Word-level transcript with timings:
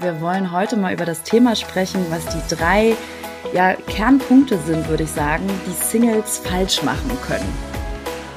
Wir 0.00 0.20
wollen 0.20 0.52
heute 0.52 0.76
mal 0.76 0.92
über 0.92 1.06
das 1.06 1.22
Thema 1.22 1.56
sprechen, 1.56 2.04
was 2.10 2.26
die 2.26 2.54
drei 2.54 2.94
ja, 3.54 3.74
Kernpunkte 3.74 4.58
sind, 4.58 4.88
würde 4.88 5.04
ich 5.04 5.10
sagen, 5.10 5.46
die 5.66 5.72
Singles 5.72 6.38
falsch 6.38 6.82
machen 6.82 7.16
können. 7.26 7.48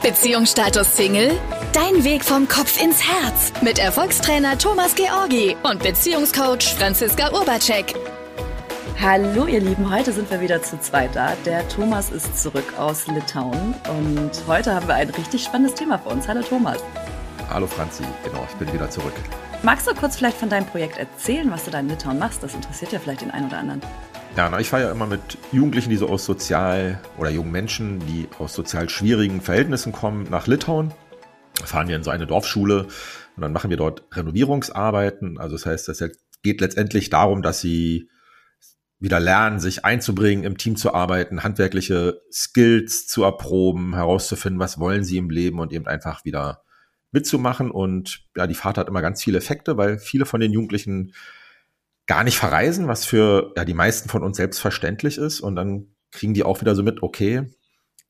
Beziehungsstatus 0.01 0.95
Single? 0.95 1.37
Dein 1.73 2.05
Weg 2.05 2.23
vom 2.23 2.47
Kopf 2.47 2.81
ins 2.81 3.03
Herz 3.03 3.51
mit 3.61 3.77
Erfolgstrainer 3.77 4.57
Thomas 4.57 4.95
Georgi 4.95 5.57
und 5.63 5.83
Beziehungscoach 5.83 6.75
Franziska 6.77 7.29
Urbacek. 7.33 7.93
Hallo 9.01 9.45
ihr 9.45 9.59
Lieben, 9.59 9.93
heute 9.93 10.13
sind 10.13 10.31
wir 10.31 10.39
wieder 10.39 10.61
zu 10.63 10.79
zweit 10.79 11.13
da. 11.13 11.33
Der 11.45 11.67
Thomas 11.67 12.09
ist 12.09 12.41
zurück 12.41 12.73
aus 12.77 13.07
Litauen 13.07 13.75
und 13.89 14.31
heute 14.47 14.73
haben 14.73 14.87
wir 14.87 14.95
ein 14.95 15.09
richtig 15.09 15.43
spannendes 15.43 15.75
Thema 15.75 15.99
für 15.99 16.09
uns. 16.09 16.25
Hallo 16.25 16.41
Thomas. 16.41 16.81
Hallo 17.49 17.67
Franzi, 17.67 18.03
genau, 18.23 18.47
ich 18.49 18.55
bin 18.55 18.71
wieder 18.71 18.89
zurück. 18.89 19.13
Magst 19.61 19.87
du 19.87 19.93
kurz 19.93 20.15
vielleicht 20.15 20.37
von 20.37 20.47
deinem 20.47 20.65
Projekt 20.65 20.97
erzählen, 20.97 21.51
was 21.51 21.65
du 21.65 21.71
da 21.71 21.81
in 21.81 21.89
Litauen 21.89 22.17
machst? 22.17 22.41
Das 22.41 22.55
interessiert 22.55 22.93
ja 22.93 22.99
vielleicht 22.99 23.21
den 23.21 23.31
einen 23.31 23.47
oder 23.47 23.57
anderen. 23.57 23.81
Ja, 24.37 24.49
na, 24.49 24.57
ich 24.61 24.69
fahre 24.69 24.83
ja 24.83 24.91
immer 24.91 25.05
mit 25.05 25.37
Jugendlichen, 25.51 25.89
die 25.89 25.97
so 25.97 26.07
aus 26.07 26.23
sozial 26.23 27.01
oder 27.17 27.29
jungen 27.29 27.51
Menschen, 27.51 27.99
die 28.07 28.29
aus 28.39 28.53
sozial 28.53 28.87
schwierigen 28.87 29.41
Verhältnissen 29.41 29.91
kommen, 29.91 30.27
nach 30.29 30.47
Litauen. 30.47 30.93
Fahren 31.65 31.89
wir 31.89 31.97
in 31.97 32.03
so 32.03 32.09
eine 32.09 32.25
Dorfschule 32.25 32.87
und 33.35 33.41
dann 33.41 33.51
machen 33.51 33.69
wir 33.69 33.75
dort 33.75 34.03
Renovierungsarbeiten. 34.13 35.37
Also 35.37 35.57
das 35.57 35.65
heißt, 35.65 35.89
das 35.89 36.01
geht 36.41 36.61
letztendlich 36.61 37.09
darum, 37.09 37.41
dass 37.41 37.59
sie 37.59 38.09
wieder 38.97 39.19
lernen, 39.19 39.59
sich 39.59 39.83
einzubringen, 39.83 40.45
im 40.45 40.57
Team 40.57 40.77
zu 40.77 40.93
arbeiten, 40.93 41.43
handwerkliche 41.43 42.21
Skills 42.31 43.07
zu 43.07 43.23
erproben, 43.23 43.93
herauszufinden, 43.93 44.59
was 44.59 44.79
wollen 44.79 45.03
sie 45.03 45.17
im 45.17 45.29
Leben 45.29 45.59
und 45.59 45.73
eben 45.73 45.85
einfach 45.85 46.23
wieder 46.23 46.63
mitzumachen. 47.11 47.71
Und 47.71 48.25
ja, 48.35 48.47
die 48.47 48.55
Fahrt 48.55 48.77
hat 48.77 48.87
immer 48.87 49.01
ganz 49.01 49.23
viele 49.23 49.37
Effekte, 49.37 49.77
weil 49.77 49.99
viele 49.99 50.25
von 50.25 50.39
den 50.39 50.51
Jugendlichen 50.51 51.13
gar 52.07 52.23
nicht 52.23 52.37
verreisen, 52.37 52.87
was 52.87 53.05
für 53.05 53.53
ja, 53.55 53.65
die 53.65 53.73
meisten 53.73 54.09
von 54.09 54.23
uns 54.23 54.37
selbstverständlich 54.37 55.17
ist. 55.17 55.41
Und 55.41 55.55
dann 55.55 55.87
kriegen 56.11 56.33
die 56.33 56.43
auch 56.43 56.61
wieder 56.61 56.75
so 56.75 56.83
mit, 56.83 57.03
okay, 57.03 57.49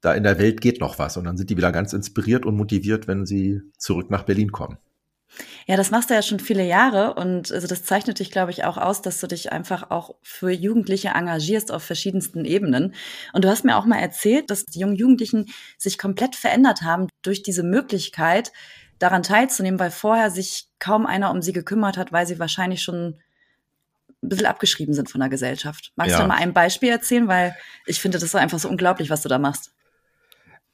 da 0.02 0.14
in 0.14 0.24
der 0.24 0.40
Welt 0.40 0.62
geht 0.62 0.80
noch 0.80 1.00
was. 1.00 1.18
Und 1.18 1.26
dann 1.26 1.38
sind 1.38 1.50
die 1.50 1.58
wieder 1.58 1.72
ganz 1.72 1.94
inspiriert 1.94 2.46
und 2.46 2.56
motiviert, 2.56 3.08
wenn 3.08 3.26
sie 3.26 3.62
zurück 3.78 4.10
nach 4.10 4.24
Berlin 4.24 4.52
kommen. 4.52 4.78
Ja, 5.68 5.78
das 5.78 5.92
machst 5.92 6.10
du 6.10 6.16
ja 6.16 6.22
schon 6.22 6.40
viele 6.40 6.66
Jahre 6.66 7.14
und 7.14 7.52
also 7.52 7.68
das 7.68 7.84
zeichnet 7.84 8.20
dich, 8.20 8.32
glaube 8.32 8.52
ich, 8.52 8.64
auch 8.64 8.78
aus, 8.78 9.02
dass 9.02 9.20
du 9.20 9.28
dich 9.28 9.52
einfach 9.52 9.92
auch 9.92 10.16
für 10.24 10.50
Jugendliche 10.50 11.10
engagierst 11.10 11.72
auf 11.72 11.84
verschiedensten 11.84 12.46
Ebenen. 12.46 12.96
Und 13.34 13.46
du 13.46 13.50
hast 13.50 13.64
mir 13.64 13.78
auch 13.78 13.86
mal 13.86 14.00
erzählt, 14.00 14.50
dass 14.50 14.66
die 14.66 14.80
jungen 14.80 14.96
Jugendlichen 14.96 15.46
sich 15.78 15.98
komplett 16.00 16.36
verändert 16.36 16.82
haben 16.82 17.08
durch 17.22 17.44
diese 17.44 17.64
Möglichkeit, 17.64 18.52
daran 19.00 19.24
teilzunehmen, 19.24 19.80
weil 19.80 19.92
vorher 19.92 20.30
sich 20.30 20.68
kaum 20.80 21.06
einer 21.06 21.32
um 21.32 21.42
sie 21.42 21.54
gekümmert 21.54 21.98
hat, 21.98 22.12
weil 22.12 22.28
sie 22.28 22.40
wahrscheinlich 22.40 22.82
schon 22.82 23.16
ein 24.22 24.30
bisschen 24.30 24.46
abgeschrieben 24.46 24.94
sind 24.94 25.10
von 25.10 25.22
der 25.22 25.30
Gesellschaft. 25.30 25.94
Magst 25.96 26.12
ja. 26.12 26.22
du 26.22 26.28
mal 26.28 26.36
ein 26.36 26.54
Beispiel 26.54 26.90
erzählen? 26.90 27.28
Weil 27.28 27.56
ich 27.86 28.02
finde, 28.02 28.18
das 28.18 28.24
ist 28.24 28.36
einfach 28.36 28.60
so 28.60 28.70
unglaublich, 28.70 29.10
was 29.10 29.22
du 29.22 29.30
da 29.30 29.40
machst. 29.40 29.72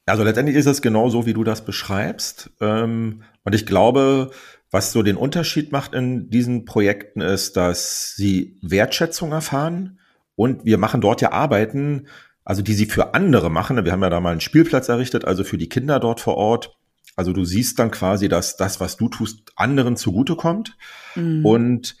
Also 0.04 0.22
letztendlich 0.22 0.56
ist 0.56 0.66
es 0.66 0.82
genau 0.82 1.08
so, 1.08 1.26
wie 1.26 1.32
du 1.32 1.44
das 1.44 1.64
beschreibst. 1.64 2.50
Ähm, 2.60 3.22
und 3.44 3.54
ich 3.54 3.66
glaube, 3.66 4.30
was 4.70 4.92
so 4.92 5.02
den 5.02 5.16
Unterschied 5.16 5.72
macht 5.72 5.94
in 5.94 6.30
diesen 6.30 6.64
Projekten 6.64 7.20
ist, 7.20 7.56
dass 7.56 8.14
sie 8.16 8.58
Wertschätzung 8.62 9.32
erfahren 9.32 10.00
und 10.34 10.64
wir 10.64 10.78
machen 10.78 11.00
dort 11.00 11.20
ja 11.20 11.32
Arbeiten, 11.32 12.08
also 12.44 12.62
die 12.62 12.74
sie 12.74 12.86
für 12.86 13.14
andere 13.14 13.50
machen. 13.50 13.84
Wir 13.84 13.92
haben 13.92 14.02
ja 14.02 14.10
da 14.10 14.20
mal 14.20 14.30
einen 14.30 14.40
Spielplatz 14.40 14.88
errichtet, 14.88 15.24
also 15.24 15.44
für 15.44 15.58
die 15.58 15.68
Kinder 15.68 15.98
dort 15.98 16.20
vor 16.20 16.36
Ort. 16.36 16.76
Also 17.16 17.32
du 17.32 17.44
siehst 17.44 17.78
dann 17.78 17.90
quasi, 17.90 18.28
dass 18.28 18.56
das, 18.56 18.78
was 18.78 18.96
du 18.96 19.08
tust, 19.08 19.52
anderen 19.56 19.96
zugutekommt. 19.96 20.76
Mhm. 21.14 21.44
Und 21.44 21.96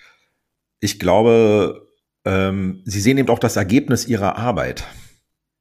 ich 0.78 0.98
glaube, 0.98 1.88
ähm, 2.24 2.82
sie 2.84 3.00
sehen 3.00 3.18
eben 3.18 3.30
auch 3.30 3.38
das 3.38 3.56
Ergebnis 3.56 4.06
ihrer 4.06 4.36
Arbeit. 4.36 4.84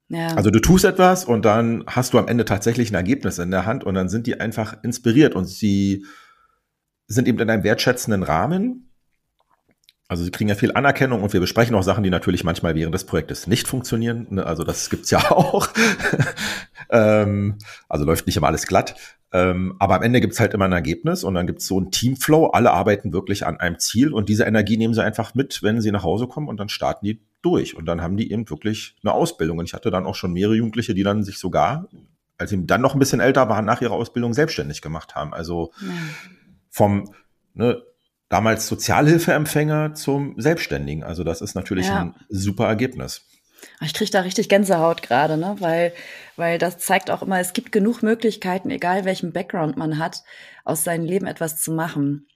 Ja. 0.10 0.28
Also 0.36 0.52
du 0.52 0.60
tust 0.60 0.86
etwas 0.86 1.26
und 1.26 1.46
dann 1.46 1.84
hast 1.88 2.14
du 2.14 2.20
am 2.20 2.28
Ende 2.28 2.46
tatsächlich 2.46 2.92
ein 2.92 2.96
Ergebnis 2.96 3.40
in 3.40 3.50
der 3.50 3.66
Hand 3.66 3.84
und 3.84 3.96
dann 3.96 4.10
sind 4.10 4.28
die 4.28 4.40
einfach 4.40 4.84
inspiriert 4.84 5.36
und 5.36 5.46
sie 5.46 6.06
sind 7.08 7.28
eben 7.28 7.40
in 7.40 7.50
einem 7.50 7.64
wertschätzenden 7.64 8.24
Rahmen 8.24 8.85
also 10.08 10.24
sie 10.24 10.32
kriegen 10.32 10.50
ja 10.50 10.56
viel 10.56 10.72
Anerkennung 10.74 11.24
und 11.24 11.34
wir 11.34 11.40
besprechen 11.40 11.76
auch 11.76 11.84
Sachen, 11.84 12.04
die 12.04 12.10
natürlich 12.10 12.44
manchmal 12.44 12.76
während 12.76 12.94
des 12.94 13.06
Projektes 13.06 13.48
nicht 13.48 13.68
funktionieren. 13.68 14.28
Ne? 14.30 14.46
Also 14.46 14.64
das 14.64 14.90
gibt's 14.90 15.10
ja 15.10 15.20
auch. 15.32 15.68
ähm, 16.90 17.58
also 17.90 18.06
läuft 18.06 18.28
nicht 18.28 18.38
immer 18.38 18.48
alles 18.48 18.68
glatt. 18.68 18.96
Ähm, 19.34 19.76
aber 19.80 19.96
am 19.96 20.04
Ende 20.04 20.22
gibt's 20.22 20.40
halt 20.40 20.54
immer 20.54 20.66
ein 20.66 20.72
Ergebnis 20.72 21.24
und 21.24 21.34
dann 21.34 21.48
gibt's 21.48 21.66
so 21.66 21.80
ein 21.82 21.90
Teamflow. 21.90 22.48
Alle 22.48 22.72
arbeiten 22.72 23.14
wirklich 23.14 23.46
an 23.48 23.60
einem 23.60 23.80
Ziel 23.80 24.14
und 24.14 24.30
diese 24.30 24.44
Energie 24.44 24.78
nehmen 24.78 24.94
sie 24.94 25.04
einfach 25.04 25.34
mit, 25.34 25.64
wenn 25.64 25.82
sie 25.82 25.92
nach 25.92 26.04
Hause 26.04 26.28
kommen 26.28 26.48
und 26.48 26.58
dann 26.58 26.70
starten 26.70 27.06
die 27.06 27.20
durch. 27.42 27.76
Und 27.76 27.86
dann 27.86 28.02
haben 28.02 28.16
die 28.16 28.32
eben 28.32 28.48
wirklich 28.50 28.96
eine 29.04 29.12
Ausbildung. 29.14 29.58
Und 29.58 29.66
ich 29.66 29.74
hatte 29.74 29.90
dann 29.90 30.06
auch 30.06 30.16
schon 30.16 30.34
mehrere 30.34 30.56
Jugendliche, 30.56 30.94
die 30.94 31.04
dann 31.04 31.24
sich 31.24 31.40
sogar, 31.40 31.90
als 32.38 32.52
sie 32.52 32.66
dann 32.66 32.82
noch 32.82 32.94
ein 32.94 33.00
bisschen 33.00 33.20
älter 33.20 33.50
waren, 33.50 33.66
nach 33.66 33.82
ihrer 33.82 33.94
Ausbildung 33.94 34.34
selbstständig 34.34 34.82
gemacht 34.82 35.16
haben. 35.16 35.34
Also 35.34 35.72
vom 36.70 37.12
ne, 37.56 37.82
damals 38.30 38.68
Sozialhilfeempfänger 38.68 39.94
zum 39.94 40.36
Selbstständigen. 40.38 41.04
Also 41.04 41.24
das 41.24 41.42
ist 41.42 41.56
natürlich 41.56 41.88
ja. 41.88 42.02
ein 42.02 42.16
super 42.30 42.68
Ergebnis. 42.68 43.22
Ich 43.82 43.94
kriege 43.94 44.12
da 44.12 44.22
richtig 44.22 44.50
Gänsehaut 44.50 45.02
gerade, 45.02 45.38
ne? 45.38 45.56
weil, 45.60 45.94
weil 46.36 46.58
das 46.58 46.78
zeigt 46.78 47.10
auch 47.10 47.22
immer, 47.22 47.40
es 47.40 47.54
gibt 47.54 47.72
genug 47.72 48.04
Möglichkeiten, 48.04 48.70
egal 48.70 49.06
welchen 49.06 49.32
Background 49.32 49.78
man 49.78 49.98
hat, 49.98 50.24
aus 50.64 50.84
seinem 50.84 51.06
Leben 51.06 51.28
etwas 51.28 51.62
zu 51.62 51.72
machen. 51.72 52.28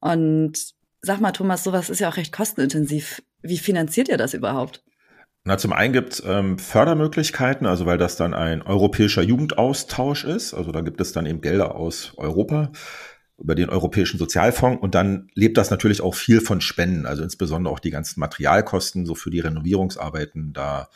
Und 0.00 0.58
sag 1.00 1.20
mal, 1.20 1.32
Thomas, 1.32 1.64
sowas 1.64 1.90
ist 1.90 2.00
ja 2.00 2.08
auch 2.08 2.16
recht 2.16 2.32
kostenintensiv. 2.32 3.22
Wie 3.42 3.58
finanziert 3.58 4.08
ihr 4.08 4.18
das 4.18 4.34
überhaupt? 4.34 4.82
Na, 5.44 5.56
zum 5.58 5.72
einen 5.72 5.92
gibt 5.92 6.14
es 6.14 6.22
ähm, 6.26 6.58
Fördermöglichkeiten, 6.58 7.66
also 7.66 7.86
weil 7.86 7.98
das 7.98 8.16
dann 8.16 8.34
ein 8.34 8.62
europäischer 8.62 9.22
Jugendaustausch 9.22 10.24
ist. 10.24 10.54
Also 10.54 10.72
da 10.72 10.80
gibt 10.80 11.00
es 11.00 11.12
dann 11.12 11.24
eben 11.24 11.40
Gelder 11.40 11.76
aus 11.76 12.14
Europa 12.16 12.72
über 13.38 13.54
den 13.54 13.68
Europäischen 13.68 14.18
Sozialfonds 14.18 14.82
und 14.82 14.94
dann 14.94 15.28
lebt 15.34 15.58
das 15.58 15.70
natürlich 15.70 16.00
auch 16.00 16.14
viel 16.14 16.40
von 16.40 16.60
Spenden, 16.60 17.06
also 17.06 17.22
insbesondere 17.22 17.72
auch 17.72 17.80
die 17.80 17.90
ganzen 17.90 18.20
Materialkosten, 18.20 19.04
so 19.04 19.14
für 19.14 19.30
die 19.30 19.40
Renovierungsarbeiten. 19.40 20.52
Da 20.52 20.88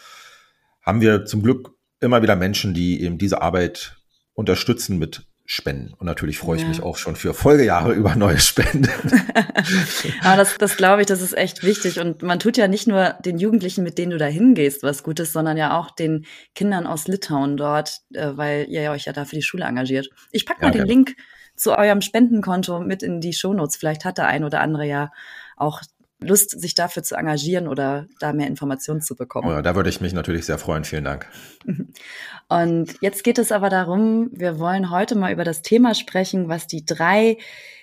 haben 0.81 1.01
wir 1.01 1.27
zum 1.27 1.43
Glück 1.43 1.73
immer 2.01 2.23
wieder 2.23 2.37
Menschen, 2.37 2.73
die 2.73 3.03
eben 3.03 3.19
diese 3.19 3.43
Arbeit 3.43 3.97
unterstützen 4.33 4.99
mit 4.99 5.27
Spenden. 5.45 5.95
Und 5.95 6.07
natürlich 6.07 6.39
freue 6.39 6.59
ich 6.59 6.63
ja. 6.63 6.69
mich 6.69 6.81
auch 6.81 6.97
schon 6.97 7.17
für 7.17 7.35
Folgejahre 7.35 7.93
über 7.93 8.15
neue 8.15 8.39
Spenden. 8.39 8.89
Aber 10.23 10.37
das, 10.37 10.57
das 10.59 10.77
glaube 10.77 11.03
ich, 11.03 11.09
das 11.09 11.21
ist 11.21 11.37
echt 11.37 11.65
wichtig. 11.65 11.99
Und 11.99 12.23
man 12.23 12.39
tut 12.39 12.57
ja 12.57 12.69
nicht 12.69 12.87
nur 12.87 13.17
den 13.25 13.37
Jugendlichen, 13.37 13.83
mit 13.83 13.99
denen 13.99 14.13
du 14.13 14.17
da 14.17 14.27
hingehst, 14.27 14.85
was 14.85 15.03
Gutes, 15.03 15.33
sondern 15.33 15.57
ja 15.57 15.77
auch 15.77 15.91
den 15.91 16.25
Kindern 16.55 16.87
aus 16.87 17.09
Litauen 17.09 17.57
dort, 17.57 17.99
äh, 18.15 18.31
weil 18.37 18.67
ihr 18.69 18.93
euch 18.93 19.07
ja 19.07 19.13
da 19.13 19.25
für 19.25 19.35
die 19.35 19.43
Schule 19.43 19.65
engagiert. 19.65 20.09
Ich 20.31 20.47
packe 20.47 20.61
mal 20.61 20.69
ja, 20.69 20.73
den 20.73 20.83
genau. 20.83 20.95
Link 20.95 21.17
zu 21.61 21.77
eurem 21.77 22.01
Spendenkonto 22.01 22.81
mit 22.81 23.03
in 23.03 23.21
die 23.21 23.33
Shownotes. 23.33 23.77
Vielleicht 23.77 24.05
hat 24.05 24.19
der 24.19 24.27
ein 24.27 24.45
oder 24.45 24.61
andere 24.61 24.87
ja 24.87 25.13
auch 25.57 25.83
Lust, 26.23 26.51
sich 26.51 26.75
dafür 26.75 27.03
zu 27.03 27.17
engagieren 27.17 27.67
oder 27.67 28.07
da 28.19 28.33
mehr 28.33 28.47
Informationen 28.47 29.01
zu 29.01 29.17
bekommen. 29.17 29.49
Oh 29.49 29.53
ja, 29.53 29.63
da 29.63 29.75
würde 29.75 29.89
ich 29.89 30.01
mich 30.01 30.13
natürlich 30.13 30.45
sehr 30.45 30.59
freuen. 30.59 30.85
Vielen 30.85 31.05
Dank. 31.05 31.27
Und 32.49 32.95
jetzt 33.01 33.25
geht 33.25 33.39
es 33.39 33.53
aber 33.53 33.71
darum, 33.71 34.31
wir 34.33 34.59
wollen 34.59 34.91
heute 34.91 35.17
mal 35.17 35.33
über 35.33 35.45
das 35.45 35.63
Thema 35.63 35.95
sprechen, 35.95 36.49
was 36.49 36.67
die 36.67 36.85
drei 36.85 37.39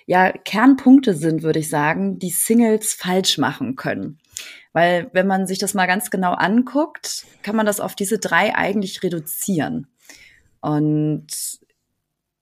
ja, 0.05 0.31
Kernpunkte 0.31 1.13
sind, 1.13 1.41
würde 1.41 1.59
ich 1.59 1.69
sagen, 1.69 2.19
die 2.19 2.29
Singles 2.29 2.93
falsch 2.93 3.37
machen 3.37 3.75
können. 3.75 4.19
Weil 4.71 5.09
wenn 5.13 5.25
man 5.25 5.47
sich 5.47 5.57
das 5.57 5.73
mal 5.73 5.87
ganz 5.87 6.11
genau 6.11 6.33
anguckt, 6.33 7.25
kann 7.41 7.55
man 7.55 7.65
das 7.65 7.79
auf 7.79 7.95
diese 7.95 8.19
drei 8.19 8.55
eigentlich 8.55 9.01
reduzieren. 9.01 9.87
Und 10.61 11.27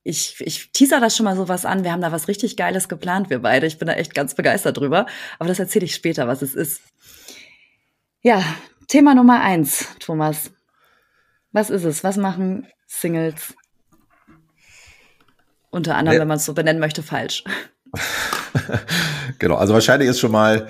ich, 0.06 0.36
ich 0.40 0.72
teaser 0.72 1.00
das 1.00 1.18
schon 1.18 1.24
mal 1.24 1.36
so 1.36 1.50
was 1.50 1.66
an. 1.66 1.84
Wir 1.84 1.92
haben 1.92 2.02
da 2.02 2.12
was 2.12 2.28
richtig 2.28 2.56
Geiles 2.56 2.88
geplant, 2.88 3.32
wir 3.32 3.40
beide. 3.42 3.66
Ich 3.66 3.80
bin 3.80 3.88
da 3.88 3.94
echt 3.94 4.14
ganz 4.14 4.36
begeistert 4.36 4.78
drüber. 4.78 5.08
Aber 5.40 5.50
das 5.50 5.58
erzähle 5.58 5.86
ich 5.86 5.96
später, 5.96 6.28
was 6.28 6.44
es 6.44 6.54
ist. 6.54 6.82
Ja, 8.22 8.44
Thema 8.88 9.16
Nummer 9.16 9.42
eins, 9.42 9.88
Thomas. 10.00 10.52
Was 11.52 11.72
ist 11.72 11.86
es? 11.86 12.04
Was 12.04 12.18
machen 12.18 12.68
Singles? 12.86 13.56
Unter 15.72 15.96
anderem, 15.96 16.16
ja. 16.16 16.22
wenn 16.22 16.28
man 16.28 16.38
es 16.38 16.46
so 16.46 16.54
benennen 16.54 16.80
möchte, 16.80 17.02
falsch. 17.02 17.44
genau, 19.40 19.56
also 19.56 19.74
wahrscheinlich 19.74 20.08
ist 20.08 20.20
schon 20.20 20.32
mal 20.32 20.70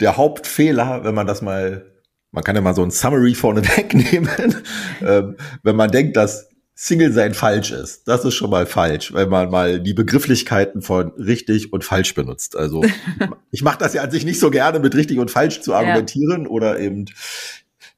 der 0.00 0.18
Hauptfehler, 0.18 1.02
wenn 1.02 1.14
man 1.14 1.26
das 1.26 1.40
mal, 1.40 1.90
man 2.30 2.44
kann 2.44 2.56
ja 2.56 2.60
mal 2.60 2.74
so 2.74 2.82
ein 2.82 2.90
Summary 2.90 3.34
vorne 3.34 3.66
wegnehmen, 3.76 4.62
ähm, 5.00 5.38
wenn 5.62 5.76
man 5.76 5.90
denkt, 5.90 6.18
dass 6.18 6.49
Single 6.82 7.12
sein 7.12 7.34
falsch 7.34 7.72
ist. 7.72 8.08
Das 8.08 8.24
ist 8.24 8.32
schon 8.32 8.48
mal 8.48 8.64
falsch, 8.64 9.12
wenn 9.12 9.28
man 9.28 9.50
mal 9.50 9.80
die 9.80 9.92
Begrifflichkeiten 9.92 10.80
von 10.80 11.10
richtig 11.10 11.74
und 11.74 11.84
falsch 11.84 12.14
benutzt. 12.14 12.56
Also 12.56 12.82
ich 13.50 13.62
mache 13.62 13.76
das 13.76 13.92
ja 13.92 14.02
an 14.02 14.10
sich 14.10 14.24
nicht 14.24 14.40
so 14.40 14.50
gerne, 14.50 14.78
mit 14.78 14.94
richtig 14.94 15.18
und 15.18 15.30
falsch 15.30 15.60
zu 15.60 15.74
argumentieren 15.74 16.44
ja. 16.44 16.48
oder 16.48 16.80
eben 16.80 17.04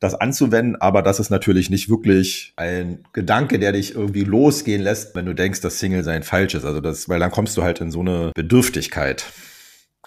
das 0.00 0.16
anzuwenden, 0.16 0.74
aber 0.74 1.02
das 1.02 1.20
ist 1.20 1.30
natürlich 1.30 1.70
nicht 1.70 1.90
wirklich 1.90 2.54
ein 2.56 3.04
Gedanke, 3.12 3.60
der 3.60 3.70
dich 3.70 3.94
irgendwie 3.94 4.24
losgehen 4.24 4.82
lässt, 4.82 5.14
wenn 5.14 5.26
du 5.26 5.32
denkst, 5.32 5.60
dass 5.60 5.78
Single 5.78 6.02
sein 6.02 6.24
falsch 6.24 6.56
ist. 6.56 6.64
Also 6.64 6.80
das, 6.80 7.08
weil 7.08 7.20
dann 7.20 7.30
kommst 7.30 7.56
du 7.56 7.62
halt 7.62 7.80
in 7.80 7.92
so 7.92 8.00
eine 8.00 8.32
Bedürftigkeit. 8.34 9.26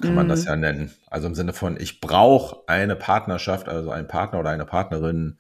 kann 0.02 0.16
man 0.16 0.28
das 0.28 0.42
mhm. 0.42 0.48
ja 0.48 0.56
nennen. 0.58 0.94
Also 1.10 1.28
im 1.28 1.36
Sinne 1.36 1.54
von, 1.54 1.80
ich 1.80 2.02
brauche 2.02 2.68
eine 2.68 2.98
Partnerschaft, 2.98 3.70
also 3.70 3.92
einen 3.92 4.10
Partner 4.10 4.42
oder 4.42 4.50
eine 4.50 4.66
Partnerin, 4.66 5.40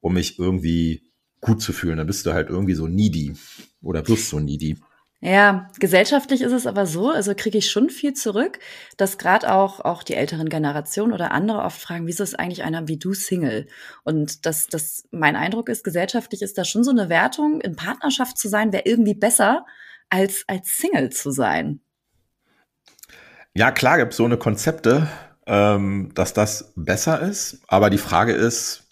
um 0.00 0.14
mich 0.14 0.38
irgendwie 0.38 1.09
gut 1.40 1.62
zu 1.62 1.72
fühlen. 1.72 1.98
Dann 1.98 2.06
bist 2.06 2.26
du 2.26 2.32
halt 2.32 2.48
irgendwie 2.48 2.74
so 2.74 2.86
needy 2.86 3.34
oder 3.82 4.06
wirst 4.06 4.28
so 4.28 4.38
needy. 4.38 4.78
Ja, 5.22 5.68
gesellschaftlich 5.78 6.40
ist 6.40 6.52
es 6.52 6.66
aber 6.66 6.86
so, 6.86 7.10
also 7.10 7.34
kriege 7.34 7.58
ich 7.58 7.70
schon 7.70 7.90
viel 7.90 8.14
zurück, 8.14 8.58
dass 8.96 9.18
gerade 9.18 9.52
auch, 9.52 9.80
auch 9.80 10.02
die 10.02 10.14
älteren 10.14 10.48
Generationen 10.48 11.12
oder 11.12 11.30
andere 11.32 11.58
oft 11.58 11.78
fragen, 11.78 12.06
wieso 12.06 12.22
ist 12.22 12.38
eigentlich 12.38 12.62
einer 12.62 12.88
wie 12.88 12.96
du 12.96 13.12
Single? 13.12 13.66
Und 14.02 14.46
dass 14.46 14.66
das 14.66 15.04
mein 15.10 15.36
Eindruck 15.36 15.68
ist, 15.68 15.84
gesellschaftlich 15.84 16.40
ist 16.40 16.56
da 16.56 16.64
schon 16.64 16.84
so 16.84 16.90
eine 16.90 17.10
Wertung, 17.10 17.60
in 17.60 17.76
Partnerschaft 17.76 18.38
zu 18.38 18.48
sein, 18.48 18.72
wäre 18.72 18.84
irgendwie 18.86 19.14
besser, 19.14 19.66
als 20.08 20.44
als 20.46 20.78
Single 20.78 21.10
zu 21.10 21.30
sein. 21.30 21.80
Ja, 23.54 23.72
klar 23.72 23.98
gibt 23.98 24.12
es 24.12 24.16
so 24.16 24.24
eine 24.24 24.38
Konzepte, 24.38 25.06
ähm, 25.46 26.12
dass 26.14 26.32
das 26.32 26.72
besser 26.76 27.20
ist, 27.20 27.60
aber 27.68 27.90
die 27.90 27.98
Frage 27.98 28.32
ist, 28.32 28.86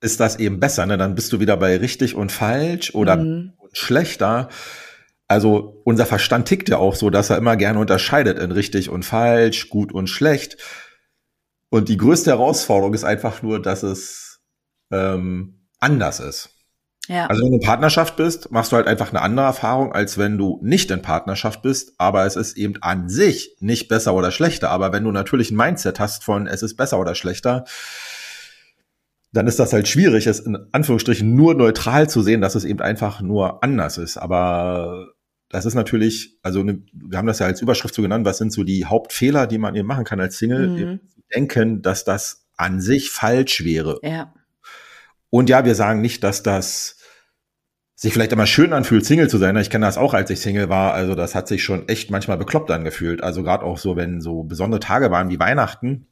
ist 0.00 0.20
das 0.20 0.38
eben 0.38 0.60
besser? 0.60 0.86
Ne? 0.86 0.98
Dann 0.98 1.14
bist 1.14 1.32
du 1.32 1.40
wieder 1.40 1.56
bei 1.56 1.76
richtig 1.76 2.14
und 2.14 2.32
falsch 2.32 2.94
oder 2.94 3.16
mhm 3.16 3.52
schlechter. 3.72 4.48
Also 5.28 5.80
unser 5.84 6.06
Verstand 6.06 6.48
tickt 6.48 6.68
ja 6.68 6.78
auch 6.78 6.94
so, 6.94 7.10
dass 7.10 7.30
er 7.30 7.38
immer 7.38 7.56
gerne 7.56 7.78
unterscheidet 7.78 8.38
in 8.38 8.50
richtig 8.50 8.90
und 8.90 9.04
falsch, 9.04 9.68
gut 9.68 9.92
und 9.92 10.08
schlecht. 10.08 10.56
Und 11.70 11.88
die 11.88 11.96
größte 11.96 12.30
Herausforderung 12.30 12.94
ist 12.94 13.04
einfach 13.04 13.42
nur, 13.42 13.62
dass 13.62 13.84
es 13.84 14.40
ähm, 14.90 15.68
anders 15.78 16.18
ist. 16.18 16.56
Ja. 17.06 17.26
Also 17.26 17.42
wenn 17.42 17.50
du 17.50 17.58
in 17.58 17.66
Partnerschaft 17.66 18.16
bist, 18.16 18.50
machst 18.50 18.72
du 18.72 18.76
halt 18.76 18.88
einfach 18.88 19.10
eine 19.10 19.22
andere 19.22 19.46
Erfahrung, 19.46 19.92
als 19.92 20.18
wenn 20.18 20.36
du 20.36 20.58
nicht 20.62 20.90
in 20.90 21.02
Partnerschaft 21.02 21.62
bist. 21.62 21.94
Aber 21.98 22.26
es 22.26 22.34
ist 22.34 22.56
eben 22.56 22.74
an 22.82 23.08
sich 23.08 23.56
nicht 23.60 23.88
besser 23.88 24.14
oder 24.14 24.32
schlechter. 24.32 24.70
Aber 24.70 24.92
wenn 24.92 25.04
du 25.04 25.12
natürlich 25.12 25.52
ein 25.52 25.56
Mindset 25.56 26.00
hast 26.00 26.24
von 26.24 26.48
es 26.48 26.62
ist 26.62 26.76
besser 26.76 26.98
oder 26.98 27.14
schlechter, 27.14 27.64
dann 29.32 29.46
ist 29.46 29.58
das 29.58 29.72
halt 29.72 29.86
schwierig, 29.86 30.26
es 30.26 30.40
in 30.40 30.58
Anführungsstrichen 30.72 31.34
nur 31.34 31.54
neutral 31.54 32.08
zu 32.08 32.22
sehen, 32.22 32.40
dass 32.40 32.54
es 32.54 32.64
eben 32.64 32.80
einfach 32.80 33.20
nur 33.20 33.62
anders 33.62 33.96
ist. 33.98 34.16
Aber 34.16 35.12
das 35.48 35.66
ist 35.66 35.74
natürlich, 35.74 36.38
also 36.42 36.62
ne, 36.62 36.82
wir 36.92 37.18
haben 37.18 37.26
das 37.26 37.38
ja 37.38 37.46
als 37.46 37.62
Überschrift 37.62 37.94
so 37.94 38.02
genannt, 38.02 38.24
was 38.24 38.38
sind 38.38 38.52
so 38.52 38.64
die 38.64 38.86
Hauptfehler, 38.86 39.46
die 39.46 39.58
man 39.58 39.74
eben 39.74 39.86
machen 39.86 40.04
kann 40.04 40.20
als 40.20 40.38
Single? 40.38 40.68
Mhm. 40.68 41.00
Denken, 41.32 41.82
dass 41.82 42.04
das 42.04 42.46
an 42.56 42.80
sich 42.80 43.10
falsch 43.10 43.64
wäre. 43.64 44.00
Ja. 44.02 44.34
Und 45.30 45.48
ja, 45.48 45.64
wir 45.64 45.76
sagen 45.76 46.00
nicht, 46.00 46.24
dass 46.24 46.42
das 46.42 46.96
sich 47.94 48.12
vielleicht 48.12 48.32
immer 48.32 48.46
schön 48.46 48.72
anfühlt, 48.72 49.04
Single 49.04 49.28
zu 49.28 49.38
sein. 49.38 49.56
Ich 49.56 49.70
kenne 49.70 49.86
das 49.86 49.98
auch, 49.98 50.14
als 50.14 50.30
ich 50.30 50.40
Single 50.40 50.68
war. 50.68 50.94
Also 50.94 51.14
das 51.14 51.34
hat 51.34 51.46
sich 51.46 51.62
schon 51.62 51.86
echt 51.88 52.10
manchmal 52.10 52.38
bekloppt 52.38 52.70
angefühlt. 52.70 53.22
Also 53.22 53.42
gerade 53.42 53.64
auch 53.64 53.78
so, 53.78 53.94
wenn 53.94 54.20
so 54.20 54.42
besondere 54.42 54.80
Tage 54.80 55.10
waren 55.10 55.28
wie 55.28 55.38
Weihnachten, 55.38 56.06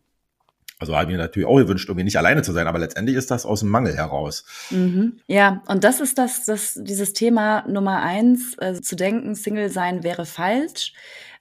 also 0.78 0.94
habe 0.94 1.10
ich 1.10 1.16
mir 1.16 1.22
natürlich 1.22 1.48
auch 1.48 1.56
gewünscht, 1.56 1.88
irgendwie 1.88 2.04
nicht 2.04 2.18
alleine 2.18 2.42
zu 2.42 2.52
sein, 2.52 2.66
aber 2.66 2.78
letztendlich 2.78 3.16
ist 3.16 3.30
das 3.30 3.44
aus 3.44 3.60
dem 3.60 3.68
Mangel 3.68 3.96
heraus. 3.96 4.44
Mhm. 4.70 5.20
Ja, 5.26 5.62
und 5.66 5.84
das 5.84 6.00
ist 6.00 6.18
das, 6.18 6.44
das, 6.44 6.78
dieses 6.80 7.12
Thema 7.12 7.64
Nummer 7.68 8.02
eins, 8.02 8.56
also 8.58 8.80
zu 8.80 8.94
denken, 8.94 9.34
Single 9.34 9.70
sein 9.70 10.04
wäre 10.04 10.24
falsch, 10.24 10.92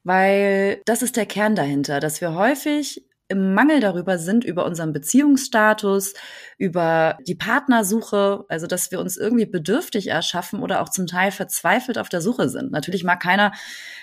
weil 0.03 0.81
das 0.85 1.01
ist 1.01 1.17
der 1.17 1.25
Kern 1.25 1.55
dahinter, 1.55 1.99
dass 1.99 2.21
wir 2.21 2.33
häufig 2.33 3.03
im 3.29 3.53
Mangel 3.53 3.79
darüber 3.79 4.17
sind, 4.17 4.45
über 4.45 4.65
unseren 4.65 4.93
Beziehungsstatus, 4.93 6.13
über 6.57 7.17
die 7.27 7.35
Partnersuche, 7.35 8.45
also 8.47 8.67
dass 8.67 8.91
wir 8.91 8.99
uns 8.99 9.17
irgendwie 9.17 9.45
bedürftig 9.45 10.07
erschaffen 10.07 10.61
oder 10.61 10.81
auch 10.81 10.89
zum 10.89 11.07
Teil 11.07 11.31
verzweifelt 11.31 11.97
auf 11.97 12.09
der 12.09 12.21
Suche 12.21 12.49
sind. 12.49 12.71
Natürlich 12.71 13.03
mag 13.03 13.21
keiner 13.21 13.51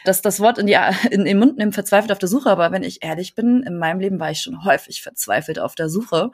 das, 0.05 0.21
das 0.21 0.41
Wort 0.41 0.59
in, 0.59 0.67
die, 0.67 0.77
in 1.11 1.25
den 1.25 1.39
Mund 1.39 1.57
nehmen, 1.57 1.73
verzweifelt 1.73 2.13
auf 2.13 2.19
der 2.19 2.29
Suche, 2.29 2.51
aber 2.51 2.71
wenn 2.73 2.83
ich 2.83 3.03
ehrlich 3.03 3.35
bin, 3.35 3.63
in 3.63 3.79
meinem 3.79 4.01
Leben 4.01 4.21
war 4.21 4.31
ich 4.31 4.41
schon 4.41 4.65
häufig 4.65 5.03
verzweifelt 5.03 5.59
auf 5.59 5.75
der 5.75 5.89
Suche 5.89 6.31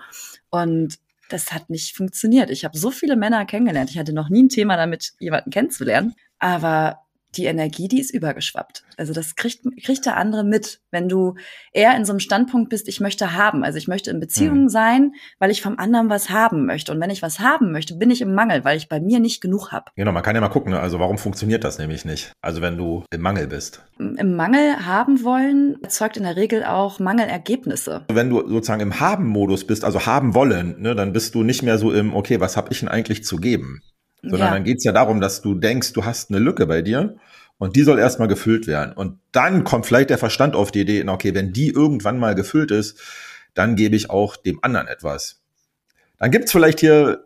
und 0.51 0.99
das 1.29 1.53
hat 1.53 1.71
nicht 1.71 1.97
funktioniert. 1.97 2.51
Ich 2.51 2.65
habe 2.65 2.77
so 2.77 2.91
viele 2.91 3.15
Männer 3.15 3.47
kennengelernt. 3.47 3.91
Ich 3.91 3.99
hatte 3.99 4.13
noch 4.13 4.29
nie 4.29 4.43
ein 4.43 4.49
Thema 4.49 4.77
damit, 4.77 5.13
jemanden 5.21 5.51
kennenzulernen. 5.51 6.15
Aber 6.41 7.03
die 7.37 7.45
Energie, 7.45 7.89
die 7.89 8.01
ist 8.01 8.13
übergeschwappt. 8.13 8.85
Also 8.97 9.13
das 9.13 9.37
kriegt, 9.37 9.65
kriegt 9.85 10.07
der 10.07 10.17
andere 10.17 10.45
mit, 10.45 10.81
wenn 10.91 11.09
du 11.09 11.35
eher 11.73 11.97
in 11.97 12.05
so 12.05 12.13
einem 12.13 12.21
Standpunkt 12.21 12.71
bist, 12.71 12.89
ich 12.89 13.01
möchte 13.01 13.35
haben. 13.35 13.65
Also 13.65 13.79
ich 13.79 13.89
möchte 13.89 14.11
in 14.11 14.21
Beziehungen 14.21 14.65
mhm. 14.65 14.69
sein, 14.69 15.13
weil 15.39 15.51
ich 15.51 15.63
vom 15.63 15.79
anderen 15.79 16.11
was 16.11 16.31
haben 16.31 16.67
möchte. 16.67 16.93
Und 16.93 17.01
wenn 17.01 17.11
ich 17.11 17.23
was 17.23 17.41
haben 17.41 17.73
möchte, 17.73 17.95
bin 17.95 18.11
ich 18.11 18.21
im 18.21 18.35
Mangel, 18.35 18.65
weil 18.65 18.77
ich 18.77 18.89
bei 18.89 19.01
mir 19.01 19.21
nicht 19.21 19.41
genug 19.41 19.73
habe. 19.73 19.91
Genau, 19.97 20.13
man 20.13 20.23
kann 20.23 20.35
ja 20.35 20.41
mal 20.41 20.49
gucken, 20.49 20.73
ne? 20.73 20.81
also 20.81 20.99
warum 20.99 21.19
funktioniert 21.19 21.65
das 21.65 21.79
nämlich 21.79 22.05
nicht? 22.05 22.33
Also 22.41 22.61
wenn 22.61 22.77
du 22.77 23.05
im 23.11 23.21
Mangel 23.21 23.47
bist. 23.47 23.83
Im 23.99 24.37
Mangel 24.37 24.87
haben 24.87 25.25
wollen 25.25 25.77
erzeugt 25.83 26.17
in 26.17 26.25
der 26.25 26.37
Regel 26.37 26.65
auch 26.65 26.99
Mangelergebnisse. 26.99 28.05
Wenn 28.11 28.31
du 28.31 28.47
sozusagen 28.49 28.81
im 28.81 29.01
Haben-Modus 29.01 29.67
bist, 29.67 29.85
also 29.85 30.07
haben 30.07 30.35
wollen, 30.35 30.81
ne, 30.81 30.95
dann 30.95 31.13
bist 31.13 31.35
du 31.35 31.43
nicht 31.43 31.63
mehr 31.63 31.79
so 31.79 31.93
im, 31.93 32.15
okay, 32.15 32.41
was 32.41 32.57
habe 32.57 32.73
ich 32.73 32.81
denn 32.81 32.89
eigentlich 32.89 33.25
zu 33.25 33.37
geben? 33.37 33.83
Sondern 34.23 34.41
ja. 34.41 34.51
dann 34.51 34.65
geht 34.65 34.79
es 34.79 34.85
ja 34.85 34.93
darum, 34.93 35.21
dass 35.21 35.43
du 35.43 35.55
denkst, 35.55 35.93
du 35.93 36.05
hast 36.05 36.31
eine 36.31 36.39
Lücke 36.39 36.67
bei 36.67 36.83
dir 36.83 37.17
und 37.59 37.77
die 37.77 37.83
soll 37.83 37.99
erstmal 37.99 38.29
gefüllt 38.29 38.67
werden. 38.67 38.93
Und 38.95 39.19
dann 39.33 39.65
kommt 39.65 39.87
vielleicht 39.87 40.11
der 40.11 40.19
Verstand 40.19 40.55
auf 40.55 40.71
die 40.71 40.81
Idee, 40.81 41.07
okay, 41.07 41.35
wenn 41.35 41.53
die 41.53 41.69
irgendwann 41.69 42.19
mal 42.19 42.35
gefüllt 42.35 42.71
ist, 42.71 43.01
dann 43.55 43.77
gebe 43.77 43.97
ich 43.97 44.11
auch 44.11 44.37
dem 44.37 44.63
anderen 44.63 44.89
etwas. 44.89 45.43
Dann 46.19 46.31
gibt's 46.31 46.53
vielleicht 46.53 46.81
hier 46.81 47.25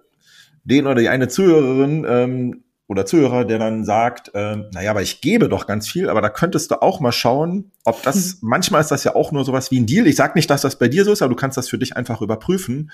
den 0.64 0.87
oder 0.87 1.00
die 1.00 1.08
eine 1.08 1.29
Zuhörerin 1.29 2.06
ähm, 2.08 2.64
oder 2.86 3.06
Zuhörer, 3.06 3.44
der 3.44 3.58
dann 3.58 3.84
sagt, 3.84 4.31
ähm, 4.34 4.66
naja, 4.72 4.90
aber 4.90 5.02
ich 5.02 5.20
gebe 5.20 5.48
doch 5.48 5.66
ganz 5.66 5.88
viel, 5.88 6.10
aber 6.10 6.20
da 6.20 6.28
könntest 6.28 6.70
du 6.70 6.82
auch 6.82 7.00
mal 7.00 7.12
schauen, 7.12 7.72
ob 7.84 8.02
das, 8.02 8.34
mhm. 8.34 8.38
manchmal 8.48 8.81
ist 8.81 8.90
das 8.90 9.04
ja 9.04 9.14
auch 9.14 9.32
nur 9.32 9.44
sowas 9.44 9.70
wie 9.70 9.81
ein 9.81 9.86
Deal. 9.86 10.06
Ich 10.06 10.16
sag 10.16 10.34
nicht, 10.34 10.50
dass 10.50 10.62
das 10.62 10.78
bei 10.78 10.88
dir 10.88 11.04
so 11.04 11.12
ist, 11.12 11.22
aber 11.22 11.31
du 11.31 11.36
kannst 11.36 11.56
das 11.56 11.69
für 11.69 11.78
dich 11.78 11.96
einfach 11.96 12.20
überprüfen 12.20 12.90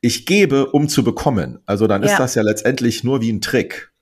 ich 0.00 0.26
gebe, 0.26 0.70
um 0.70 0.88
zu 0.88 1.04
bekommen. 1.04 1.60
Also 1.66 1.86
dann 1.86 2.02
ja. 2.02 2.10
ist 2.10 2.18
das 2.18 2.34
ja 2.34 2.42
letztendlich 2.42 3.04
nur 3.04 3.20
wie 3.20 3.32
ein 3.32 3.40
Trick. 3.40 3.92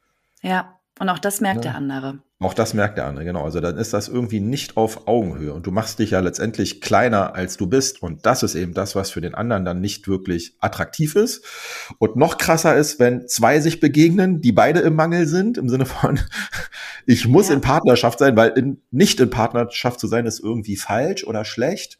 Ja, 0.43 0.79
und 0.99 1.09
auch 1.09 1.19
das 1.19 1.41
merkt 1.41 1.65
ja. 1.65 1.73
der 1.73 1.75
andere. 1.75 2.19
Auch 2.41 2.55
das 2.55 2.73
merkt 2.73 2.97
der 2.97 3.07
andere, 3.07 3.25
genau. 3.25 3.43
Also 3.43 3.59
dann 3.59 3.77
ist 3.79 3.93
das 3.93 4.07
irgendwie 4.07 4.39
nicht 4.39 4.77
auf 4.77 5.09
Augenhöhe 5.09 5.53
und 5.53 5.67
du 5.67 5.73
machst 5.73 5.99
dich 5.99 6.11
ja 6.13 6.21
letztendlich 6.21 6.81
kleiner, 6.81 7.35
als 7.35 7.57
du 7.57 7.67
bist. 7.67 8.01
Und 8.01 8.27
das 8.27 8.45
ist 8.45 8.55
eben 8.55 8.75
das, 8.75 8.95
was 8.95 9.11
für 9.11 9.21
den 9.21 9.35
anderen 9.35 9.65
dann 9.65 9.81
nicht 9.81 10.07
wirklich 10.07 10.55
attraktiv 10.61 11.17
ist. 11.17 11.45
Und 11.99 12.15
noch 12.15 12.39
krasser 12.39 12.77
ist, 12.77 13.01
wenn 13.01 13.27
zwei 13.27 13.59
sich 13.59 13.81
begegnen, 13.81 14.41
die 14.41 14.53
beide 14.53 14.79
im 14.81 14.95
Mangel 14.95 15.27
sind, 15.27 15.59
im 15.59 15.69
Sinne 15.69 15.85
von, 15.85 16.21
ich 17.07 17.27
muss 17.27 17.49
ja. 17.49 17.55
in 17.55 17.61
Partnerschaft 17.61 18.21
sein, 18.21 18.37
weil 18.37 18.51
in, 18.51 18.83
nicht 18.93 19.19
in 19.19 19.31
Partnerschaft 19.31 19.99
zu 19.99 20.07
sein 20.07 20.25
ist 20.25 20.39
irgendwie 20.39 20.77
falsch 20.77 21.25
oder 21.25 21.45
schlecht. 21.45 21.99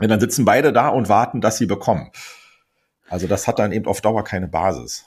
Und 0.00 0.08
dann 0.08 0.18
sitzen 0.18 0.44
beide 0.44 0.72
da 0.72 0.88
und 0.88 1.08
warten, 1.08 1.40
dass 1.40 1.58
sie 1.58 1.66
bekommen. 1.66 2.10
Also 3.08 3.28
das 3.28 3.46
hat 3.46 3.60
dann 3.60 3.70
eben 3.70 3.86
auf 3.86 4.00
Dauer 4.00 4.24
keine 4.24 4.48
Basis. 4.48 5.04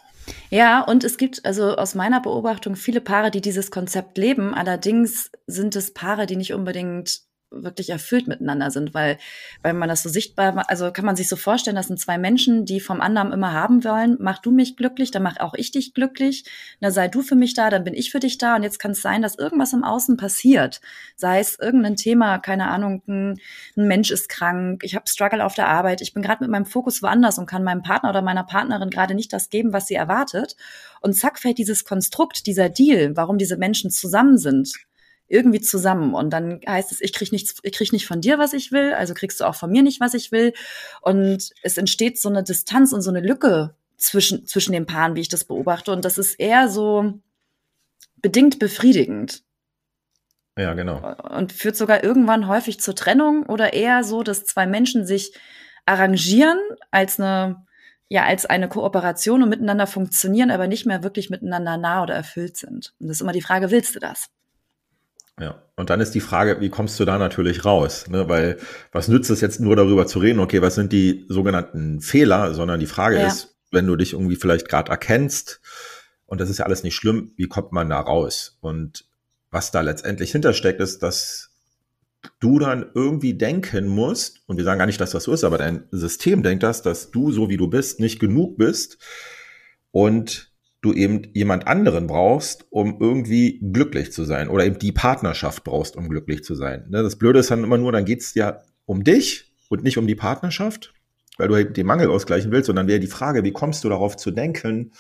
Ja, 0.50 0.82
und 0.82 1.03
es 1.03 1.18
gibt 1.18 1.46
also 1.46 1.75
aus 1.75 1.96
meiner 1.96 2.22
Beobachtung 2.22 2.75
viele 2.75 3.01
Paare, 3.01 3.32
die 3.32 3.42
dieses 3.42 3.72
Konzept 3.72 4.18
leben. 4.18 4.53
Allerdings 4.53 5.32
sind 5.48 5.75
es 5.75 5.94
Paare, 5.94 6.25
die 6.25 6.36
nicht 6.36 6.53
unbedingt 6.53 7.22
wirklich 7.53 7.89
erfüllt 7.89 8.27
miteinander 8.27 8.72
sind, 8.72 8.93
weil, 8.93 9.17
weil 9.62 9.74
man 9.74 9.89
das 9.89 10.03
so 10.03 10.10
sichtbar, 10.10 10.65
also 10.67 10.91
kann 10.91 11.05
man 11.05 11.15
sich 11.15 11.29
so 11.29 11.36
vorstellen, 11.36 11.75
das 11.75 11.88
sind 11.88 12.00
zwei 12.00 12.17
Menschen, 12.17 12.65
die 12.65 12.79
vom 12.79 13.01
anderen 13.01 13.31
immer 13.31 13.53
haben 13.53 13.83
wollen, 13.83 14.17
mach 14.19 14.39
du 14.39 14.51
mich 14.51 14.75
glücklich, 14.75 15.12
dann 15.12 15.24
mach 15.24 15.39
auch 15.39 15.53
ich 15.53 15.72
dich 15.72 15.93
glücklich, 15.93 16.45
dann 16.81 16.91
sei 16.91 17.07
du 17.07 17.22
für 17.22 17.36
mich 17.36 17.53
da, 17.53 17.69
dann 17.69 17.83
bin 17.83 17.93
ich 17.93 18.12
für 18.12 18.19
dich 18.19 18.38
da. 18.38 18.55
Und 18.55 18.63
jetzt 18.63 18.79
kann 18.79 18.91
es 18.91 19.01
sein, 19.01 19.22
dass 19.22 19.38
irgendwas 19.38 19.74
im 19.74 19.83
Außen 19.83 20.17
passiert, 20.17 20.81
sei 21.15 21.39
es 21.39 21.60
irgendein 21.60 21.95
Thema, 21.95 22.39
keine 22.39 22.69
Ahnung, 22.69 23.01
ein, 23.07 23.39
ein 23.77 23.88
Mensch 23.88 24.12
ist 24.12 24.29
krank, 24.29 24.83
ich 24.83 24.95
habe 24.95 25.05
Struggle 25.07 25.45
auf 25.45 25.55
der 25.55 25.67
Arbeit, 25.67 26.01
ich 26.01 26.13
bin 26.13 26.24
gerade 26.24 26.43
mit 26.43 26.51
meinem 26.51 26.65
Fokus 26.65 27.01
woanders 27.01 27.38
und 27.38 27.45
kann 27.45 27.63
meinem 27.63 27.83
Partner 27.83 28.10
oder 28.10 28.22
meiner 28.22 28.43
Partnerin 28.43 28.89
gerade 28.89 29.15
nicht 29.15 29.33
das 29.33 29.50
geben, 29.50 29.74
was 29.74 29.88
sie 29.88 29.95
erwartet. 29.95 30.55
Und 31.01 31.13
zack 31.13 31.39
fällt 31.39 31.57
dieses 31.57 31.86
Konstrukt, 31.86 32.48
dieser 32.48 32.69
Deal, 32.69 33.15
warum 33.15 33.38
diese 33.38 33.57
Menschen 33.57 33.91
zusammen 33.91 34.38
sind, 34.38 34.74
irgendwie 35.33 35.61
zusammen. 35.61 36.13
Und 36.13 36.29
dann 36.29 36.61
heißt 36.65 36.91
es, 36.91 37.01
ich 37.01 37.11
krieg 37.11 37.31
nichts, 37.31 37.55
ich 37.63 37.73
krieg 37.73 37.91
nicht 37.91 38.07
von 38.07 38.21
dir, 38.21 38.37
was 38.37 38.53
ich 38.53 38.71
will, 38.71 38.93
also 38.93 39.13
kriegst 39.13 39.41
du 39.41 39.45
auch 39.45 39.55
von 39.55 39.71
mir 39.71 39.81
nicht, 39.81 39.99
was 39.99 40.13
ich 40.13 40.31
will. 40.31 40.53
Und 41.01 41.49
es 41.63 41.77
entsteht 41.77 42.19
so 42.19 42.29
eine 42.29 42.43
Distanz 42.43 42.93
und 42.93 43.01
so 43.01 43.09
eine 43.09 43.19
Lücke 43.19 43.75
zwischen, 43.97 44.45
zwischen 44.45 44.73
den 44.73 44.85
Paaren, 44.85 45.15
wie 45.15 45.21
ich 45.21 45.29
das 45.29 45.45
beobachte. 45.45 45.91
Und 45.91 46.05
das 46.05 46.17
ist 46.17 46.35
eher 46.35 46.69
so 46.69 47.19
bedingt 48.21 48.59
befriedigend. 48.59 49.43
Ja, 50.55 50.75
genau. 50.75 51.15
Und 51.35 51.51
führt 51.51 51.75
sogar 51.75 52.03
irgendwann 52.03 52.47
häufig 52.47 52.79
zur 52.79 52.95
Trennung 52.95 53.43
oder 53.47 53.73
eher 53.73 54.03
so, 54.03 54.21
dass 54.21 54.45
zwei 54.45 54.67
Menschen 54.67 55.07
sich 55.07 55.33
arrangieren 55.87 56.59
als 56.91 57.19
eine, 57.19 57.65
ja, 58.07 58.23
als 58.23 58.45
eine 58.45 58.69
Kooperation 58.69 59.41
und 59.41 59.49
miteinander 59.49 59.87
funktionieren, 59.87 60.51
aber 60.51 60.67
nicht 60.67 60.85
mehr 60.85 61.01
wirklich 61.01 61.31
miteinander 61.31 61.77
nah 61.77 62.03
oder 62.03 62.13
erfüllt 62.13 62.55
sind. 62.55 62.93
Und 62.99 63.07
das 63.07 63.17
ist 63.17 63.21
immer 63.21 63.33
die 63.33 63.41
Frage, 63.41 63.71
willst 63.71 63.95
du 63.95 63.99
das? 63.99 64.29
Ja, 65.39 65.63
und 65.75 65.89
dann 65.89 65.99
ist 65.99 66.11
die 66.11 66.19
Frage, 66.19 66.61
wie 66.61 66.69
kommst 66.69 66.99
du 66.99 67.05
da 67.05 67.17
natürlich 67.17 67.65
raus? 67.65 68.07
Ne? 68.07 68.29
Weil 68.29 68.57
was 68.91 69.07
nützt 69.07 69.31
es 69.31 69.41
jetzt 69.41 69.59
nur 69.59 69.75
darüber 69.75 70.05
zu 70.05 70.19
reden, 70.19 70.39
okay, 70.39 70.61
was 70.61 70.75
sind 70.75 70.91
die 70.91 71.25
sogenannten 71.27 72.01
Fehler, 72.01 72.53
sondern 72.53 72.79
die 72.79 72.85
Frage 72.85 73.19
ja. 73.19 73.27
ist, 73.27 73.55
wenn 73.71 73.87
du 73.87 73.95
dich 73.95 74.13
irgendwie 74.13 74.35
vielleicht 74.35 74.69
gerade 74.69 74.91
erkennst, 74.91 75.59
und 76.25 76.39
das 76.39 76.49
ist 76.49 76.59
ja 76.59 76.65
alles 76.65 76.83
nicht 76.83 76.95
schlimm, 76.95 77.31
wie 77.35 77.47
kommt 77.47 77.71
man 77.71 77.89
da 77.89 77.99
raus? 77.99 78.57
Und 78.61 79.05
was 79.49 79.71
da 79.71 79.81
letztendlich 79.81 80.31
hintersteckt, 80.31 80.79
ist, 80.79 81.01
dass 81.01 81.51
du 82.39 82.59
dann 82.59 82.91
irgendwie 82.93 83.33
denken 83.33 83.87
musst, 83.87 84.41
und 84.47 84.57
wir 84.57 84.63
sagen 84.63 84.79
gar 84.79 84.85
nicht, 84.85 85.01
dass 85.01 85.11
das 85.11 85.23
so 85.23 85.33
ist, 85.33 85.43
aber 85.43 85.57
dein 85.57 85.87
System 85.91 86.43
denkt 86.43 86.63
das, 86.63 86.81
dass 86.81 87.11
du, 87.11 87.31
so 87.31 87.49
wie 87.49 87.57
du 87.57 87.67
bist, 87.67 87.99
nicht 87.99 88.19
genug 88.19 88.57
bist 88.57 88.97
und 89.91 90.52
du 90.83 90.93
eben 90.93 91.21
jemand 91.33 91.65
anderen 91.65 92.07
brauchst, 92.07 92.67
um 92.69 92.97
irgendwie 92.99 93.59
glücklich 93.71 94.11
zu 94.11 94.25
sein 94.25 94.49
oder 94.49 94.65
eben 94.65 94.77
die 94.77 94.91
Partnerschaft 94.91 95.63
brauchst, 95.63 95.95
um 95.95 96.09
glücklich 96.09 96.43
zu 96.43 96.55
sein. 96.55 96.85
Ne, 96.89 97.01
das 97.01 97.17
Blöde 97.17 97.39
ist 97.39 97.49
dann 97.49 97.63
immer 97.63 97.77
nur, 97.77 97.93
dann 97.93 98.03
geht 98.03 98.19
es 98.19 98.35
ja 98.35 98.61
um 98.85 99.03
dich 99.03 99.53
und 99.69 99.83
nicht 99.83 99.97
um 99.97 100.07
die 100.07 100.15
Partnerschaft, 100.15 100.93
weil 101.37 101.47
du 101.47 101.65
den 101.65 101.87
Mangel 101.87 102.09
ausgleichen 102.09 102.51
willst, 102.51 102.67
sondern 102.67 102.87
wäre 102.87 102.99
die 102.99 103.07
Frage, 103.07 103.45
wie 103.45 103.53
kommst 103.53 103.85
du 103.85 103.89
darauf 103.89 104.17
zu 104.17 104.29
denken, 104.29 104.91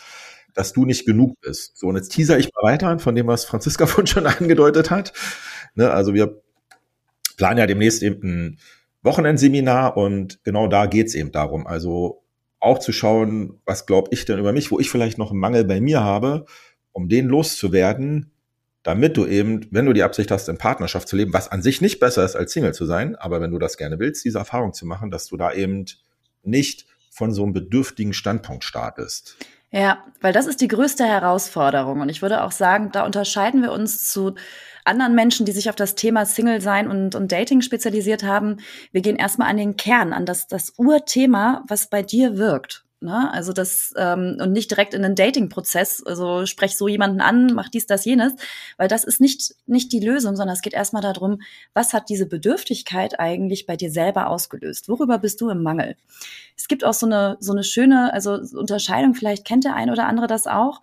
dass 0.53 0.71
du 0.71 0.85
nicht 0.85 1.05
genug 1.05 1.35
bist. 1.41 1.77
So, 1.77 1.87
und 1.87 1.97
jetzt 1.97 2.09
teaser 2.09 2.39
ich 2.39 2.49
mal 2.53 2.71
weiter 2.71 2.97
von 2.99 3.13
dem, 3.13 3.27
was 3.27 3.43
Franziska 3.43 3.85
vorhin 3.85 4.07
schon 4.07 4.25
angedeutet 4.25 4.89
hat. 4.89 5.11
Ne, 5.75 5.91
also 5.91 6.13
wir 6.13 6.41
planen 7.35 7.59
ja 7.59 7.67
demnächst 7.67 8.03
eben 8.03 8.21
ein 8.23 8.59
Wochenendseminar 9.01 9.97
und 9.97 10.39
genau 10.45 10.67
da 10.67 10.85
geht's 10.85 11.13
eben 11.13 11.33
darum. 11.33 11.67
Also 11.67 12.22
auch 12.63 12.79
zu 12.79 12.91
schauen, 12.91 13.59
was 13.65 13.85
glaube 13.85 14.09
ich 14.11 14.25
denn 14.25 14.39
über 14.39 14.53
mich, 14.53 14.71
wo 14.71 14.79
ich 14.79 14.89
vielleicht 14.89 15.17
noch 15.17 15.31
einen 15.31 15.39
Mangel 15.39 15.65
bei 15.65 15.81
mir 15.81 16.03
habe, 16.03 16.45
um 16.91 17.09
den 17.09 17.27
loszuwerden, 17.27 18.31
damit 18.83 19.17
du 19.17 19.25
eben, 19.25 19.67
wenn 19.71 19.85
du 19.85 19.93
die 19.93 20.03
Absicht 20.03 20.31
hast, 20.31 20.49
in 20.49 20.57
Partnerschaft 20.57 21.07
zu 21.07 21.15
leben, 21.15 21.33
was 21.33 21.49
an 21.49 21.61
sich 21.61 21.81
nicht 21.81 21.99
besser 21.99 22.23
ist, 22.23 22.35
als 22.35 22.53
Single 22.53 22.73
zu 22.73 22.85
sein, 22.85 23.15
aber 23.15 23.41
wenn 23.41 23.51
du 23.51 23.59
das 23.59 23.77
gerne 23.77 23.99
willst, 23.99 24.23
diese 24.25 24.39
Erfahrung 24.39 24.73
zu 24.73 24.85
machen, 24.85 25.11
dass 25.11 25.27
du 25.27 25.37
da 25.37 25.53
eben 25.53 25.85
nicht 26.43 26.85
von 27.09 27.33
so 27.33 27.43
einem 27.43 27.53
bedürftigen 27.53 28.13
Standpunkt 28.13 28.63
startest. 28.63 29.37
Ja, 29.71 30.03
weil 30.21 30.33
das 30.33 30.45
ist 30.45 30.61
die 30.61 30.67
größte 30.67 31.03
Herausforderung. 31.03 32.01
Und 32.01 32.09
ich 32.09 32.21
würde 32.21 32.43
auch 32.43 32.51
sagen, 32.51 32.91
da 32.91 33.05
unterscheiden 33.05 33.61
wir 33.61 33.71
uns 33.71 34.11
zu 34.11 34.35
anderen 34.85 35.15
Menschen, 35.15 35.45
die 35.45 35.51
sich 35.51 35.69
auf 35.69 35.75
das 35.75 35.95
Thema 35.95 36.25
Single 36.25 36.61
sein 36.61 36.87
und, 36.89 37.15
und 37.15 37.31
Dating 37.31 37.61
spezialisiert 37.61 38.23
haben. 38.23 38.57
Wir 38.91 39.01
gehen 39.01 39.15
erstmal 39.15 39.49
an 39.49 39.57
den 39.57 39.77
Kern, 39.77 40.13
an 40.13 40.25
das, 40.25 40.47
das 40.47 40.73
Urthema, 40.77 41.63
was 41.67 41.87
bei 41.87 42.01
dir 42.01 42.37
wirkt. 42.37 42.83
Ne? 43.03 43.29
Also 43.33 43.51
das 43.51 43.93
ähm, 43.97 44.37
und 44.39 44.53
nicht 44.53 44.71
direkt 44.71 44.93
in 44.93 45.01
den 45.01 45.15
Dating-Prozess, 45.15 46.03
also 46.05 46.45
sprech 46.45 46.77
so 46.77 46.87
jemanden 46.87 47.19
an, 47.19 47.53
mach 47.53 47.67
dies, 47.67 47.85
das, 47.85 48.05
jenes, 48.05 48.33
weil 48.77 48.87
das 48.87 49.03
ist 49.03 49.19
nicht 49.19 49.55
nicht 49.65 49.91
die 49.91 49.99
Lösung, 49.99 50.37
sondern 50.37 50.55
es 50.55 50.61
geht 50.61 50.73
erstmal 50.73 51.01
darum, 51.01 51.41
was 51.73 51.91
hat 51.91 52.07
diese 52.07 52.25
Bedürftigkeit 52.25 53.19
eigentlich 53.19 53.65
bei 53.65 53.75
dir 53.75 53.91
selber 53.91 54.27
ausgelöst? 54.27 54.87
Worüber 54.87 55.17
bist 55.17 55.41
du 55.41 55.49
im 55.49 55.63
Mangel? 55.63 55.97
Es 56.55 56.69
gibt 56.69 56.85
auch 56.85 56.93
so 56.93 57.05
eine 57.05 57.35
so 57.41 57.51
eine 57.51 57.65
schöne, 57.65 58.13
also 58.13 58.39
Unterscheidung. 58.57 59.15
Vielleicht 59.15 59.43
kennt 59.43 59.65
der 59.65 59.75
ein 59.75 59.89
oder 59.89 60.07
andere 60.07 60.27
das 60.27 60.47
auch. 60.47 60.81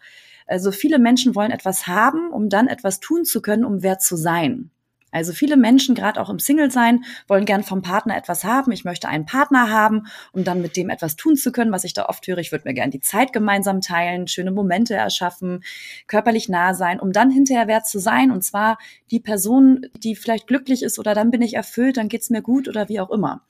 Also 0.50 0.72
viele 0.72 0.98
Menschen 0.98 1.36
wollen 1.36 1.52
etwas 1.52 1.86
haben, 1.86 2.30
um 2.30 2.48
dann 2.48 2.66
etwas 2.66 2.98
tun 2.98 3.24
zu 3.24 3.40
können, 3.40 3.64
um 3.64 3.82
wer 3.82 3.98
zu 3.98 4.16
sein. 4.16 4.70
Also 5.12 5.32
viele 5.32 5.56
Menschen, 5.56 5.94
gerade 5.94 6.20
auch 6.20 6.30
im 6.30 6.38
Single-Sein, 6.38 7.04
wollen 7.26 7.44
gern 7.44 7.62
vom 7.62 7.82
Partner 7.82 8.16
etwas 8.16 8.44
haben. 8.44 8.70
Ich 8.72 8.84
möchte 8.84 9.08
einen 9.08 9.26
Partner 9.26 9.70
haben, 9.70 10.06
um 10.32 10.44
dann 10.44 10.60
mit 10.62 10.76
dem 10.76 10.88
etwas 10.88 11.16
tun 11.16 11.36
zu 11.36 11.52
können, 11.52 11.72
was 11.72 11.84
ich 11.84 11.94
da 11.94 12.06
oft 12.06 12.26
höre. 12.26 12.38
Ich 12.38 12.52
würde 12.52 12.68
mir 12.68 12.74
gern 12.74 12.90
die 12.90 13.00
Zeit 13.00 13.32
gemeinsam 13.32 13.80
teilen, 13.80 14.28
schöne 14.28 14.52
Momente 14.52 14.94
erschaffen, 14.94 15.64
körperlich 16.06 16.48
nah 16.48 16.74
sein, 16.74 17.00
um 17.00 17.12
dann 17.12 17.30
hinterher 17.30 17.66
wert 17.66 17.86
zu 17.86 17.98
sein. 17.98 18.30
Und 18.30 18.42
zwar 18.42 18.78
die 19.10 19.20
Person, 19.20 19.86
die 19.96 20.14
vielleicht 20.14 20.46
glücklich 20.46 20.82
ist 20.82 20.98
oder 20.98 21.14
dann 21.14 21.30
bin 21.30 21.42
ich 21.42 21.54
erfüllt, 21.54 21.96
dann 21.96 22.08
geht's 22.08 22.30
mir 22.30 22.42
gut 22.42 22.68
oder 22.68 22.88
wie 22.88 23.00
auch 23.00 23.10
immer. 23.10 23.44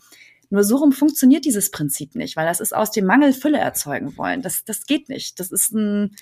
Nur 0.48 0.64
so 0.64 0.76
rum 0.76 0.92
funktioniert 0.92 1.44
dieses 1.44 1.70
Prinzip 1.70 2.14
nicht, 2.14 2.36
weil 2.36 2.46
das 2.46 2.60
ist 2.60 2.74
aus 2.74 2.90
dem 2.90 3.06
Mangel 3.06 3.32
Fülle 3.32 3.58
erzeugen 3.58 4.16
wollen. 4.16 4.42
Das, 4.42 4.64
das 4.64 4.84
geht 4.84 5.08
nicht. 5.08 5.38
Das 5.38 5.52
ist 5.52 5.72
ein 5.72 6.16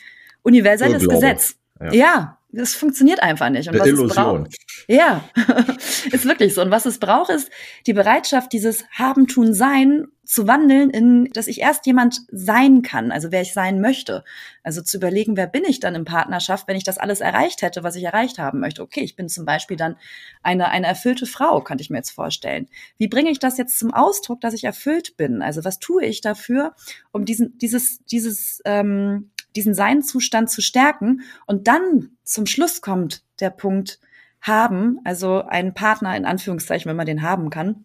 universelles 0.49 1.07
Gesetz. 1.09 1.57
Ja. 1.81 1.93
ja. 1.93 2.39
das 2.51 2.75
funktioniert 2.75 3.23
einfach 3.23 3.51
nicht. 3.51 3.69
Und 3.69 3.75
Eine 3.75 3.81
was 3.81 3.89
Illusion. 3.89 4.47
Es 4.47 4.57
braucht, 4.57 4.69
ja, 4.89 5.25
ist 6.13 6.25
wirklich 6.25 6.55
so. 6.55 6.63
Und 6.63 6.71
was 6.71 6.87
es 6.87 6.99
braucht, 6.99 7.31
ist 7.31 7.51
die 7.87 7.93
Bereitschaft, 7.93 8.53
dieses 8.53 8.85
Haben, 8.91 9.27
Tun, 9.27 9.55
Sein 9.55 10.09
zu 10.29 10.47
wandeln 10.47 10.91
in, 10.91 11.31
dass 11.33 11.47
ich 11.47 11.63
erst 11.63 11.87
jemand 11.87 12.21
sein 12.31 12.83
kann, 12.83 13.13
also 13.13 13.33
wer 13.33 13.41
ich 13.41 13.55
sein 13.55 13.81
möchte. 13.81 14.25
Also 14.63 14.83
zu 14.83 14.99
überlegen, 14.99 15.39
wer 15.39 15.47
bin 15.47 15.65
ich 15.65 15.81
dann 15.81 15.95
in 15.95 16.05
Partnerschaft, 16.05 16.69
wenn 16.69 16.77
ich 16.77 16.85
das 16.85 16.99
alles 16.99 17.21
erreicht 17.21 17.63
hätte, 17.63 17.83
was 17.83 17.97
ich 17.97 18.05
erreicht 18.05 18.39
haben 18.39 18.61
möchte. 18.61 18.83
Okay, 18.83 19.01
ich 19.01 19.17
bin 19.17 19.31
zum 19.31 19.47
Beispiel 19.47 19.79
dann 19.79 19.97
eine, 20.43 20.69
eine 20.69 20.87
erfüllte 20.87 21.25
Frau, 21.25 21.63
könnte 21.63 21.81
ich 21.81 21.89
mir 21.89 21.97
jetzt 21.97 22.11
vorstellen. 22.11 22.69
Wie 22.99 23.09
bringe 23.09 23.31
ich 23.31 23.39
das 23.39 23.57
jetzt 23.57 23.79
zum 23.79 23.95
Ausdruck, 23.95 24.43
dass 24.43 24.53
ich 24.53 24.65
erfüllt 24.65 25.17
bin? 25.17 25.41
Also 25.41 25.65
was 25.65 25.79
tue 25.79 26.05
ich 26.05 26.21
dafür, 26.21 26.75
um 27.11 27.25
diesen, 27.25 27.57
dieses, 27.57 28.05
dieses, 28.05 28.61
ähm, 28.67 29.31
diesen 29.57 29.75
Seinzustand 29.75 30.51
zu 30.51 30.61
stärken. 30.61 31.23
Und 31.47 31.69
dann 31.69 32.11
zum 32.25 32.47
Schluss 32.47 32.81
kommt 32.81 33.23
der 33.41 33.51
Punkt 33.51 34.01
haben, 34.41 35.01
also 35.05 35.43
einen 35.43 35.75
Partner 35.75 36.17
in 36.17 36.25
Anführungszeichen, 36.25 36.89
wenn 36.89 36.97
man 36.97 37.07
den 37.07 37.23
haben 37.23 37.51
kann. 37.51 37.85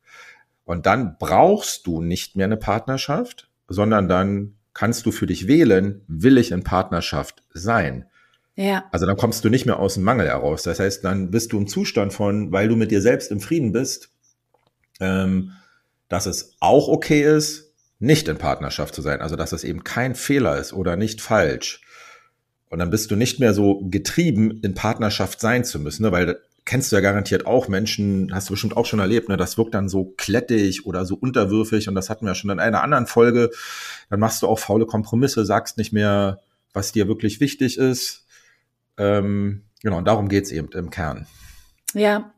Und 0.64 0.87
dann 0.87 1.16
brauchst 1.18 1.87
du 1.87 2.02
nicht 2.02 2.37
mehr 2.37 2.46
eine 2.46 2.56
Partnerschaft, 2.56 3.49
sondern 3.68 4.08
dann 4.08 4.56
kannst 4.75 5.06
du 5.06 5.12
für 5.12 5.26
dich 5.26 5.46
wählen, 5.46 6.02
will 6.08 6.38
ich 6.38 6.52
in 6.52 6.62
Partnerschaft 6.62 7.42
sein? 7.52 8.06
Ja. 8.54 8.85
Also 8.92 9.06
dann 9.06 9.16
kommst 9.16 9.44
du 9.44 9.49
nicht 9.49 9.66
mehr 9.66 9.78
aus 9.78 9.94
dem 9.94 10.02
Mangel 10.02 10.26
heraus. 10.26 10.62
Das 10.62 10.78
heißt, 10.78 11.04
dann 11.04 11.30
bist 11.30 11.52
du 11.52 11.59
im 11.59 11.66
Zustand 11.66 12.12
von, 12.12 12.52
weil 12.52 12.68
du 12.68 12.76
mit 12.76 12.90
dir 12.90 13.00
selbst 13.00 13.30
im 13.30 13.40
Frieden 13.40 13.73
bist, 13.73 14.11
ähm, 15.00 15.52
dass 16.09 16.26
es 16.26 16.54
auch 16.61 16.88
okay 16.88 17.23
ist, 17.23 17.73
nicht 17.99 18.28
in 18.28 18.37
Partnerschaft 18.37 18.94
zu 18.94 19.00
sein. 19.00 19.21
Also 19.21 19.37
dass 19.37 19.52
es 19.52 19.64
eben 19.64 19.85
kein 19.85 20.14
Fehler 20.14 20.59
ist 20.59 20.73
oder 20.73 20.97
nicht 20.97 21.21
falsch. 21.21 21.80
Und 22.68 22.78
dann 22.78 22.90
bist 22.90 23.11
du 23.11 23.16
nicht 23.16 23.38
mehr 23.38 23.54
so 23.54 23.80
getrieben, 23.85 24.61
in 24.62 24.75
Partnerschaft 24.75 25.40
sein 25.40 25.64
zu 25.64 25.78
müssen, 25.78 26.02
ne? 26.02 26.12
weil 26.12 26.38
kennst 26.64 26.90
du 26.90 26.97
ja 26.97 27.02
garantiert 27.02 27.44
auch 27.44 27.68
Menschen, 27.68 28.32
hast 28.32 28.49
du 28.49 28.54
bestimmt 28.54 28.76
auch 28.76 28.87
schon 28.87 29.00
erlebt, 29.00 29.28
ne? 29.28 29.37
das 29.37 29.59
wirkt 29.59 29.75
dann 29.75 29.88
so 29.88 30.14
klettig 30.16 30.87
oder 30.87 31.04
so 31.04 31.16
unterwürfig 31.16 31.88
und 31.88 31.94
das 31.94 32.09
hatten 32.09 32.25
wir 32.25 32.35
schon 32.35 32.50
in 32.50 32.61
einer 32.61 32.82
anderen 32.82 33.06
Folge. 33.06 33.50
Dann 34.11 34.21
machst 34.21 34.42
du 34.42 34.47
auch 34.47 34.59
faule 34.59 34.87
Kompromisse, 34.87 35.44
sagst 35.44 35.76
nicht 35.76 35.92
mehr, 35.92 36.40
was 36.73 36.92
dir 36.92 37.09
wirklich 37.09 37.40
wichtig 37.40 37.76
ist 37.76 38.22
ähm, 38.99 39.64
genau, 39.82 39.99
und 39.99 40.06
darum 40.06 40.28
geht's 40.28 40.50
eben 40.50 40.70
im 40.72 40.90
Kern. 40.90 41.26
Ja, 41.94 42.32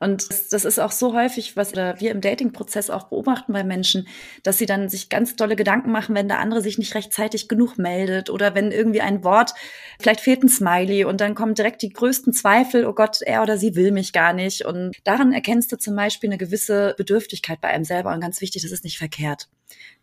Und 0.00 0.30
das, 0.30 0.48
das 0.48 0.64
ist 0.64 0.78
auch 0.78 0.92
so 0.92 1.14
häufig, 1.14 1.56
was 1.56 1.74
wir 1.74 2.10
im 2.10 2.20
Dating-Prozess 2.20 2.90
auch 2.90 3.04
beobachten 3.04 3.52
bei 3.52 3.64
Menschen, 3.64 4.06
dass 4.42 4.58
sie 4.58 4.66
dann 4.66 4.88
sich 4.88 5.08
ganz 5.08 5.36
tolle 5.36 5.56
Gedanken 5.56 5.90
machen, 5.90 6.14
wenn 6.14 6.28
der 6.28 6.38
andere 6.38 6.62
sich 6.62 6.78
nicht 6.78 6.94
rechtzeitig 6.94 7.48
genug 7.48 7.78
meldet 7.78 8.30
oder 8.30 8.54
wenn 8.54 8.70
irgendwie 8.70 9.00
ein 9.00 9.24
Wort, 9.24 9.54
vielleicht 10.00 10.20
fehlt 10.20 10.42
ein 10.42 10.48
Smiley 10.48 11.04
und 11.04 11.20
dann 11.20 11.34
kommen 11.34 11.54
direkt 11.54 11.82
die 11.82 11.90
größten 11.90 12.32
Zweifel, 12.32 12.86
oh 12.86 12.94
Gott, 12.94 13.20
er 13.22 13.42
oder 13.42 13.58
sie 13.58 13.74
will 13.74 13.92
mich 13.92 14.12
gar 14.12 14.32
nicht. 14.32 14.64
Und 14.64 14.96
daran 15.04 15.32
erkennst 15.32 15.72
du 15.72 15.76
zum 15.76 15.96
Beispiel 15.96 16.30
eine 16.30 16.38
gewisse 16.38 16.94
Bedürftigkeit 16.96 17.60
bei 17.60 17.68
einem 17.68 17.84
selber 17.84 18.12
und 18.14 18.20
ganz 18.20 18.40
wichtig, 18.40 18.62
das 18.62 18.72
ist 18.72 18.84
nicht 18.84 18.98
verkehrt. 18.98 19.48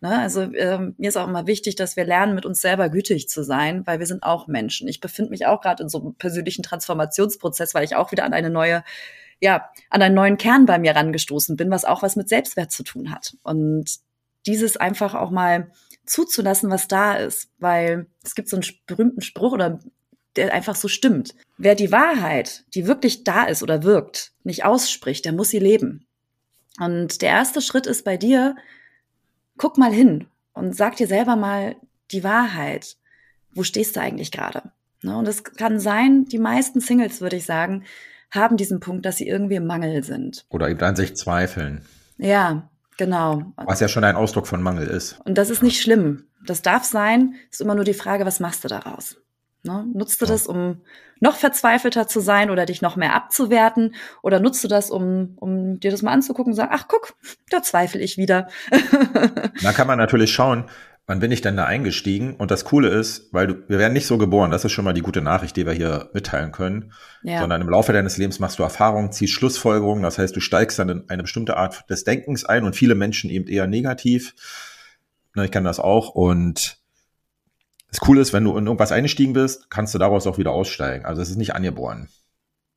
Ne? 0.01 0.19
Also 0.19 0.41
ähm, 0.53 0.95
mir 0.97 1.09
ist 1.09 1.17
auch 1.17 1.27
immer 1.27 1.47
wichtig, 1.47 1.75
dass 1.75 1.95
wir 1.95 2.05
lernen, 2.05 2.35
mit 2.35 2.45
uns 2.45 2.61
selber 2.61 2.89
gütig 2.89 3.29
zu 3.29 3.43
sein, 3.43 3.85
weil 3.85 3.99
wir 3.99 4.05
sind 4.05 4.23
auch 4.23 4.47
Menschen. 4.47 4.87
Ich 4.87 4.99
befinde 4.99 5.31
mich 5.31 5.45
auch 5.45 5.61
gerade 5.61 5.83
in 5.83 5.89
so 5.89 5.99
einem 5.99 6.15
persönlichen 6.15 6.63
Transformationsprozess, 6.63 7.73
weil 7.73 7.83
ich 7.83 7.95
auch 7.95 8.11
wieder 8.11 8.25
an 8.25 8.33
eine 8.33 8.49
neue 8.49 8.83
ja, 9.41 9.69
an 9.89 10.01
einen 10.01 10.15
neuen 10.15 10.37
Kern 10.37 10.65
bei 10.65 10.79
mir 10.79 10.95
rangestoßen 10.95 11.57
bin, 11.57 11.69
was 11.69 11.85
auch 11.85 12.01
was 12.01 12.15
mit 12.15 12.29
Selbstwert 12.29 12.71
zu 12.71 12.83
tun 12.83 13.11
hat. 13.11 13.35
Und 13.43 13.99
dieses 14.45 14.77
einfach 14.77 15.13
auch 15.13 15.29
mal 15.29 15.71
zuzulassen, 16.05 16.69
was 16.69 16.87
da 16.87 17.15
ist, 17.15 17.49
weil 17.59 18.07
es 18.23 18.35
gibt 18.35 18.49
so 18.49 18.57
einen 18.57 18.65
berühmten 18.85 19.21
Spruch 19.21 19.53
oder 19.53 19.79
der 20.35 20.53
einfach 20.53 20.75
so 20.75 20.87
stimmt. 20.87 21.35
Wer 21.57 21.75
die 21.75 21.91
Wahrheit, 21.91 22.65
die 22.73 22.87
wirklich 22.87 23.23
da 23.23 23.45
ist 23.45 23.63
oder 23.63 23.83
wirkt, 23.83 24.33
nicht 24.43 24.65
ausspricht, 24.65 25.25
der 25.25 25.33
muss 25.33 25.49
sie 25.49 25.59
leben. 25.59 26.05
Und 26.79 27.21
der 27.21 27.29
erste 27.29 27.61
Schritt 27.61 27.87
ist 27.87 28.03
bei 28.03 28.17
dir, 28.17 28.55
guck 29.57 29.77
mal 29.77 29.91
hin 29.91 30.27
und 30.53 30.75
sag 30.75 30.95
dir 30.95 31.07
selber 31.07 31.35
mal 31.35 31.75
die 32.11 32.23
Wahrheit. 32.23 32.97
Wo 33.53 33.63
stehst 33.63 33.95
du 33.95 34.01
eigentlich 34.01 34.31
gerade? 34.31 34.71
Ne, 35.01 35.17
und 35.17 35.27
es 35.27 35.43
kann 35.43 35.79
sein, 35.79 36.25
die 36.25 36.39
meisten 36.39 36.79
Singles, 36.79 37.21
würde 37.21 37.35
ich 37.35 37.45
sagen, 37.45 37.83
haben 38.31 38.57
diesen 38.57 38.79
Punkt, 38.79 39.05
dass 39.05 39.17
sie 39.17 39.27
irgendwie 39.27 39.55
im 39.55 39.67
Mangel 39.67 40.03
sind. 40.03 40.45
Oder 40.49 40.69
eben 40.69 40.81
an 40.81 40.95
sich 40.95 41.15
zweifeln. 41.15 41.85
Ja, 42.17 42.69
genau. 42.97 43.53
Was 43.55 43.79
ja 43.79 43.87
schon 43.87 44.03
ein 44.03 44.15
Ausdruck 44.15 44.47
von 44.47 44.61
Mangel 44.61 44.87
ist. 44.87 45.19
Und 45.25 45.37
das 45.37 45.49
ist 45.49 45.63
nicht 45.63 45.81
schlimm. 45.81 46.25
Das 46.45 46.61
darf 46.61 46.83
sein. 46.83 47.35
Ist 47.51 47.61
immer 47.61 47.75
nur 47.75 47.85
die 47.85 47.93
Frage, 47.93 48.25
was 48.25 48.39
machst 48.39 48.63
du 48.63 48.67
daraus? 48.67 49.17
Ne? 49.65 49.85
Nutzt 49.93 50.21
du 50.21 50.25
ja. 50.25 50.31
das, 50.31 50.47
um 50.47 50.81
noch 51.19 51.35
verzweifelter 51.35 52.07
zu 52.07 52.19
sein 52.19 52.49
oder 52.49 52.65
dich 52.65 52.81
noch 52.81 52.95
mehr 52.95 53.15
abzuwerten? 53.15 53.95
Oder 54.21 54.39
nutzt 54.39 54.63
du 54.63 54.67
das, 54.67 54.91
um, 54.91 55.33
um 55.37 55.79
dir 55.79 55.91
das 55.91 56.01
mal 56.01 56.11
anzugucken 56.11 56.53
und 56.53 56.57
sagen, 56.57 56.71
ach 56.73 56.87
guck, 56.87 57.15
da 57.49 57.61
zweifle 57.61 58.01
ich 58.01 58.17
wieder. 58.17 58.47
da 59.63 59.73
kann 59.73 59.87
man 59.87 59.97
natürlich 59.97 60.31
schauen, 60.31 60.65
wann 61.07 61.19
bin 61.19 61.31
ich 61.31 61.41
denn 61.41 61.57
da 61.57 61.65
eingestiegen? 61.65 62.35
Und 62.35 62.51
das 62.51 62.65
Coole 62.65 62.89
ist, 62.89 63.29
weil 63.31 63.47
du, 63.47 63.55
wir 63.67 63.79
werden 63.79 63.93
nicht 63.93 64.07
so 64.07 64.17
geboren, 64.17 64.51
das 64.51 64.65
ist 64.65 64.71
schon 64.71 64.85
mal 64.85 64.93
die 64.93 65.01
gute 65.01 65.21
Nachricht, 65.21 65.55
die 65.55 65.65
wir 65.65 65.73
hier 65.73 66.09
mitteilen 66.13 66.51
können, 66.51 66.93
ja. 67.23 67.39
sondern 67.39 67.61
im 67.61 67.69
Laufe 67.69 67.93
deines 67.93 68.17
Lebens 68.17 68.39
machst 68.39 68.59
du 68.59 68.63
Erfahrungen, 68.63 69.11
ziehst 69.11 69.33
Schlussfolgerungen, 69.33 70.03
das 70.03 70.17
heißt, 70.17 70.35
du 70.35 70.39
steigst 70.39 70.79
dann 70.79 70.89
in 70.89 71.09
eine 71.09 71.23
bestimmte 71.23 71.57
Art 71.57 71.89
des 71.89 72.03
Denkens 72.03 72.45
ein 72.45 72.63
und 72.63 72.75
viele 72.75 72.95
Menschen 72.95 73.29
eben 73.29 73.47
eher 73.47 73.67
negativ. 73.67 74.33
Ich 75.35 75.51
kann 75.51 75.65
das 75.65 75.79
auch 75.79 76.09
und 76.09 76.77
das 77.89 77.99
Coole 77.99 78.21
ist, 78.21 78.33
wenn 78.33 78.43
du 78.43 78.57
in 78.57 78.65
irgendwas 78.65 78.91
eingestiegen 78.91 79.33
bist, 79.33 79.69
kannst 79.69 79.93
du 79.93 79.99
daraus 79.99 80.27
auch 80.27 80.37
wieder 80.37 80.51
aussteigen. 80.51 81.05
Also 81.05 81.21
es 81.21 81.29
ist 81.29 81.37
nicht 81.37 81.55
angeboren. 81.55 82.09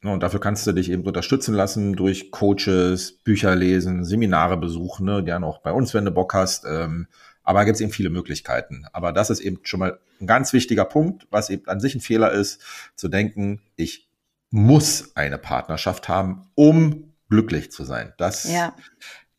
Und 0.03 0.23
dafür 0.23 0.39
kannst 0.39 0.67
du 0.67 0.73
dich 0.73 0.91
eben 0.91 1.03
unterstützen 1.03 1.55
lassen 1.55 1.95
durch 1.95 2.31
Coaches, 2.31 3.19
Bücher 3.25 3.57
lesen, 3.57 4.05
Seminare 4.05 4.57
besuchen, 4.57 5.07
ne, 5.07 5.25
gerne 5.25 5.45
auch 5.45 5.59
bei 5.59 5.73
uns, 5.73 5.93
wenn 5.93 6.05
du 6.05 6.13
Bock 6.13 6.35
hast. 6.35 6.65
Ähm, 6.67 7.09
aber 7.43 7.61
da 7.61 7.65
gibt 7.65 7.77
es 7.77 7.81
eben 7.81 7.91
viele 7.91 8.11
Möglichkeiten. 8.11 8.85
Aber 8.93 9.13
das 9.13 9.31
ist 9.31 9.41
eben 9.41 9.59
schon 9.65 9.81
mal 9.81 9.99
ein 10.21 10.27
ganz 10.27 10.53
wichtiger 10.53 10.85
Punkt, 10.85 11.27
was 11.31 11.51
eben 11.51 11.67
an 11.67 11.81
sich 11.81 11.95
ein 11.95 12.01
Fehler 12.01 12.31
ist, 12.31 12.61
zu 12.95 13.09
denken, 13.09 13.61
ich 13.75 14.09
muss 14.51 15.17
eine 15.17 15.39
Partnerschaft 15.39 16.09
haben, 16.09 16.49
um 16.55 17.15
glücklich 17.29 17.73
zu 17.73 17.85
sein. 17.85 18.13
Das 18.19 18.45
ja. 18.45 18.75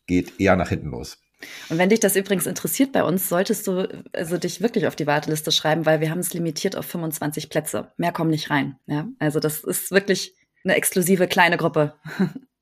geht 0.07 0.39
eher 0.39 0.55
nach 0.55 0.69
hinten 0.69 0.89
los. 0.89 1.19
Und 1.69 1.77
wenn 1.77 1.89
dich 1.89 1.99
das 1.99 2.15
übrigens 2.15 2.45
interessiert 2.45 2.91
bei 2.91 3.03
uns, 3.03 3.29
solltest 3.29 3.67
du 3.67 3.87
also 4.13 4.37
dich 4.37 4.61
wirklich 4.61 4.87
auf 4.87 4.95
die 4.95 5.07
Warteliste 5.07 5.51
schreiben, 5.51 5.85
weil 5.85 6.01
wir 6.01 6.09
haben 6.09 6.19
es 6.19 6.33
limitiert 6.33 6.75
auf 6.75 6.85
25 6.85 7.49
Plätze. 7.49 7.91
Mehr 7.97 8.11
kommen 8.11 8.29
nicht 8.29 8.49
rein. 8.49 8.77
Ja, 8.87 9.07
also 9.19 9.39
das 9.39 9.63
ist 9.63 9.91
wirklich 9.91 10.35
eine 10.63 10.75
exklusive 10.75 11.27
kleine 11.27 11.57
Gruppe. 11.57 11.95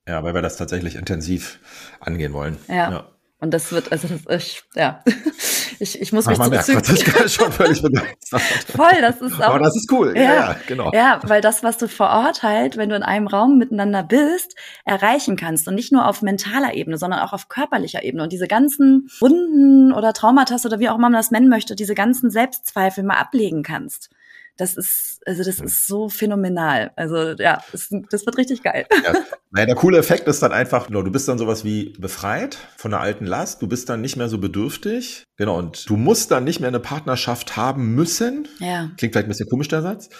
Ja, 0.06 0.22
weil 0.22 0.32
wir 0.32 0.40
das 0.40 0.56
tatsächlich 0.56 0.96
intensiv 0.96 1.60
angehen 2.00 2.32
wollen. 2.32 2.56
ja. 2.68 2.90
ja. 2.90 3.17
Und 3.40 3.54
das 3.54 3.70
wird, 3.70 3.92
also 3.92 4.08
das, 4.08 4.42
ich, 4.42 4.62
ja, 4.74 5.02
ich, 5.78 6.00
ich 6.00 6.12
muss 6.12 6.26
mich 6.26 6.40
Ach, 6.40 6.46
zurückziehen. 6.46 6.82
Das 6.82 7.24
ist 7.24 7.34
schon 7.34 7.52
völlig. 7.52 7.80
Voll, 8.76 9.00
das 9.00 9.20
ist 9.20 9.40
auch. 9.40 9.50
Aber 9.50 9.60
das 9.60 9.76
ist 9.76 9.92
cool. 9.92 10.12
Ja, 10.16 10.22
ja, 10.22 10.56
genau. 10.66 10.90
Ja, 10.92 11.20
weil 11.22 11.40
das, 11.40 11.62
was 11.62 11.78
du 11.78 11.86
vor 11.86 12.08
Ort 12.08 12.42
halt, 12.42 12.76
wenn 12.76 12.88
du 12.88 12.96
in 12.96 13.04
einem 13.04 13.28
Raum 13.28 13.56
miteinander 13.56 14.02
bist, 14.02 14.56
erreichen 14.84 15.36
kannst 15.36 15.68
und 15.68 15.76
nicht 15.76 15.92
nur 15.92 16.08
auf 16.08 16.20
mentaler 16.20 16.74
Ebene, 16.74 16.98
sondern 16.98 17.20
auch 17.20 17.32
auf 17.32 17.48
körperlicher 17.48 18.02
Ebene 18.02 18.24
und 18.24 18.32
diese 18.32 18.48
ganzen 18.48 19.08
Wunden 19.20 19.92
oder 19.92 20.12
Traumata 20.12 20.56
oder 20.64 20.80
wie 20.80 20.88
auch 20.88 20.96
immer 20.96 21.08
man 21.08 21.12
das 21.12 21.30
nennen 21.30 21.48
möchte, 21.48 21.76
diese 21.76 21.94
ganzen 21.94 22.30
Selbstzweifel 22.30 23.04
mal 23.04 23.18
ablegen 23.18 23.62
kannst 23.62 24.10
das 24.58 24.76
ist, 24.76 25.20
also 25.24 25.44
das 25.44 25.60
ist 25.60 25.86
so 25.86 26.08
phänomenal. 26.08 26.90
Also 26.96 27.16
ja, 27.38 27.62
das, 27.72 27.88
das 28.10 28.26
wird 28.26 28.36
richtig 28.36 28.62
geil. 28.62 28.86
Ja. 28.90 29.14
Naja, 29.50 29.66
der 29.66 29.76
coole 29.76 29.96
Effekt 29.96 30.28
ist 30.28 30.42
dann 30.42 30.52
einfach, 30.52 30.88
du 30.88 31.10
bist 31.10 31.26
dann 31.26 31.38
sowas 31.38 31.64
wie 31.64 31.94
befreit 31.98 32.58
von 32.76 32.90
der 32.90 33.00
alten 33.00 33.24
Last, 33.24 33.62
du 33.62 33.66
bist 33.66 33.88
dann 33.88 34.02
nicht 34.02 34.16
mehr 34.16 34.28
so 34.28 34.36
bedürftig. 34.36 35.24
Genau, 35.36 35.56
und 35.56 35.88
du 35.88 35.96
musst 35.96 36.30
dann 36.30 36.44
nicht 36.44 36.60
mehr 36.60 36.68
eine 36.68 36.80
Partnerschaft 36.80 37.56
haben 37.56 37.94
müssen. 37.94 38.46
Ja. 38.58 38.90
Klingt 38.98 39.14
vielleicht 39.14 39.26
ein 39.26 39.28
bisschen 39.28 39.48
komisch, 39.48 39.68
der 39.68 39.80
Satz. 39.80 40.10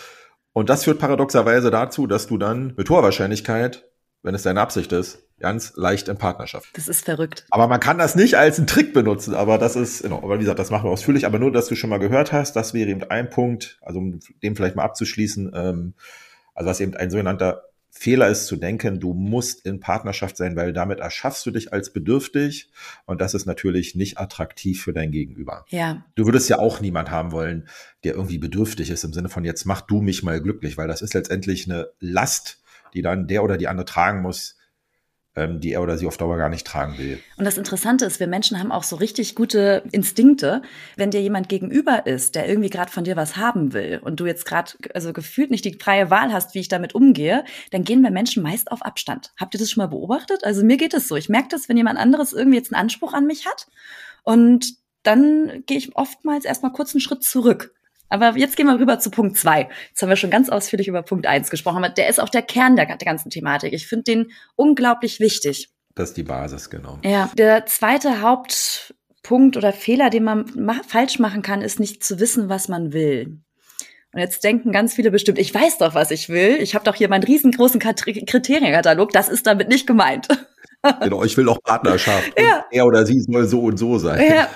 Und 0.55 0.70
das 0.70 0.85
führt 0.85 0.98
paradoxerweise 0.98 1.70
dazu, 1.70 2.07
dass 2.07 2.27
du 2.27 2.38
dann 2.38 2.74
mit 2.77 2.88
hoher 2.88 3.03
Wahrscheinlichkeit, 3.03 3.88
wenn 4.23 4.35
es 4.35 4.43
deine 4.43 4.61
Absicht 4.61 4.93
ist, 4.93 5.21
ganz 5.39 5.75
leicht 5.77 6.09
in 6.09 6.19
Partnerschaft. 6.19 6.69
Das 6.75 6.89
ist 6.89 7.05
verrückt. 7.05 7.47
Aber 7.51 7.69
man 7.69 7.81
kann 7.81 7.99
das 7.99 8.17
nicht 8.17 8.37
als 8.37 8.59
einen 8.59 8.67
Trick 8.67 8.93
benutzen, 8.93 9.35
aber 9.35 9.59
das 9.59 9.77
ist, 9.77 10.03
genau, 10.03 10.19
aber 10.19 10.37
wie 10.37 10.41
gesagt, 10.41 10.59
das 10.59 10.71
machen 10.71 10.85
wir 10.85 10.91
ausführlich, 10.91 11.27
aber 11.27 11.39
nur, 11.39 11.53
dass 11.53 11.69
du 11.69 11.77
schon 11.77 11.91
mal 11.91 11.99
gehört 11.99 12.33
hast, 12.33 12.57
das 12.57 12.75
wäre 12.75 12.91
eben 12.91 13.05
ein 13.05 13.31
Punkt, 13.31 13.79
also 13.83 14.01
um 14.01 14.21
dem 14.43 14.57
vielleicht 14.57 14.77
mal 14.77 14.85
abzuschließen, 14.85 15.53
ähm, 15.55 15.95
also 16.55 16.71
was 16.71 16.81
eben 16.81 16.95
ein 16.95 17.11
sogenannter 17.11 17.69
Fehler 17.91 18.29
ist 18.29 18.47
zu 18.47 18.57
denken, 18.57 19.01
du 19.01 19.13
musst 19.13 19.67
in 19.67 19.81
Partnerschaft 19.81 20.37
sein, 20.37 20.55
weil 20.57 20.73
damit 20.73 21.01
erschaffst 21.01 21.45
du 21.47 21.51
dich 21.51 21.73
als 21.73 21.93
bedürftig 21.93 22.71
und 23.07 23.21
das 23.21 23.35
ist 23.35 23.47
natürlich 23.47 23.95
nicht 23.97 24.19
attraktiv 24.19 24.83
für 24.83 24.93
dein 24.93 25.11
Gegenüber. 25.11 25.65
Ja. 25.71 26.05
Du 26.15 26.25
würdest 26.25 26.49
ja 26.49 26.59
auch 26.59 26.81
niemand 26.81 27.11
haben 27.11 27.33
wollen, 27.33 27.69
der 28.05 28.15
irgendwie 28.15 28.39
bedürftig 28.39 28.91
ist 28.91 29.05
im 29.05 29.13
Sinne 29.13 29.29
von 29.29 29.45
jetzt 29.45 29.65
mach 29.65 29.81
du 29.81 30.01
mich 30.01 30.23
mal 30.23 30.41
glücklich, 30.41 30.77
weil 30.77 30.87
das 30.87 31.03
ist 31.03 31.15
letztendlich 31.15 31.69
eine 31.69 31.89
Last, 31.99 32.61
die 32.94 33.03
dann 33.03 33.27
der 33.27 33.42
oder 33.44 33.57
die 33.57 33.68
andere 33.68 33.85
tragen 33.85 34.22
muss, 34.22 34.59
ähm, 35.38 35.61
die 35.61 35.72
er 35.72 35.83
oder 35.83 35.96
sie 35.96 36.07
auf 36.07 36.16
Dauer 36.16 36.37
gar 36.37 36.48
nicht 36.48 36.66
tragen 36.66 36.98
will. 36.98 37.20
Und 37.37 37.44
das 37.44 37.59
Interessante 37.59 38.05
ist, 38.05 38.18
wir 38.18 38.27
Menschen 38.27 38.59
haben 38.59 38.72
auch 38.72 38.83
so 38.83 38.96
richtig 38.96 39.35
gute 39.35 39.85
Instinkte. 39.92 40.62
Wenn 40.96 41.11
dir 41.11 41.22
jemand 41.22 41.48
gegenüber 41.48 42.07
ist, 42.07 42.35
der 42.35 42.48
irgendwie 42.48 42.70
gerade 42.70 42.90
von 42.90 43.05
dir 43.05 43.16
was 43.16 43.37
haben 43.37 43.72
will 43.72 44.01
und 44.03 44.18
du 44.20 44.27
jetzt 44.27 44.44
gerade 44.44 44.72
also 44.94 45.12
gefühlt 45.12 45.51
nicht 45.51 45.64
die 45.64 45.79
freie 45.79 46.11
Wahl 46.11 46.33
hast, 46.33 46.55
wie 46.55 46.61
ich 46.61 46.68
damit 46.68 46.94
umgehe, 46.94 47.44
dann 47.70 47.85
gehen 47.85 48.03
wir 48.03 48.11
Menschen 48.11 48.42
meist 48.42 48.72
auf 48.72 48.83
Abstand. 48.83 49.33
Habt 49.38 49.55
ihr 49.55 49.61
das 49.61 49.70
schon 49.70 49.83
mal 49.83 49.88
beobachtet? 49.88 50.44
Also 50.44 50.64
mir 50.64 50.77
geht 50.77 50.94
es 50.94 51.09
so. 51.09 51.16
Ich 51.16 51.29
merke 51.29 51.48
das, 51.51 51.68
wenn 51.68 51.77
jemand 51.77 51.98
anderes 51.98 52.33
irgendwie 52.33 52.59
jetzt 52.59 52.72
einen 52.72 52.83
Anspruch 52.83 53.12
an 53.12 53.27
mich 53.27 53.46
hat 53.46 53.68
und 54.24 54.74
dann 55.05 55.62
gehe 55.66 55.79
ich 55.79 55.94
oftmals 55.96 56.44
erstmal 56.44 56.72
kurz 56.72 56.94
einen 56.94 57.01
Schritt 57.01 57.22
zurück 57.22 57.72
aber 58.09 58.37
jetzt 58.37 58.57
gehen 58.57 58.66
wir 58.66 58.79
rüber 58.79 58.99
zu 58.99 59.11
Punkt 59.11 59.37
zwei. 59.37 59.68
Jetzt 59.88 60.03
haben 60.03 60.09
wir 60.09 60.16
schon 60.16 60.31
ganz 60.31 60.49
ausführlich 60.49 60.88
über 60.88 61.03
Punkt 61.03 61.27
eins 61.27 61.51
gesprochen, 61.51 61.85
aber 61.85 61.92
der 61.92 62.09
ist 62.09 62.21
auch 62.21 62.29
der 62.29 62.42
Kern 62.42 62.77
der, 62.77 62.87
der 62.87 62.97
ganzen 62.97 63.31
Thematik. 63.31 63.73
Ich 63.73 63.87
finde 63.87 64.05
den 64.05 64.31
unglaublich 64.57 65.21
wichtig. 65.21 65.71
Das 65.94 66.11
ist 66.11 66.16
die 66.16 66.23
Basis, 66.23 66.71
genau. 66.71 66.99
Ja, 67.05 67.31
der 67.37 67.66
zweite 67.66 68.21
Hauptpunkt 68.23 69.57
oder 69.57 69.73
Fehler, 69.73 70.11
den 70.11 70.25
man 70.25 70.51
ma 70.57 70.81
falsch 70.87 71.18
machen 71.18 71.42
kann, 71.42 71.61
ist 71.61 71.81
nicht 71.81 72.05
zu 72.05 72.21
wissen, 72.21 72.49
was 72.49 72.68
man 72.68 72.92
will. 72.92 73.40
Und 74.12 74.21
jetzt 74.21 74.42
denken 74.42 74.73
ganz 74.73 74.94
viele 74.94 75.11
bestimmt, 75.11 75.38
ich 75.38 75.55
weiß 75.55 75.79
doch, 75.79 75.94
was 75.94 76.11
ich 76.11 76.29
will. 76.29 76.57
Ich 76.61 76.75
habe 76.75 76.85
doch 76.85 76.94
hier 76.94 77.09
meinen 77.09 77.25
riesengroßen 77.25 77.79
Kriterienkatalog. 77.79 79.12
Das 79.12 79.29
ist 79.29 79.47
damit 79.47 79.68
nicht 79.68 79.87
gemeint. 79.87 80.29
genau, 81.01 81.25
ich 81.25 81.37
will 81.37 81.49
auch 81.49 81.62
Partnerschaft. 81.62 82.33
Ja. 82.38 82.64
Er 82.71 82.87
oder 82.87 83.05
sie 83.05 83.21
soll 83.21 83.47
so 83.47 83.61
und 83.62 83.79
so 83.79 83.99
sein. 83.99 84.25
Ja, 84.25 84.49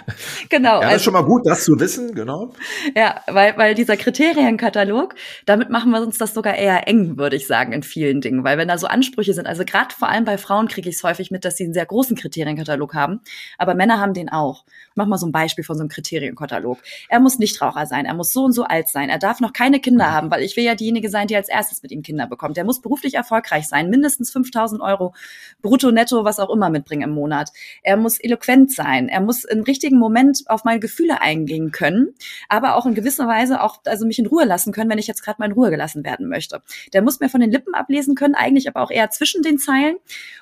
genau. 0.48 0.74
Ja, 0.74 0.80
das 0.80 0.84
also, 0.84 0.96
ist 0.96 1.04
schon 1.04 1.12
mal 1.14 1.24
gut, 1.24 1.42
das 1.44 1.64
zu 1.64 1.78
wissen, 1.80 2.14
genau. 2.14 2.52
Ja, 2.94 3.20
weil, 3.26 3.56
weil 3.56 3.74
dieser 3.74 3.96
Kriterienkatalog, 3.96 5.14
damit 5.46 5.68
machen 5.68 5.90
wir 5.90 6.00
uns 6.00 6.18
das 6.18 6.32
sogar 6.32 6.54
eher 6.54 6.86
eng, 6.86 7.18
würde 7.18 7.36
ich 7.36 7.46
sagen, 7.46 7.72
in 7.72 7.82
vielen 7.82 8.20
Dingen. 8.20 8.44
Weil 8.44 8.56
wenn 8.56 8.68
da 8.68 8.78
so 8.78 8.86
Ansprüche 8.86 9.34
sind, 9.34 9.46
also 9.46 9.64
gerade 9.64 9.94
vor 9.94 10.08
allem 10.08 10.24
bei 10.24 10.38
Frauen 10.38 10.68
kriege 10.68 10.88
ich 10.88 10.96
es 10.96 11.02
häufig 11.02 11.30
mit, 11.30 11.44
dass 11.44 11.56
sie 11.56 11.64
einen 11.64 11.74
sehr 11.74 11.86
großen 11.86 12.16
Kriterienkatalog 12.16 12.94
haben, 12.94 13.20
aber 13.58 13.74
Männer 13.74 13.98
haben 13.98 14.14
den 14.14 14.28
auch. 14.28 14.64
Ich 14.90 14.96
mach 14.96 15.06
mal 15.06 15.18
so 15.18 15.26
ein 15.26 15.32
Beispiel 15.32 15.64
von 15.64 15.76
so 15.76 15.82
einem 15.82 15.88
Kriterienkatalog. 15.88 16.78
Er 17.08 17.20
muss 17.20 17.38
Nichtraucher 17.38 17.86
sein, 17.86 18.04
er 18.04 18.14
muss 18.14 18.32
so 18.32 18.44
und 18.44 18.52
so 18.52 18.64
alt 18.64 18.88
sein, 18.88 19.08
er 19.08 19.18
darf 19.18 19.40
noch 19.40 19.52
keine 19.52 19.80
Kinder 19.80 20.08
mhm. 20.08 20.12
haben, 20.12 20.30
weil 20.30 20.42
ich 20.42 20.56
will 20.56 20.64
ja 20.64 20.74
diejenige 20.74 21.10
sein, 21.10 21.26
die 21.26 21.36
als 21.36 21.48
erstes 21.48 21.82
mit 21.82 21.90
ihm 21.90 22.02
Kinder 22.02 22.26
bekommt. 22.26 22.56
Er 22.58 22.64
muss 22.64 22.80
beruflich 22.80 23.14
erfolgreich 23.14 23.66
sein, 23.66 23.90
mindestens 23.90 24.30
5000 24.30 24.80
Euro 24.80 25.14
brutto 25.62 25.90
netto 25.90 26.11
netto 26.12 26.24
was 26.24 26.38
auch 26.38 26.50
immer 26.50 26.70
mitbringen 26.70 27.02
im 27.02 27.10
Monat. 27.10 27.50
Er 27.82 27.96
muss 27.96 28.18
eloquent 28.18 28.72
sein. 28.72 29.08
Er 29.08 29.20
muss 29.20 29.44
im 29.44 29.62
richtigen 29.62 29.98
Moment 29.98 30.42
auf 30.46 30.64
meine 30.64 30.80
Gefühle 30.80 31.20
eingehen 31.20 31.72
können, 31.72 32.14
aber 32.48 32.76
auch 32.76 32.86
in 32.86 32.94
gewisser 32.94 33.26
Weise 33.26 33.62
auch 33.62 33.78
also 33.86 34.06
mich 34.06 34.18
in 34.18 34.26
Ruhe 34.26 34.44
lassen 34.44 34.72
können, 34.72 34.90
wenn 34.90 34.98
ich 34.98 35.06
jetzt 35.06 35.22
gerade 35.22 35.36
mal 35.40 35.46
in 35.46 35.52
Ruhe 35.52 35.70
gelassen 35.70 36.04
werden 36.04 36.28
möchte. 36.28 36.62
Der 36.92 37.02
muss 37.02 37.20
mir 37.20 37.28
von 37.28 37.40
den 37.40 37.50
Lippen 37.50 37.74
ablesen 37.74 38.14
können, 38.14 38.34
eigentlich 38.34 38.68
aber 38.68 38.82
auch 38.82 38.90
eher 38.90 39.10
zwischen 39.10 39.42
den 39.42 39.58
Zeilen. 39.58 39.96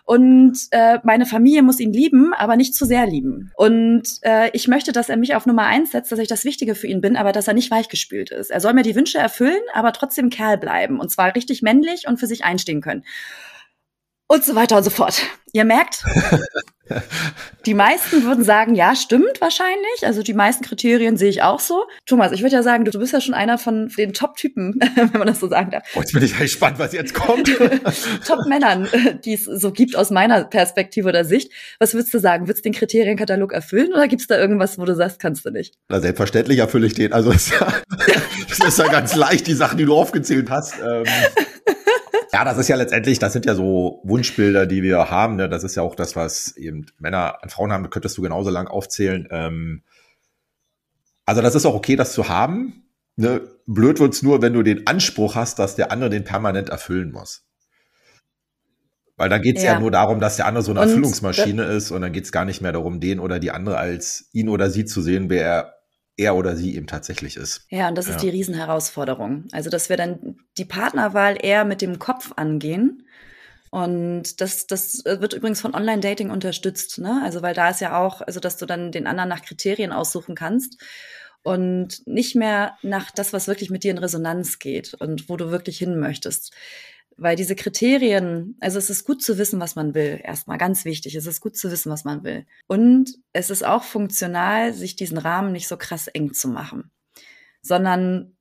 Und 0.05 0.59
äh, 0.71 0.99
meine 1.05 1.27
Familie 1.27 1.63
muss 1.63 1.81
ihn 1.81 1.93
lieben, 1.93 2.35
aber 2.35 2.57
nicht 2.57 2.75
zu 2.75 2.85
sehr 2.85 3.07
lieben. 3.07 3.53
Und 3.55 4.03
äh, 4.23 4.51
ich 4.53 4.69
möchte, 4.69 4.93
dass 4.93 5.09
er 5.09 5.17
mich 5.17 5.35
auf 5.35 5.47
Nummer 5.47 5.67
eins 5.67 5.93
setzt, 5.93 6.13
dass 6.13 6.19
ich 6.19 6.29
das 6.29 6.45
Wichtige 6.45 6.75
für 6.75 6.87
ihn 6.87 7.01
bin, 7.01 7.17
aber 7.17 7.33
dass 7.33 7.49
er 7.49 7.55
nicht 7.55 7.71
weichgespült 7.71 8.31
ist. 8.31 8.51
Er 8.51 8.61
soll 8.61 8.75
mir 8.75 8.83
die 8.83 8.97
Wünsche 8.97 9.19
erfüllen, 9.19 9.61
aber 9.73 9.93
trotzdem 9.93 10.31
Kerl 10.31 10.59
bleiben. 10.59 10.99
Und 10.99 11.11
zwar 11.11 11.35
richtig 11.35 11.63
männlich 11.63 12.07
und 12.07 12.19
für 12.19 12.27
sich 12.27 12.45
einstehen 12.45 12.81
können 12.81 13.05
und 14.31 14.45
so 14.45 14.55
weiter 14.55 14.77
und 14.77 14.85
so 14.85 14.91
fort. 14.91 15.23
Ihr 15.53 15.65
merkt, 15.65 16.05
die 17.67 17.75
meisten 17.75 18.23
würden 18.23 18.45
sagen, 18.45 18.77
ja, 18.77 18.95
stimmt 18.95 19.41
wahrscheinlich. 19.41 20.07
Also 20.07 20.23
die 20.23 20.35
meisten 20.35 20.65
Kriterien 20.65 21.17
sehe 21.17 21.31
ich 21.31 21.43
auch 21.43 21.59
so. 21.59 21.87
Thomas, 22.07 22.31
ich 22.31 22.43
würde 22.43 22.55
ja 22.55 22.63
sagen, 22.63 22.85
du, 22.85 22.97
bist 22.97 23.13
ja 23.13 23.21
schon 23.21 23.35
einer 23.35 23.59
von 23.59 23.89
den 23.89 24.13
Top-Typen, 24.13 24.79
wenn 24.95 25.19
man 25.19 25.27
das 25.27 25.41
so 25.41 25.49
sagen 25.49 25.73
darf. 25.73 25.83
Oh, 25.97 25.99
jetzt 25.99 26.13
bin 26.13 26.23
ich 26.23 26.39
gespannt, 26.39 26.79
was 26.79 26.93
jetzt 26.93 27.13
kommt. 27.13 27.51
Top-Männern, 28.25 28.89
die 29.25 29.35
es 29.35 29.47
so 29.47 29.73
gibt 29.73 29.97
aus 29.97 30.11
meiner 30.11 30.45
Perspektive 30.45 31.09
oder 31.09 31.25
Sicht. 31.25 31.51
Was 31.81 31.95
würdest 31.95 32.15
du 32.15 32.21
sagen? 32.21 32.47
Würdest 32.47 32.65
du 32.65 32.71
den 32.71 32.79
Kriterienkatalog 32.79 33.53
erfüllen 33.53 33.93
oder 33.93 34.07
gibt 34.07 34.23
es 34.23 34.29
da 34.29 34.39
irgendwas, 34.39 34.79
wo 34.79 34.85
du 34.85 34.95
sagst, 34.95 35.19
kannst 35.19 35.45
du 35.45 35.51
nicht? 35.51 35.75
Na, 35.89 36.01
selbstverständlich 36.01 36.61
erfülle 36.61 36.87
ich 36.87 36.95
den. 36.95 37.13
Also 37.13 37.33
es 37.33 37.51
ist 38.65 38.79
ja 38.79 38.87
ganz 38.87 39.17
leicht, 39.17 39.49
die 39.49 39.55
Sachen, 39.55 39.77
die 39.77 39.87
du 39.87 39.97
aufgezählt 39.97 40.51
hast. 40.51 40.75
Ähm 40.79 41.05
ja, 42.33 42.45
das 42.45 42.59
ist 42.59 42.69
ja 42.69 42.77
letztendlich, 42.77 43.19
das 43.19 43.33
sind 43.33 43.47
ja 43.47 43.55
so 43.55 44.01
Wunschbilder, 44.05 44.67
die 44.67 44.83
wir 44.83 45.11
haben. 45.11 45.37
Ne? 45.37 45.49
Das 45.49 45.65
ist 45.65 45.75
ja 45.75 45.83
auch 45.83 45.95
das, 45.95 46.15
was 46.17 46.57
eben 46.57 46.87
Männer 46.99 47.43
an 47.43 47.51
Frauen 47.51 47.73
haben. 47.73 47.83
Das 47.83 47.91
könntest 47.91 48.17
du 48.19 48.23
genauso 48.23 48.51
lang 48.51 48.69
aufzählen. 48.69 49.27
Ähm 49.31 49.83
also 51.25 51.43
das 51.43 51.55
ist 51.55 51.67
auch 51.67 51.75
okay, 51.75 51.97
das 51.97 52.13
zu 52.13 52.29
haben. 52.29 52.85
Ne? 53.17 53.43
Blöd 53.67 54.01
wird's 54.01 54.23
nur, 54.23 54.43
wenn 54.43 54.53
du 54.53 54.63
den 54.63 54.87
Anspruch 54.87 55.35
hast, 55.35 55.59
dass 55.59 55.77
der 55.77 55.93
andere 55.93 56.11
den 56.11 56.25
permanent 56.25 56.69
erfüllen 56.69 57.11
muss. 57.11 57.45
Weil 59.17 59.29
dann 59.29 59.43
geht's 59.43 59.63
ja. 59.63 59.75
ja 59.75 59.81
nur 59.81 59.91
darum, 59.91 60.19
dass 60.19 60.37
der 60.37 60.47
andere 60.47 60.65
so 60.65 60.71
eine 60.71 60.81
und 60.81 60.89
Erfüllungsmaschine 60.89 61.65
ist 61.65 61.91
und 61.91 62.01
dann 62.01 62.13
geht's 62.13 62.33
gar 62.33 62.47
nicht 62.47 62.63
mehr 62.63 62.73
darum, 62.73 63.01
den 63.01 63.21
oder 63.21 63.39
die 63.39 63.51
andere 63.51 63.77
als 63.77 64.31
ihn 64.33 64.49
oder 64.49 64.71
sie 64.71 64.87
zu 64.87 65.03
sehen, 65.03 65.29
wer 65.29 65.45
er 65.45 65.80
er 66.21 66.37
oder 66.37 66.57
sie 66.57 66.77
eben 66.77 66.87
tatsächlich 66.87 67.37
ist. 67.37 67.67
Ja, 67.69 67.89
und 67.89 67.97
das 67.97 68.07
ja. 68.07 68.15
ist 68.15 68.23
die 68.23 68.29
Riesenherausforderung. 68.29 69.45
Also, 69.53 69.71
dass 69.71 69.89
wir 69.89 69.97
dann 69.97 70.37
die 70.59 70.65
Partnerwahl 70.65 71.37
eher 71.41 71.65
mit 71.65 71.83
dem 71.83 71.99
Kopf 71.99 72.33
angehen. 72.37 73.07
Und 73.71 74.41
das, 74.41 74.67
das 74.67 75.05
wird 75.05 75.33
übrigens 75.33 75.61
von 75.61 75.75
Online-Dating 75.75 76.31
unterstützt, 76.31 76.99
ne? 76.99 77.23
Also, 77.25 77.43
weil 77.43 77.55
da 77.55 77.71
ist 77.71 77.81
ja 77.81 77.99
auch, 77.99 78.21
also, 78.21 78.41
dass 78.41 78.57
du 78.57 78.67
dann 78.67 78.93
den 78.93 79.07
anderen 79.07 79.29
nach 79.29 79.43
Kriterien 79.43 79.93
aussuchen 79.93 80.35
kannst 80.35 80.83
und 81.43 82.07
nicht 82.07 82.35
mehr 82.35 82.77
nach 82.83 83.11
das, 83.11 83.33
was 83.33 83.49
wirklich 83.49 83.71
mit 83.71 83.85
dir 83.85 83.91
in 83.91 83.99
Resonanz 83.99 84.59
geht 84.59 84.95
und 84.95 85.29
wo 85.29 85.37
du 85.37 85.51
wirklich 85.51 85.79
hin 85.79 85.99
möchtest. 85.99 86.53
Weil 87.17 87.37
diese 87.37 87.55
Kriterien, 87.55 88.57
also 88.61 88.79
es 88.79 88.89
ist 88.89 89.05
gut 89.05 89.23
zu 89.23 89.37
wissen, 89.37 89.61
was 89.61 89.77
man 89.77 89.95
will. 89.95 90.21
Erstmal 90.23 90.59
ganz 90.59 90.85
wichtig. 90.85 91.15
Es 91.15 91.27
ist 91.27 91.41
gut 91.41 91.57
zu 91.57 91.71
wissen, 91.71 91.93
was 91.93 92.05
man 92.05 92.25
will. 92.25 92.47
Und 92.67 93.19
es 93.33 93.51
ist 93.51 93.65
auch 93.65 93.83
funktional, 93.83 94.73
sich 94.73 94.97
diesen 94.97 95.19
Rahmen 95.19 95.53
nicht 95.53 95.69
so 95.69 95.77
krass 95.77 96.09
eng 96.09 96.33
zu 96.33 96.49
machen, 96.49 96.91
sondern 97.63 98.37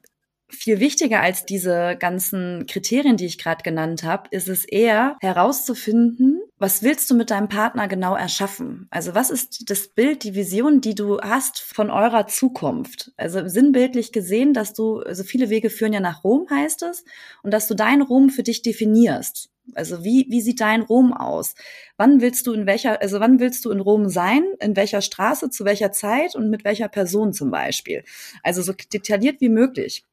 viel 0.49 0.79
wichtiger 0.79 1.21
als 1.21 1.45
diese 1.45 1.95
ganzen 1.97 2.65
Kriterien, 2.67 3.17
die 3.17 3.25
ich 3.25 3.37
gerade 3.37 3.63
genannt 3.63 4.03
habe, 4.03 4.27
ist 4.31 4.49
es 4.49 4.65
eher 4.65 5.17
herauszufinden, 5.21 6.41
was 6.57 6.83
willst 6.83 7.09
du 7.09 7.15
mit 7.15 7.31
deinem 7.31 7.47
Partner 7.47 7.87
genau 7.87 8.15
erschaffen? 8.15 8.87
Also 8.89 9.15
was 9.15 9.29
ist 9.29 9.69
das 9.69 9.87
Bild, 9.87 10.23
die 10.23 10.35
Vision, 10.35 10.81
die 10.81 10.93
du 10.93 11.21
hast 11.21 11.59
von 11.61 11.89
eurer 11.89 12.27
Zukunft? 12.27 13.13
Also 13.15 13.47
sinnbildlich 13.47 14.11
gesehen, 14.11 14.53
dass 14.53 14.73
du, 14.73 14.99
also 14.99 15.23
viele 15.23 15.49
Wege 15.49 15.69
führen 15.69 15.93
ja 15.93 16.01
nach 16.01 16.25
Rom, 16.25 16.47
heißt 16.49 16.83
es, 16.83 17.05
und 17.43 17.51
dass 17.51 17.67
du 17.67 17.75
dein 17.75 18.01
Rom 18.01 18.29
für 18.29 18.43
dich 18.43 18.61
definierst. 18.61 19.49
Also 19.75 20.03
wie, 20.03 20.25
wie 20.29 20.41
sieht 20.41 20.59
dein 20.59 20.81
Rom 20.81 21.13
aus? 21.13 21.55
Wann 21.95 22.19
willst 22.19 22.45
du 22.47 22.53
in 22.53 22.65
welcher, 22.65 23.01
also 23.01 23.21
wann 23.21 23.39
willst 23.39 23.63
du 23.63 23.71
in 23.71 23.79
Rom 23.79 24.09
sein? 24.09 24.43
In 24.59 24.75
welcher 24.75 25.01
Straße, 25.01 25.49
zu 25.49 25.63
welcher 25.63 25.91
Zeit 25.93 26.35
und 26.35 26.49
mit 26.49 26.65
welcher 26.65 26.89
Person 26.89 27.31
zum 27.31 27.51
Beispiel? 27.51 28.03
Also 28.43 28.61
so 28.61 28.73
detailliert 28.73 29.39
wie 29.39 29.49
möglich. 29.49 30.05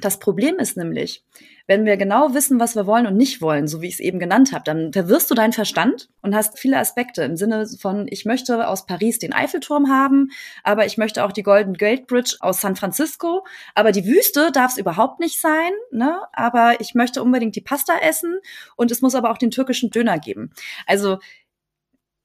Das 0.00 0.20
Problem 0.20 0.58
ist 0.58 0.76
nämlich, 0.76 1.24
wenn 1.66 1.84
wir 1.84 1.96
genau 1.96 2.32
wissen, 2.32 2.60
was 2.60 2.76
wir 2.76 2.86
wollen 2.86 3.06
und 3.08 3.16
nicht 3.16 3.42
wollen, 3.42 3.66
so 3.66 3.82
wie 3.82 3.88
ich 3.88 3.94
es 3.94 4.00
eben 4.00 4.20
genannt 4.20 4.52
habe, 4.52 4.62
dann 4.64 4.92
verwirrst 4.92 5.28
du 5.28 5.34
deinen 5.34 5.52
Verstand 5.52 6.08
und 6.22 6.36
hast 6.36 6.58
viele 6.58 6.78
Aspekte 6.78 7.22
im 7.24 7.36
Sinne 7.36 7.66
von, 7.80 8.06
ich 8.08 8.24
möchte 8.24 8.68
aus 8.68 8.86
Paris 8.86 9.18
den 9.18 9.32
Eiffelturm 9.32 9.90
haben, 9.90 10.30
aber 10.62 10.86
ich 10.86 10.98
möchte 10.98 11.24
auch 11.24 11.32
die 11.32 11.42
Golden 11.42 11.74
Gate 11.74 12.06
Bridge 12.06 12.36
aus 12.40 12.60
San 12.60 12.76
Francisco, 12.76 13.44
aber 13.74 13.90
die 13.90 14.06
Wüste 14.06 14.52
darf 14.52 14.72
es 14.72 14.78
überhaupt 14.78 15.18
nicht 15.18 15.40
sein, 15.40 15.72
ne? 15.90 16.20
aber 16.32 16.80
ich 16.80 16.94
möchte 16.94 17.20
unbedingt 17.20 17.56
die 17.56 17.60
Pasta 17.60 17.98
essen 17.98 18.38
und 18.76 18.92
es 18.92 19.02
muss 19.02 19.16
aber 19.16 19.30
auch 19.30 19.38
den 19.38 19.50
türkischen 19.50 19.90
Döner 19.90 20.18
geben. 20.20 20.52
Also 20.86 21.18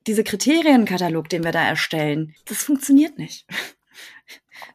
diese 0.05 0.23
Kriterienkatalog, 0.23 1.27
den 1.27 1.43
wir 1.43 1.51
da 1.51 1.63
erstellen, 1.65 2.35
das 2.45 2.63
funktioniert 2.63 3.17
nicht. 3.17 3.47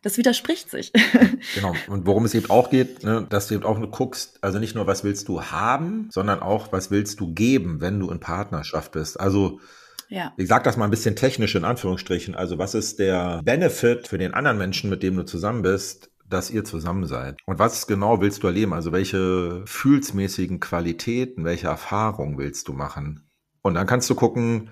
Das 0.03 0.17
widerspricht 0.17 0.71
sich. 0.71 0.93
genau. 1.55 1.75
Und 1.89 2.07
worum 2.07 2.25
es 2.25 2.35
eben 2.35 2.51
auch 2.51 2.71
geht, 2.71 3.03
ne, 3.05 3.27
dass 3.29 3.49
du 3.49 3.55
eben 3.55 3.65
auch 3.65 3.79
guckst, 3.91 4.39
also 4.43 4.59
nicht 4.59 4.75
nur, 4.75 4.87
was 4.87 5.05
willst 5.05 5.29
du 5.29 5.43
haben, 5.43 6.09
sondern 6.11 6.41
auch, 6.41 6.73
was 6.73 6.91
willst 6.91 7.21
du 7.21 7.33
geben, 7.33 7.81
wenn 7.81 7.99
du 8.01 8.11
in 8.11 8.21
Partnerschaft 8.21 8.93
bist. 8.93 9.19
Also 9.19 9.61
ja. 10.09 10.33
Ich 10.37 10.49
sage 10.49 10.65
das 10.65 10.77
mal 10.77 10.87
ein 10.87 10.91
bisschen 10.91 11.17
technisch 11.17 11.55
in 11.55 11.65
Anführungsstrichen. 11.65 12.35
Also 12.35 12.59
was 12.59 12.75
ist 12.75 12.99
der 12.99 13.43
Benefit 13.45 14.09
für 14.09 14.19
den 14.19 14.35
anderen 14.35 14.59
Menschen, 14.59 14.89
mit 14.91 15.03
dem 15.03 15.17
du 15.17 15.25
zusammen 15.25 15.63
bist, 15.63 16.11
dass 16.27 16.51
ihr 16.51 16.65
zusammen 16.65 17.07
seid? 17.07 17.37
Und 17.47 17.59
was 17.59 17.87
genau 17.87 18.21
willst 18.21 18.43
du 18.43 18.47
erleben? 18.47 18.73
Also 18.73 18.93
welche 18.93 19.63
fühlsmäßigen 19.67 20.61
Qualitäten, 20.61 21.45
welche 21.45 21.67
Erfahrungen 21.67 22.39
willst 22.39 22.69
du 22.69 22.73
machen? 22.73 23.29
Und 23.63 23.75
dann 23.75 23.87
kannst 23.87 24.09
du 24.09 24.15
gucken, 24.15 24.71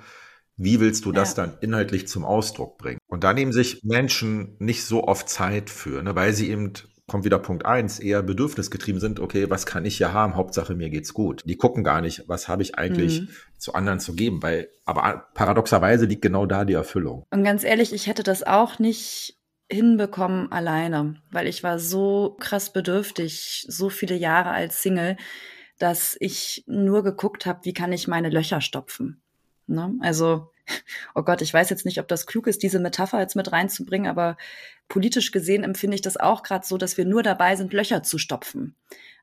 wie 0.57 0.81
willst 0.81 1.05
du 1.05 1.13
das 1.13 1.37
ja. 1.37 1.47
dann 1.47 1.59
inhaltlich 1.61 2.09
zum 2.09 2.25
Ausdruck 2.25 2.79
bringen? 2.79 2.99
Und 3.07 3.25
da 3.25 3.33
nehmen 3.33 3.53
sich 3.53 3.83
Menschen 3.85 4.57
nicht 4.59 4.85
so 4.85 5.05
oft 5.05 5.29
Zeit 5.29 5.71
für, 5.71 6.03
ne, 6.03 6.15
weil 6.15 6.33
sie 6.33 6.51
eben 6.51 6.73
kommt 7.07 7.25
wieder 7.25 7.39
Punkt 7.39 7.65
eins, 7.65 8.01
eher 8.01 8.23
bedürfnisgetrieben 8.23 9.01
sind, 9.01 9.21
okay, 9.21 9.49
was 9.49 9.65
kann 9.65 9.85
ich 9.85 9.99
hier 9.99 10.13
haben? 10.13 10.35
Hauptsache 10.35 10.75
mir 10.75 10.91
geht's 10.91 11.15
gut. 11.15 11.43
Die 11.47 11.57
gucken 11.57 11.85
gar 11.85 12.01
nicht, 12.01 12.25
was 12.27 12.49
habe 12.49 12.63
ich 12.63 12.77
eigentlich 12.77 13.23
mhm. 13.23 13.29
zu 13.59 13.75
anderen 13.75 14.01
zu 14.01 14.15
geben, 14.15 14.43
weil, 14.43 14.69
aber 14.85 15.29
paradoxerweise 15.35 16.07
liegt 16.07 16.23
genau 16.23 16.47
da 16.47 16.65
die 16.65 16.73
Erfüllung. 16.73 17.25
Und 17.31 17.45
ganz 17.45 17.63
ehrlich, 17.63 17.93
ich 17.93 18.09
hätte 18.09 18.25
das 18.25 18.43
auch 18.43 18.79
nicht 18.79 19.39
hinbekommen 19.71 20.51
alleine, 20.51 21.17
weil 21.31 21.47
ich 21.47 21.63
war 21.63 21.79
so 21.79 22.37
krass 22.41 22.73
bedürftig, 22.73 23.67
so 23.69 23.89
viele 23.89 24.17
Jahre 24.17 24.51
als 24.51 24.83
Single, 24.83 25.17
dass 25.79 26.17
ich 26.19 26.65
nur 26.67 27.03
geguckt 27.03 27.47
habe, 27.47 27.61
wie 27.65 27.73
kann 27.73 27.93
ich 27.93 28.09
meine 28.09 28.31
Löcher 28.31 28.61
stopfen. 28.61 29.23
Ne? 29.67 29.95
Also, 30.01 30.51
oh 31.15 31.23
Gott, 31.23 31.43
ich 31.43 31.53
weiß 31.53 31.71
jetzt 31.71 31.85
nicht, 31.85 32.01
ob 32.01 32.09
das 32.09 32.27
klug 32.27 32.47
ist, 32.47 32.63
diese 32.63 32.79
Metapher 32.79 33.21
jetzt 33.21 33.37
mit 33.37 33.53
reinzubringen, 33.53 34.11
aber 34.11 34.37
politisch 34.89 35.33
gesehen 35.33 35.65
empfinde 35.65 35.95
ich 35.95 36.03
das 36.03 36.17
auch 36.17 36.43
gerade 36.43 36.67
so, 36.67 36.79
dass 36.79 36.97
wir 36.97 37.05
nur 37.05 37.23
dabei 37.23 37.57
sind, 37.57 37.73
Löcher 37.73 38.03
zu 38.03 38.19
stopfen. 38.19 38.77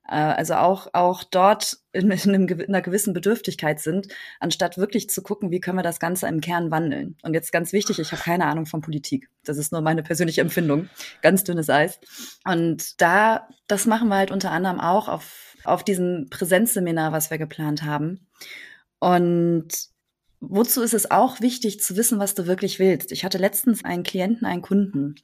Äh, 0.07 0.15
also 0.15 0.55
auch, 0.55 0.87
auch 0.93 1.23
dort 1.23 1.77
in, 1.91 2.11
in, 2.11 2.29
einem, 2.29 2.47
in 2.47 2.67
einer 2.67 2.81
gewissen 2.81 3.13
Bedürftigkeit 3.13 3.79
sind, 3.79 4.07
anstatt 4.39 4.77
wirklich 4.77 5.09
zu 5.09 5.21
gucken, 5.21 5.51
wie 5.51 5.59
können 5.59 5.77
wir 5.77 5.83
das 5.83 5.99
Ganze 5.99 6.27
im 6.27 6.41
Kern 6.41 6.71
wandeln. 6.71 7.17
Und 7.23 7.33
jetzt 7.33 7.51
ganz 7.51 7.73
wichtig, 7.73 7.99
ich 7.99 8.11
habe 8.11 8.21
keine 8.21 8.45
Ahnung 8.45 8.65
von 8.65 8.81
Politik. 8.81 9.29
Das 9.45 9.57
ist 9.57 9.71
nur 9.71 9.81
meine 9.81 10.03
persönliche 10.03 10.41
Empfindung. 10.41 10.89
Ganz 11.21 11.43
dünnes 11.43 11.69
Eis. 11.69 11.99
Und 12.45 13.01
da, 13.01 13.47
das 13.67 13.85
machen 13.85 14.09
wir 14.09 14.15
halt 14.15 14.31
unter 14.31 14.51
anderem 14.51 14.79
auch 14.79 15.07
auf, 15.07 15.55
auf 15.63 15.83
diesem 15.83 16.27
Präsenzseminar, 16.29 17.11
was 17.11 17.31
wir 17.31 17.37
geplant 17.37 17.83
haben. 17.83 18.27
Und 18.99 19.92
Wozu 20.45 20.81
ist 20.81 20.93
es 20.93 21.09
auch 21.09 21.39
wichtig 21.39 21.79
zu 21.79 21.95
wissen, 21.95 22.19
was 22.19 22.35
du 22.35 22.47
wirklich 22.47 22.77
willst? 22.77 23.13
Ich 23.13 23.23
hatte 23.23 23.37
letztens 23.37 23.85
einen 23.85 24.03
Klienten, 24.03 24.45
einen 24.45 24.61
Kunden, 24.61 25.15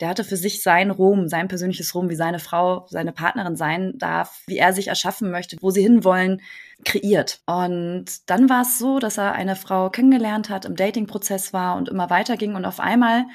der 0.00 0.08
hatte 0.08 0.24
für 0.24 0.36
sich 0.36 0.62
sein 0.64 0.90
Rom, 0.90 1.28
sein 1.28 1.46
persönliches 1.46 1.94
Rom, 1.94 2.10
wie 2.10 2.16
seine 2.16 2.40
Frau, 2.40 2.84
seine 2.90 3.12
Partnerin 3.12 3.54
sein 3.54 3.96
darf, 3.98 4.42
wie 4.48 4.58
er 4.58 4.72
sich 4.72 4.88
erschaffen 4.88 5.30
möchte, 5.30 5.56
wo 5.60 5.70
sie 5.70 5.82
hinwollen, 5.82 6.40
kreiert. 6.84 7.40
Und 7.46 8.28
dann 8.28 8.48
war 8.48 8.62
es 8.62 8.80
so, 8.80 8.98
dass 8.98 9.16
er 9.16 9.34
eine 9.34 9.54
Frau 9.54 9.90
kennengelernt 9.90 10.50
hat, 10.50 10.64
im 10.64 10.74
Datingprozess 10.74 11.52
war 11.52 11.76
und 11.76 11.88
immer 11.88 12.10
weiterging 12.10 12.56
und 12.56 12.64
auf 12.64 12.80
einmal 12.80 13.26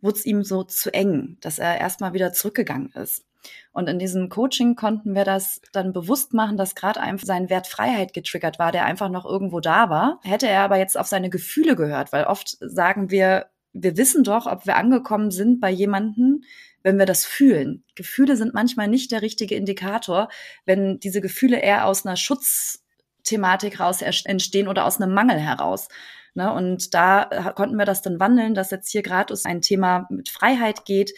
wurde 0.00 0.18
es 0.18 0.26
ihm 0.26 0.42
so 0.42 0.64
zu 0.64 0.92
eng, 0.92 1.36
dass 1.40 1.60
er 1.60 1.78
erstmal 1.78 2.12
wieder 2.12 2.32
zurückgegangen 2.32 2.90
ist. 2.94 3.27
Und 3.72 3.88
in 3.88 3.98
diesem 3.98 4.28
Coaching 4.28 4.74
konnten 4.74 5.14
wir 5.14 5.24
das 5.24 5.60
dann 5.72 5.92
bewusst 5.92 6.34
machen, 6.34 6.56
dass 6.56 6.74
gerade 6.74 7.00
einfach 7.00 7.26
sein 7.26 7.50
Wert 7.50 7.66
Freiheit 7.66 8.12
getriggert 8.12 8.58
war, 8.58 8.72
der 8.72 8.84
einfach 8.84 9.08
noch 9.08 9.24
irgendwo 9.24 9.60
da 9.60 9.90
war. 9.90 10.20
Hätte 10.22 10.48
er 10.48 10.62
aber 10.62 10.78
jetzt 10.78 10.98
auf 10.98 11.06
seine 11.06 11.30
Gefühle 11.30 11.76
gehört, 11.76 12.12
weil 12.12 12.24
oft 12.24 12.56
sagen 12.60 13.10
wir, 13.10 13.46
wir 13.72 13.96
wissen 13.96 14.24
doch, 14.24 14.46
ob 14.46 14.66
wir 14.66 14.76
angekommen 14.76 15.30
sind 15.30 15.60
bei 15.60 15.70
jemanden, 15.70 16.44
wenn 16.82 16.98
wir 16.98 17.06
das 17.06 17.24
fühlen. 17.24 17.84
Gefühle 17.94 18.36
sind 18.36 18.54
manchmal 18.54 18.88
nicht 18.88 19.12
der 19.12 19.22
richtige 19.22 19.54
Indikator, 19.54 20.28
wenn 20.64 20.98
diese 21.00 21.20
Gefühle 21.20 21.60
eher 21.60 21.86
aus 21.86 22.06
einer 22.06 22.16
Schutz 22.16 22.84
Thematik 23.24 23.78
raus 23.78 24.00
entstehen 24.00 24.68
oder 24.68 24.86
aus 24.86 25.00
einem 25.00 25.12
Mangel 25.12 25.38
heraus. 25.38 25.88
Ne? 26.34 26.52
Und 26.52 26.94
da 26.94 27.52
konnten 27.54 27.76
wir 27.76 27.84
das 27.84 28.00
dann 28.00 28.20
wandeln, 28.20 28.54
dass 28.54 28.70
jetzt 28.70 28.90
hier 28.90 29.02
gerade 29.02 29.34
ein 29.44 29.60
Thema 29.60 30.06
mit 30.08 30.28
Freiheit 30.28 30.84
geht 30.84 31.12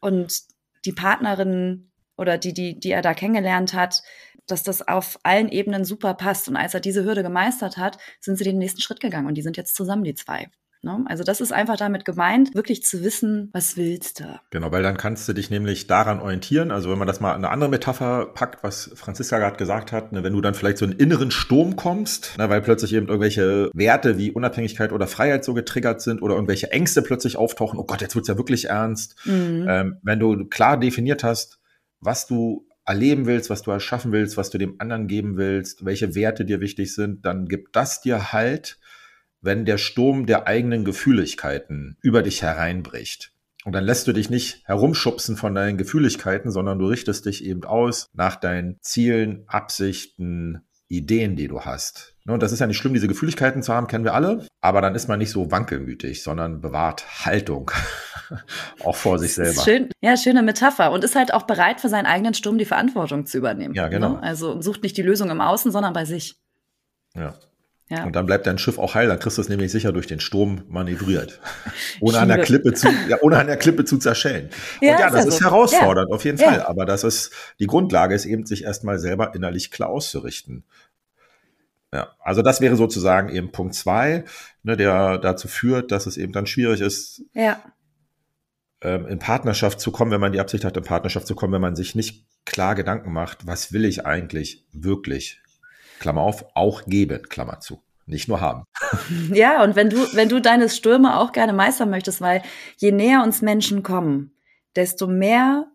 und 0.00 0.42
die 0.84 0.92
Partnerin 0.92 1.90
oder 2.16 2.38
die, 2.38 2.52
die, 2.52 2.78
die 2.78 2.90
er 2.90 3.02
da 3.02 3.14
kennengelernt 3.14 3.74
hat, 3.74 4.02
dass 4.46 4.62
das 4.62 4.86
auf 4.86 5.18
allen 5.22 5.48
Ebenen 5.48 5.84
super 5.84 6.14
passt. 6.14 6.48
Und 6.48 6.56
als 6.56 6.74
er 6.74 6.80
diese 6.80 7.04
Hürde 7.04 7.22
gemeistert 7.22 7.76
hat, 7.76 7.98
sind 8.20 8.36
sie 8.36 8.44
den 8.44 8.58
nächsten 8.58 8.80
Schritt 8.80 9.00
gegangen 9.00 9.26
und 9.26 9.34
die 9.34 9.42
sind 9.42 9.56
jetzt 9.56 9.74
zusammen, 9.74 10.04
die 10.04 10.14
zwei. 10.14 10.50
Ne? 10.82 11.04
Also 11.06 11.22
das 11.22 11.40
ist 11.40 11.52
einfach 11.52 11.76
damit 11.76 12.04
gemeint, 12.04 12.56
wirklich 12.56 12.82
zu 12.82 13.04
wissen, 13.04 13.50
was 13.52 13.76
willst 13.76 14.18
du. 14.18 14.24
Genau, 14.50 14.72
weil 14.72 14.82
dann 14.82 14.96
kannst 14.96 15.28
du 15.28 15.32
dich 15.32 15.48
nämlich 15.48 15.86
daran 15.86 16.20
orientieren. 16.20 16.72
Also 16.72 16.90
wenn 16.90 16.98
man 16.98 17.06
das 17.06 17.20
mal 17.20 17.34
eine 17.34 17.50
andere 17.50 17.70
Metapher 17.70 18.26
packt, 18.34 18.64
was 18.64 18.90
Franziska 18.94 19.38
gerade 19.38 19.56
gesagt 19.56 19.92
hat, 19.92 20.12
ne, 20.12 20.24
wenn 20.24 20.32
du 20.32 20.40
dann 20.40 20.54
vielleicht 20.54 20.78
so 20.78 20.84
einen 20.84 20.94
inneren 20.94 21.30
Sturm 21.30 21.76
kommst, 21.76 22.36
ne, 22.36 22.50
weil 22.50 22.62
plötzlich 22.62 22.92
eben 22.94 23.06
irgendwelche 23.06 23.70
Werte 23.72 24.18
wie 24.18 24.32
Unabhängigkeit 24.32 24.92
oder 24.92 25.06
Freiheit 25.06 25.44
so 25.44 25.54
getriggert 25.54 26.00
sind 26.02 26.20
oder 26.20 26.34
irgendwelche 26.34 26.72
Ängste 26.72 27.02
plötzlich 27.02 27.36
auftauchen, 27.36 27.78
oh 27.78 27.84
Gott, 27.84 28.00
jetzt 28.00 28.16
wird's 28.16 28.28
ja 28.28 28.36
wirklich 28.36 28.68
ernst. 28.68 29.14
Mhm. 29.24 29.66
Ähm, 29.68 29.96
wenn 30.02 30.18
du 30.18 30.46
klar 30.46 30.76
definiert 30.76 31.22
hast, 31.22 31.60
was 32.00 32.26
du 32.26 32.66
erleben 32.84 33.26
willst, 33.26 33.50
was 33.50 33.62
du 33.62 33.70
erschaffen 33.70 34.10
willst, 34.10 34.36
was 34.36 34.50
du 34.50 34.58
dem 34.58 34.80
anderen 34.80 35.06
geben 35.06 35.36
willst, 35.36 35.84
welche 35.84 36.16
Werte 36.16 36.44
dir 36.44 36.60
wichtig 36.60 36.94
sind, 36.94 37.24
dann 37.24 37.46
gibt 37.46 37.76
das 37.76 38.00
dir 38.00 38.32
halt 38.32 38.78
wenn 39.42 39.64
der 39.64 39.78
Sturm 39.78 40.26
der 40.26 40.46
eigenen 40.46 40.84
Gefühligkeiten 40.84 41.98
über 42.00 42.22
dich 42.22 42.42
hereinbricht. 42.42 43.32
Und 43.64 43.72
dann 43.72 43.84
lässt 43.84 44.08
du 44.08 44.12
dich 44.12 44.30
nicht 44.30 44.62
herumschubsen 44.64 45.36
von 45.36 45.54
deinen 45.54 45.78
Gefühligkeiten, 45.78 46.50
sondern 46.50 46.78
du 46.78 46.86
richtest 46.86 47.26
dich 47.26 47.44
eben 47.44 47.64
aus 47.64 48.08
nach 48.12 48.36
deinen 48.36 48.78
Zielen, 48.80 49.44
Absichten, 49.46 50.62
Ideen, 50.88 51.36
die 51.36 51.48
du 51.48 51.62
hast. 51.62 52.16
Ne, 52.24 52.34
und 52.34 52.42
das 52.42 52.52
ist 52.52 52.60
ja 52.60 52.66
nicht 52.66 52.76
schlimm, 52.76 52.92
diese 52.92 53.08
Gefühligkeiten 53.08 53.62
zu 53.62 53.72
haben, 53.72 53.86
kennen 53.86 54.04
wir 54.04 54.14
alle. 54.14 54.46
Aber 54.60 54.80
dann 54.80 54.94
ist 54.94 55.08
man 55.08 55.18
nicht 55.18 55.30
so 55.30 55.50
wankelmütig, 55.50 56.22
sondern 56.22 56.60
bewahrt 56.60 57.24
Haltung. 57.24 57.70
auch 58.84 58.96
vor 58.96 59.18
sich 59.18 59.34
selber. 59.34 59.62
Schön, 59.62 59.90
ja, 60.00 60.16
schöne 60.16 60.42
Metapher. 60.42 60.92
Und 60.92 61.02
ist 61.02 61.16
halt 61.16 61.32
auch 61.32 61.44
bereit, 61.44 61.80
für 61.80 61.88
seinen 61.88 62.06
eigenen 62.06 62.34
Sturm 62.34 62.58
die 62.58 62.64
Verantwortung 62.64 63.26
zu 63.26 63.38
übernehmen. 63.38 63.74
Ja, 63.74 63.88
genau. 63.88 64.14
Ne? 64.14 64.22
Also 64.22 64.60
sucht 64.60 64.82
nicht 64.82 64.96
die 64.96 65.02
Lösung 65.02 65.30
im 65.30 65.40
Außen, 65.40 65.72
sondern 65.72 65.94
bei 65.94 66.04
sich. 66.04 66.36
Ja. 67.14 67.34
Ja. 67.92 68.04
Und 68.04 68.16
dann 68.16 68.24
bleibt 68.24 68.46
dein 68.46 68.56
Schiff 68.56 68.78
auch 68.78 68.94
heil, 68.94 69.08
dann 69.08 69.18
kriegst 69.18 69.36
du 69.36 69.42
es 69.42 69.50
nämlich 69.50 69.70
sicher 69.70 69.92
durch 69.92 70.06
den 70.06 70.18
Sturm 70.18 70.62
manövriert. 70.68 71.40
ohne 72.00 72.20
an 72.20 72.28
der 72.28 72.38
Klippe 72.38 72.72
zu, 72.74 72.88
ja, 73.06 73.18
ohne 73.20 73.38
an 73.38 73.46
der 73.48 73.58
Klippe 73.58 73.84
zu 73.84 73.98
zerschellen. 73.98 74.48
Ja, 74.80 74.94
und 74.94 75.00
ja, 75.00 75.10
das 75.10 75.26
ist, 75.26 75.34
ist 75.34 75.40
herausfordernd, 75.42 76.08
ja. 76.08 76.14
auf 76.14 76.24
jeden 76.24 76.38
Fall. 76.38 76.62
Aber 76.62 76.86
das 76.86 77.04
ist, 77.04 77.32
die 77.58 77.66
Grundlage 77.66 78.14
ist 78.14 78.24
eben, 78.24 78.46
sich 78.46 78.64
erstmal 78.64 78.98
selber 78.98 79.34
innerlich 79.34 79.70
klar 79.70 79.90
auszurichten. 79.90 80.64
Ja, 81.92 82.14
also 82.18 82.40
das 82.40 82.62
wäre 82.62 82.76
sozusagen 82.76 83.28
eben 83.28 83.52
Punkt 83.52 83.74
zwei, 83.74 84.24
ne, 84.62 84.78
der 84.78 85.18
dazu 85.18 85.46
führt, 85.46 85.92
dass 85.92 86.06
es 86.06 86.16
eben 86.16 86.32
dann 86.32 86.46
schwierig 86.46 86.80
ist, 86.80 87.22
ja. 87.34 87.62
ähm, 88.80 89.06
in 89.06 89.18
Partnerschaft 89.18 89.80
zu 89.80 89.92
kommen, 89.92 90.10
wenn 90.10 90.20
man 90.20 90.32
die 90.32 90.40
Absicht 90.40 90.64
hat, 90.64 90.78
in 90.78 90.84
Partnerschaft 90.84 91.26
zu 91.26 91.34
kommen, 91.34 91.52
wenn 91.52 91.60
man 91.60 91.76
sich 91.76 91.94
nicht 91.94 92.24
klar 92.46 92.74
Gedanken 92.74 93.12
macht, 93.12 93.46
was 93.46 93.74
will 93.74 93.84
ich 93.84 94.06
eigentlich 94.06 94.64
wirklich? 94.72 95.42
Klammer 96.02 96.22
auf, 96.22 96.44
auch 96.54 96.84
geben, 96.84 97.22
Klammer 97.28 97.60
zu. 97.60 97.80
Nicht 98.06 98.28
nur 98.28 98.40
haben. 98.40 98.64
Ja, 99.32 99.62
und 99.62 99.76
wenn 99.76 99.88
du, 99.88 99.96
wenn 100.14 100.28
du 100.28 100.40
deine 100.40 100.68
Stürme 100.68 101.18
auch 101.18 101.32
gerne 101.32 101.52
meistern 101.52 101.90
möchtest, 101.90 102.20
weil 102.20 102.42
je 102.76 102.90
näher 102.90 103.22
uns 103.22 103.40
Menschen 103.40 103.82
kommen, 103.82 104.32
desto 104.76 105.06
mehr 105.06 105.66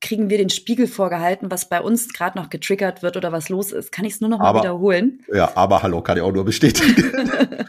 kriegen 0.00 0.30
wir 0.30 0.38
den 0.38 0.50
Spiegel 0.50 0.86
vorgehalten, 0.86 1.50
was 1.50 1.68
bei 1.68 1.80
uns 1.80 2.12
gerade 2.12 2.38
noch 2.38 2.50
getriggert 2.50 3.02
wird 3.02 3.16
oder 3.16 3.32
was 3.32 3.48
los 3.48 3.72
ist. 3.72 3.92
Kann 3.92 4.04
ich 4.04 4.14
es 4.14 4.20
nur 4.20 4.30
noch 4.30 4.38
mal 4.38 4.54
wiederholen? 4.54 5.20
Ja, 5.32 5.52
aber 5.56 5.82
hallo, 5.82 6.02
kann 6.02 6.16
ich 6.16 6.22
auch 6.22 6.32
nur 6.32 6.44
bestätigen. 6.44 6.94
ne? 7.22 7.66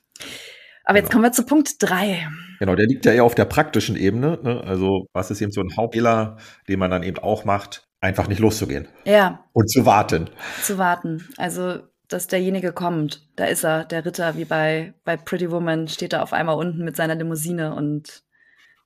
Aber 0.85 0.95
genau. 0.95 1.05
jetzt 1.05 1.13
kommen 1.13 1.25
wir 1.25 1.33
zu 1.33 1.45
Punkt 1.45 1.77
drei. 1.81 2.29
Genau, 2.61 2.75
der 2.75 2.87
liegt 2.87 3.07
ja 3.07 3.13
eher 3.13 3.25
auf 3.25 3.35
der 3.35 3.45
praktischen 3.45 3.97
Ebene. 3.97 4.39
Ne? 4.43 4.63
Also 4.65 5.07
was 5.13 5.31
ist 5.31 5.41
eben 5.41 5.53
so 5.53 5.61
ein 5.61 5.77
Hauptfehler, 5.77 6.39
den 6.69 6.79
man 6.79 6.91
dann 6.91 7.03
eben 7.03 7.19
auch 7.19 7.45
macht? 7.45 7.88
Einfach 8.01 8.29
nicht 8.29 8.41
loszugehen. 8.41 8.89
Ja. 9.05 9.45
Und 9.53 9.71
zu 9.71 9.85
warten. 9.87 10.31
Zu 10.63 10.79
warten. 10.79 11.29
Also, 11.37 11.81
dass 12.09 12.27
derjenige 12.27 12.73
kommt. 12.73 13.29
Da 13.37 13.45
ist 13.47 13.65
er, 13.65 13.85
der 13.85 14.05
Ritter, 14.05 14.37
wie 14.37 14.45
bei, 14.45 14.95
bei 15.05 15.17
Pretty 15.17 15.51
Woman, 15.51 15.89
steht 15.89 16.13
er 16.13 16.23
auf 16.23 16.33
einmal 16.33 16.57
unten 16.57 16.85
mit 16.85 16.97
seiner 16.97 17.15
Limousine 17.15 17.75
und 17.75 18.23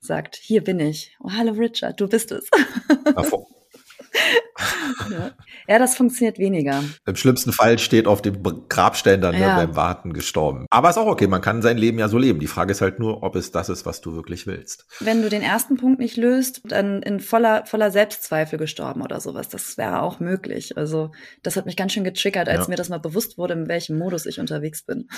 sagt, 0.00 0.36
hier 0.36 0.64
bin 0.64 0.80
ich. 0.80 1.16
Oh, 1.20 1.30
hallo 1.30 1.52
Richard, 1.52 2.00
du 2.00 2.08
bist 2.08 2.32
es. 2.32 2.48
ja. 5.10 5.30
Das 5.66 5.96
funktioniert 5.96 6.38
weniger. 6.38 6.82
Im 7.06 7.16
schlimmsten 7.16 7.52
Fall 7.52 7.78
steht 7.78 8.06
auf 8.06 8.22
dem 8.22 8.42
Grabstein 8.68 9.20
dann 9.20 9.34
ne, 9.34 9.40
ja. 9.40 9.56
ne, 9.56 9.66
beim 9.66 9.76
Warten 9.76 10.12
gestorben. 10.12 10.66
Aber 10.70 10.90
ist 10.90 10.98
auch 10.98 11.06
okay, 11.06 11.26
man 11.26 11.40
kann 11.40 11.62
sein 11.62 11.76
Leben 11.76 11.98
ja 11.98 12.08
so 12.08 12.18
leben. 12.18 12.40
Die 12.40 12.46
Frage 12.46 12.72
ist 12.72 12.80
halt 12.80 12.98
nur, 12.98 13.22
ob 13.22 13.36
es 13.36 13.52
das 13.52 13.68
ist, 13.68 13.86
was 13.86 14.00
du 14.00 14.14
wirklich 14.14 14.46
willst. 14.46 14.86
Wenn 15.00 15.22
du 15.22 15.28
den 15.28 15.42
ersten 15.42 15.76
Punkt 15.76 16.00
nicht 16.00 16.16
löst, 16.16 16.62
dann 16.64 17.02
in 17.02 17.20
voller, 17.20 17.64
voller 17.66 17.90
Selbstzweifel 17.90 18.58
gestorben 18.58 19.02
oder 19.02 19.20
sowas. 19.20 19.48
Das 19.48 19.78
wäre 19.78 20.02
auch 20.02 20.20
möglich. 20.20 20.76
Also, 20.76 21.12
das 21.42 21.56
hat 21.56 21.66
mich 21.66 21.76
ganz 21.76 21.92
schön 21.92 22.04
getriggert, 22.04 22.48
als 22.48 22.66
ja. 22.66 22.70
mir 22.70 22.76
das 22.76 22.88
mal 22.88 22.98
bewusst 22.98 23.38
wurde, 23.38 23.54
in 23.54 23.68
welchem 23.68 23.98
Modus 23.98 24.26
ich 24.26 24.40
unterwegs 24.40 24.82
bin. 24.82 25.08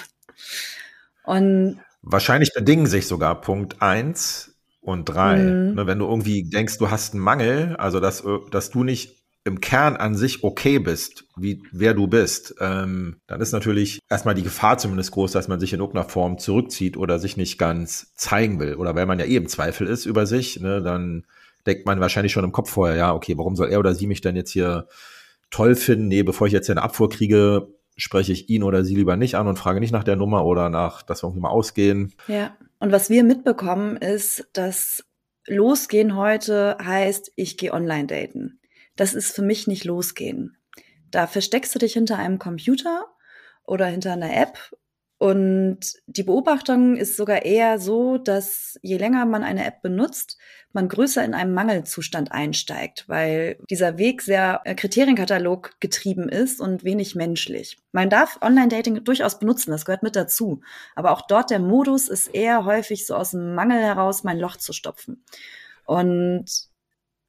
Und 1.24 1.80
Wahrscheinlich 2.06 2.52
bedingen 2.52 2.86
sich 2.86 3.06
sogar 3.06 3.40
Punkt 3.40 3.80
eins 3.80 4.54
und 4.80 5.06
drei. 5.06 5.38
Mhm. 5.38 5.74
Ne, 5.74 5.86
wenn 5.86 5.98
du 5.98 6.06
irgendwie 6.06 6.44
denkst, 6.48 6.78
du 6.78 6.90
hast 6.90 7.14
einen 7.14 7.22
Mangel, 7.22 7.76
also 7.76 7.98
dass, 8.00 8.24
äh, 8.24 8.38
dass 8.50 8.70
du 8.70 8.84
nicht 8.84 9.23
im 9.44 9.60
Kern 9.60 9.96
an 9.96 10.14
sich 10.14 10.42
okay 10.42 10.78
bist, 10.78 11.26
wie 11.36 11.62
wer 11.70 11.92
du 11.92 12.06
bist, 12.06 12.54
ähm, 12.60 13.20
dann 13.26 13.42
ist 13.42 13.52
natürlich 13.52 14.00
erstmal 14.08 14.34
die 14.34 14.42
Gefahr 14.42 14.78
zumindest 14.78 15.12
groß, 15.12 15.32
dass 15.32 15.48
man 15.48 15.60
sich 15.60 15.74
in 15.74 15.80
irgendeiner 15.80 16.08
Form 16.08 16.38
zurückzieht 16.38 16.96
oder 16.96 17.18
sich 17.18 17.36
nicht 17.36 17.58
ganz 17.58 18.14
zeigen 18.14 18.58
will. 18.58 18.76
Oder 18.76 18.94
weil 18.94 19.04
man 19.04 19.18
ja 19.18 19.26
eh 19.26 19.36
im 19.36 19.48
Zweifel 19.48 19.86
ist 19.86 20.06
über 20.06 20.24
sich, 20.26 20.60
ne, 20.60 20.80
dann 20.80 21.26
denkt 21.66 21.84
man 21.84 22.00
wahrscheinlich 22.00 22.32
schon 22.32 22.44
im 22.44 22.52
Kopf 22.52 22.70
vorher, 22.70 22.96
ja, 22.96 23.14
okay, 23.14 23.36
warum 23.36 23.54
soll 23.54 23.70
er 23.70 23.78
oder 23.78 23.94
sie 23.94 24.06
mich 24.06 24.22
denn 24.22 24.34
jetzt 24.34 24.50
hier 24.50 24.88
toll 25.50 25.74
finden? 25.74 26.08
Nee, 26.08 26.22
bevor 26.22 26.46
ich 26.46 26.52
jetzt 26.52 26.66
hier 26.66 26.74
eine 26.74 26.82
Abfuhr 26.82 27.10
kriege, 27.10 27.68
spreche 27.96 28.32
ich 28.32 28.48
ihn 28.48 28.62
oder 28.62 28.82
sie 28.82 28.96
lieber 28.96 29.16
nicht 29.16 29.34
an 29.34 29.46
und 29.46 29.58
frage 29.58 29.78
nicht 29.78 29.92
nach 29.92 30.04
der 30.04 30.16
Nummer 30.16 30.46
oder 30.46 30.70
nach, 30.70 31.02
dass 31.02 31.22
wir 31.22 31.28
irgendwie 31.28 31.42
mal 31.42 31.50
ausgehen. 31.50 32.14
Ja. 32.28 32.56
Und 32.80 32.92
was 32.92 33.08
wir 33.08 33.24
mitbekommen 33.24 33.96
ist, 33.96 34.48
dass 34.52 35.04
losgehen 35.46 36.16
heute 36.16 36.76
heißt, 36.82 37.32
ich 37.36 37.56
gehe 37.56 37.72
online 37.72 38.06
daten. 38.06 38.58
Das 38.96 39.14
ist 39.14 39.34
für 39.34 39.42
mich 39.42 39.66
nicht 39.66 39.84
losgehen. 39.84 40.56
Da 41.10 41.26
versteckst 41.26 41.74
du 41.74 41.78
dich 41.78 41.92
hinter 41.92 42.18
einem 42.18 42.38
Computer 42.38 43.06
oder 43.64 43.86
hinter 43.86 44.12
einer 44.12 44.36
App 44.36 44.58
und 45.24 45.78
die 46.06 46.24
Beobachtung 46.24 46.96
ist 46.96 47.16
sogar 47.16 47.46
eher 47.46 47.78
so, 47.78 48.18
dass 48.18 48.78
je 48.82 48.98
länger 48.98 49.24
man 49.24 49.44
eine 49.44 49.64
App 49.64 49.80
benutzt, 49.80 50.36
man 50.72 50.88
größer 50.88 51.24
in 51.24 51.32
einem 51.32 51.54
Mangelzustand 51.54 52.32
einsteigt, 52.32 53.08
weil 53.08 53.56
dieser 53.70 53.96
Weg 53.96 54.20
sehr 54.20 54.60
äh, 54.64 54.74
Kriterienkatalog 54.74 55.80
getrieben 55.80 56.28
ist 56.28 56.60
und 56.60 56.84
wenig 56.84 57.14
menschlich. 57.14 57.78
Man 57.92 58.10
darf 58.10 58.38
Online-Dating 58.42 59.04
durchaus 59.04 59.38
benutzen, 59.38 59.70
das 59.70 59.86
gehört 59.86 60.02
mit 60.02 60.14
dazu. 60.14 60.60
Aber 60.94 61.12
auch 61.12 61.22
dort 61.26 61.50
der 61.50 61.60
Modus 61.60 62.08
ist 62.08 62.26
eher 62.34 62.64
häufig 62.66 63.06
so 63.06 63.14
aus 63.14 63.30
dem 63.30 63.54
Mangel 63.54 63.80
heraus, 63.80 64.24
mein 64.24 64.38
Loch 64.38 64.56
zu 64.56 64.74
stopfen. 64.74 65.24
Und 65.86 66.44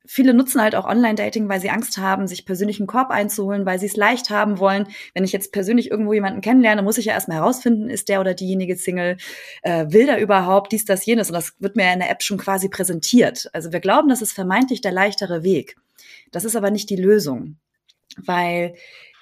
viele 0.07 0.33
nutzen 0.33 0.61
halt 0.61 0.75
auch 0.75 0.85
Online-Dating, 0.85 1.49
weil 1.49 1.59
sie 1.59 1.69
Angst 1.69 1.97
haben, 1.97 2.27
sich 2.27 2.45
persönlichen 2.45 2.87
Korb 2.87 3.09
einzuholen, 3.11 3.65
weil 3.65 3.79
sie 3.79 3.85
es 3.85 3.95
leicht 3.95 4.29
haben 4.29 4.59
wollen. 4.59 4.87
Wenn 5.13 5.23
ich 5.23 5.31
jetzt 5.31 5.51
persönlich 5.51 5.91
irgendwo 5.91 6.13
jemanden 6.13 6.41
kennenlerne, 6.41 6.81
muss 6.81 6.97
ich 6.97 7.05
ja 7.05 7.13
erstmal 7.13 7.37
herausfinden, 7.37 7.89
ist 7.89 8.09
der 8.09 8.21
oder 8.21 8.33
diejenige 8.33 8.75
Single, 8.75 9.17
äh, 9.63 9.85
will 9.89 10.05
der 10.05 10.19
überhaupt 10.19 10.71
dies, 10.71 10.85
das, 10.85 11.05
jenes. 11.05 11.29
Und 11.29 11.35
das 11.35 11.53
wird 11.59 11.75
mir 11.75 11.91
in 11.91 11.99
der 11.99 12.09
App 12.09 12.23
schon 12.23 12.37
quasi 12.37 12.69
präsentiert. 12.69 13.49
Also 13.53 13.71
wir 13.71 13.79
glauben, 13.79 14.09
das 14.09 14.21
ist 14.21 14.33
vermeintlich 14.33 14.81
der 14.81 14.91
leichtere 14.91 15.43
Weg. 15.43 15.77
Das 16.31 16.45
ist 16.45 16.55
aber 16.55 16.71
nicht 16.71 16.89
die 16.89 16.95
Lösung, 16.95 17.57
weil 18.17 18.75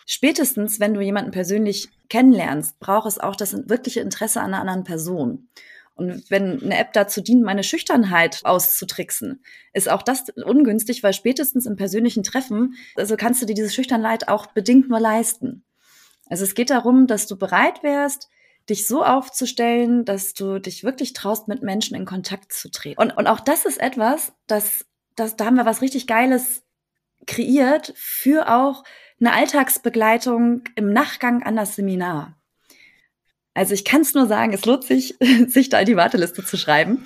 Spätestens, 0.06 0.80
wenn 0.80 0.94
du 0.94 1.02
jemanden 1.02 1.32
persönlich 1.32 1.90
kennenlernst, 2.10 2.80
braucht 2.80 3.08
es 3.08 3.20
auch 3.20 3.36
das 3.36 3.54
wirkliche 3.70 4.02
Interesse 4.02 4.42
an 4.42 4.54
einer 4.54 4.60
anderen 4.60 4.84
Person. 4.84 5.48
Und 5.96 6.30
wenn 6.30 6.62
eine 6.62 6.78
App 6.78 6.94
dazu 6.94 7.22
dient, 7.22 7.44
meine 7.44 7.64
Schüchternheit 7.64 8.40
auszutricksen, 8.44 9.44
ist 9.74 9.90
auch 9.90 10.02
das 10.02 10.30
ungünstig, 10.44 11.04
weil 11.04 11.14
spätestens 11.14 11.66
im 11.66 11.76
persönlichen 11.76 12.24
Treffen, 12.24 12.76
also 12.96 13.16
kannst 13.16 13.42
du 13.42 13.46
dir 13.46 13.54
diese 13.54 13.70
Schüchternheit 13.70 14.28
auch 14.28 14.48
bedingt 14.48 14.90
nur 14.90 15.00
leisten. 15.00 15.64
Also 16.30 16.46
es 16.46 16.56
geht 16.56 16.72
darum, 16.72 17.06
dass 17.06 17.28
du 17.28 17.38
bereit 17.38 17.84
wärst, 17.84 18.30
dich 18.70 18.88
so 18.88 19.04
aufzustellen, 19.04 20.06
dass 20.06 20.34
du 20.34 20.60
dich 20.60 20.84
wirklich 20.84 21.14
traust, 21.14 21.48
mit 21.48 21.62
Menschen 21.62 21.96
in 21.96 22.06
Kontakt 22.06 22.54
zu 22.54 22.72
treten. 22.72 23.00
Und, 23.00 23.12
und 23.12 23.28
auch 23.28 23.40
das 23.40 23.66
ist 23.66 23.80
etwas, 23.80 24.34
das, 24.48 24.86
das, 25.16 25.36
da 25.36 25.46
haben 25.46 25.58
wir 25.58 25.66
was 25.66 25.82
richtig 25.82 26.08
Geiles 26.08 26.64
kreiert 27.28 27.94
für 27.96 28.52
auch 28.52 28.84
eine 29.20 29.34
Alltagsbegleitung 29.34 30.64
im 30.76 30.92
Nachgang 30.92 31.44
an 31.44 31.56
das 31.56 31.76
Seminar. 31.76 32.38
Also 33.54 33.74
ich 33.74 33.86
kann 33.86 34.02
es 34.02 34.14
nur 34.14 34.28
sagen, 34.28 34.54
es 34.54 34.66
lohnt 34.66 34.84
sich, 34.84 35.16
sich 35.48 35.70
da 35.70 35.80
in 35.80 35.86
die 35.86 35.96
Warteliste 35.96 36.44
zu 36.44 36.58
schreiben. 36.58 37.06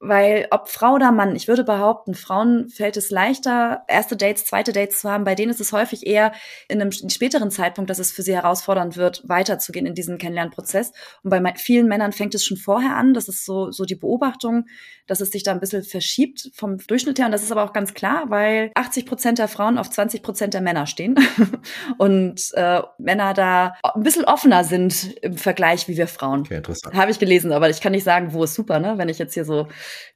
Weil 0.00 0.46
ob 0.52 0.68
Frau 0.68 0.94
oder 0.94 1.10
Mann, 1.10 1.34
ich 1.34 1.48
würde 1.48 1.64
behaupten, 1.64 2.14
Frauen 2.14 2.68
fällt 2.68 2.96
es 2.96 3.10
leichter, 3.10 3.82
erste 3.88 4.16
Dates, 4.16 4.44
zweite 4.44 4.72
Dates 4.72 5.00
zu 5.00 5.10
haben. 5.10 5.24
Bei 5.24 5.34
denen 5.34 5.50
ist 5.50 5.60
es 5.60 5.72
häufig 5.72 6.06
eher 6.06 6.32
in 6.68 6.80
einem 6.80 6.92
späteren 6.92 7.50
Zeitpunkt, 7.50 7.90
dass 7.90 7.98
es 7.98 8.12
für 8.12 8.22
sie 8.22 8.34
herausfordernd 8.34 8.96
wird, 8.96 9.22
weiterzugehen 9.28 9.86
in 9.86 9.94
diesen 9.94 10.18
Kennenlernprozess. 10.18 10.92
Und 11.24 11.30
bei 11.30 11.54
vielen 11.56 11.88
Männern 11.88 12.12
fängt 12.12 12.36
es 12.36 12.44
schon 12.44 12.56
vorher 12.56 12.96
an. 12.96 13.12
Das 13.12 13.28
ist 13.28 13.44
so, 13.44 13.72
so 13.72 13.84
die 13.84 13.96
Beobachtung, 13.96 14.66
dass 15.08 15.20
es 15.20 15.30
sich 15.30 15.42
da 15.42 15.50
ein 15.50 15.58
bisschen 15.58 15.82
verschiebt 15.82 16.50
vom 16.54 16.78
Durchschnitt 16.78 17.18
her. 17.18 17.26
Und 17.26 17.32
das 17.32 17.42
ist 17.42 17.50
aber 17.50 17.64
auch 17.64 17.72
ganz 17.72 17.92
klar, 17.92 18.26
weil 18.28 18.70
80 18.74 19.04
Prozent 19.04 19.38
der 19.38 19.48
Frauen 19.48 19.78
auf 19.78 19.90
20 19.90 20.22
Prozent 20.22 20.54
der 20.54 20.60
Männer 20.60 20.86
stehen. 20.86 21.16
und 21.98 22.52
äh, 22.54 22.82
Männer 22.98 23.34
da 23.34 23.74
ein 23.82 24.04
bisschen 24.04 24.26
offener 24.26 24.62
sind 24.62 25.16
im 25.22 25.36
Vergleich 25.36 25.88
wie 25.88 25.96
wir 25.96 26.06
Frauen. 26.06 26.40
Okay, 26.40 26.58
interessant. 26.58 26.94
Habe 26.94 27.10
ich 27.10 27.18
gelesen, 27.18 27.50
aber 27.50 27.68
ich 27.68 27.80
kann 27.80 27.92
nicht 27.92 28.04
sagen, 28.04 28.32
wo 28.32 28.44
ist 28.44 28.54
super, 28.54 28.78
ne? 28.78 28.94
Wenn 28.96 29.08
ich 29.08 29.18
jetzt 29.18 29.34
hier 29.34 29.44
so 29.44 29.66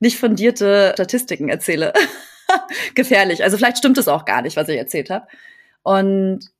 nicht 0.00 0.18
fundierte 0.18 0.92
Statistiken 0.94 1.48
erzähle. 1.48 1.92
Gefährlich. 2.94 3.42
Also 3.42 3.56
vielleicht 3.56 3.78
stimmt 3.78 3.98
es 3.98 4.08
auch 4.08 4.24
gar 4.24 4.42
nicht, 4.42 4.56
was 4.56 4.68
ich 4.68 4.76
erzählt 4.76 5.10
habe. 5.10 5.26
Und 5.82 6.50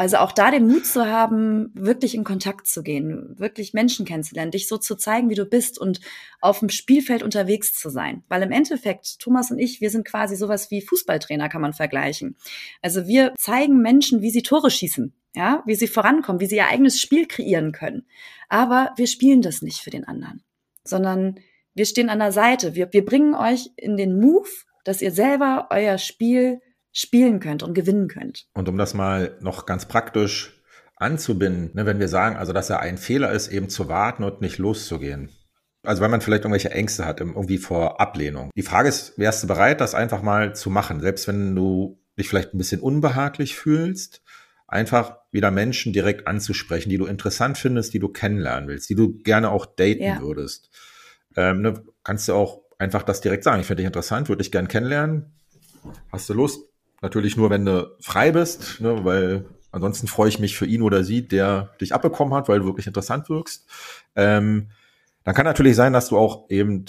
also 0.00 0.16
auch 0.16 0.32
da 0.32 0.50
den 0.50 0.66
Mut 0.66 0.86
zu 0.86 1.04
haben, 1.04 1.72
wirklich 1.74 2.14
in 2.14 2.24
Kontakt 2.24 2.66
zu 2.66 2.82
gehen, 2.82 3.34
wirklich 3.38 3.74
Menschen 3.74 4.06
kennenzulernen, 4.06 4.50
dich 4.50 4.66
so 4.66 4.78
zu 4.78 4.96
zeigen, 4.96 5.28
wie 5.28 5.34
du 5.34 5.44
bist 5.44 5.78
und 5.78 6.00
auf 6.40 6.60
dem 6.60 6.70
Spielfeld 6.70 7.22
unterwegs 7.22 7.74
zu 7.74 7.90
sein. 7.90 8.24
Weil 8.28 8.42
im 8.42 8.50
Endeffekt, 8.50 9.18
Thomas 9.18 9.50
und 9.50 9.58
ich, 9.58 9.82
wir 9.82 9.90
sind 9.90 10.06
quasi 10.06 10.36
sowas 10.36 10.70
wie 10.70 10.80
Fußballtrainer, 10.80 11.50
kann 11.50 11.60
man 11.60 11.74
vergleichen. 11.74 12.36
Also 12.80 13.06
wir 13.06 13.34
zeigen 13.36 13.82
Menschen, 13.82 14.22
wie 14.22 14.30
sie 14.30 14.40
Tore 14.40 14.70
schießen, 14.70 15.12
ja, 15.34 15.62
wie 15.66 15.74
sie 15.74 15.86
vorankommen, 15.86 16.40
wie 16.40 16.46
sie 16.46 16.56
ihr 16.56 16.68
eigenes 16.68 16.98
Spiel 16.98 17.26
kreieren 17.26 17.72
können. 17.72 18.06
Aber 18.48 18.94
wir 18.96 19.06
spielen 19.06 19.42
das 19.42 19.60
nicht 19.60 19.80
für 19.80 19.90
den 19.90 20.08
anderen, 20.08 20.42
sondern 20.82 21.38
wir 21.74 21.86
stehen 21.86 22.10
an 22.10 22.18
der 22.18 22.32
Seite. 22.32 22.74
Wir, 22.74 22.92
wir 22.92 23.04
bringen 23.04 23.34
euch 23.34 23.70
in 23.76 23.96
den 23.96 24.18
Move, 24.18 24.48
dass 24.84 25.02
ihr 25.02 25.12
selber 25.12 25.68
euer 25.70 25.98
Spiel 25.98 26.60
spielen 26.92 27.40
könnt 27.40 27.62
und 27.62 27.74
gewinnen 27.74 28.08
könnt. 28.08 28.46
Und 28.54 28.68
um 28.68 28.76
das 28.76 28.94
mal 28.94 29.36
noch 29.40 29.66
ganz 29.66 29.86
praktisch 29.86 30.60
anzubinden, 30.96 31.70
ne, 31.74 31.86
wenn 31.86 32.00
wir 32.00 32.08
sagen, 32.08 32.36
also 32.36 32.52
dass 32.52 32.70
er 32.70 32.80
ein 32.80 32.98
Fehler 32.98 33.32
ist, 33.32 33.48
eben 33.48 33.68
zu 33.68 33.88
warten 33.88 34.24
und 34.24 34.40
nicht 34.40 34.58
loszugehen. 34.58 35.30
Also 35.82 36.02
wenn 36.02 36.10
man 36.10 36.20
vielleicht 36.20 36.42
irgendwelche 36.42 36.72
Ängste 36.72 37.06
hat, 37.06 37.20
irgendwie 37.20 37.56
vor 37.56 38.00
Ablehnung. 38.00 38.50
Die 38.54 38.62
Frage 38.62 38.88
ist, 38.88 39.18
wärst 39.18 39.44
du 39.44 39.46
bereit, 39.46 39.80
das 39.80 39.94
einfach 39.94 40.20
mal 40.20 40.54
zu 40.54 40.68
machen, 40.68 41.00
selbst 41.00 41.26
wenn 41.26 41.54
du 41.54 41.98
dich 42.18 42.28
vielleicht 42.28 42.52
ein 42.52 42.58
bisschen 42.58 42.82
unbehaglich 42.82 43.56
fühlst, 43.56 44.20
einfach 44.66 45.16
wieder 45.30 45.50
Menschen 45.50 45.94
direkt 45.94 46.26
anzusprechen, 46.26 46.90
die 46.90 46.98
du 46.98 47.06
interessant 47.06 47.56
findest, 47.56 47.94
die 47.94 47.98
du 47.98 48.08
kennenlernen 48.08 48.68
willst, 48.68 48.90
die 48.90 48.94
du 48.94 49.22
gerne 49.22 49.50
auch 49.50 49.64
daten 49.64 50.02
ja. 50.02 50.20
würdest 50.20 50.68
ähm, 51.36 51.62
ne, 51.62 51.82
kannst 52.04 52.28
du 52.28 52.34
auch 52.34 52.60
einfach 52.78 53.02
das 53.02 53.20
direkt 53.20 53.44
sagen. 53.44 53.60
Ich 53.60 53.66
finde 53.66 53.82
dich 53.82 53.86
interessant, 53.86 54.28
würde 54.28 54.42
dich 54.42 54.52
gern 54.52 54.68
kennenlernen. 54.68 55.32
Hast 56.10 56.28
du 56.28 56.34
Lust? 56.34 56.62
Natürlich 57.02 57.36
nur, 57.36 57.50
wenn 57.50 57.64
du 57.64 57.96
frei 58.00 58.32
bist, 58.32 58.80
ne, 58.80 59.04
weil 59.04 59.46
ansonsten 59.72 60.06
freue 60.06 60.28
ich 60.28 60.38
mich 60.38 60.56
für 60.56 60.66
ihn 60.66 60.82
oder 60.82 61.04
sie, 61.04 61.26
der 61.26 61.70
dich 61.80 61.94
abbekommen 61.94 62.34
hat, 62.34 62.48
weil 62.48 62.60
du 62.60 62.66
wirklich 62.66 62.86
interessant 62.86 63.28
wirkst. 63.28 63.68
Ähm, 64.16 64.70
dann 65.24 65.34
kann 65.34 65.44
natürlich 65.44 65.76
sein, 65.76 65.92
dass 65.92 66.08
du 66.08 66.18
auch 66.18 66.48
eben 66.50 66.86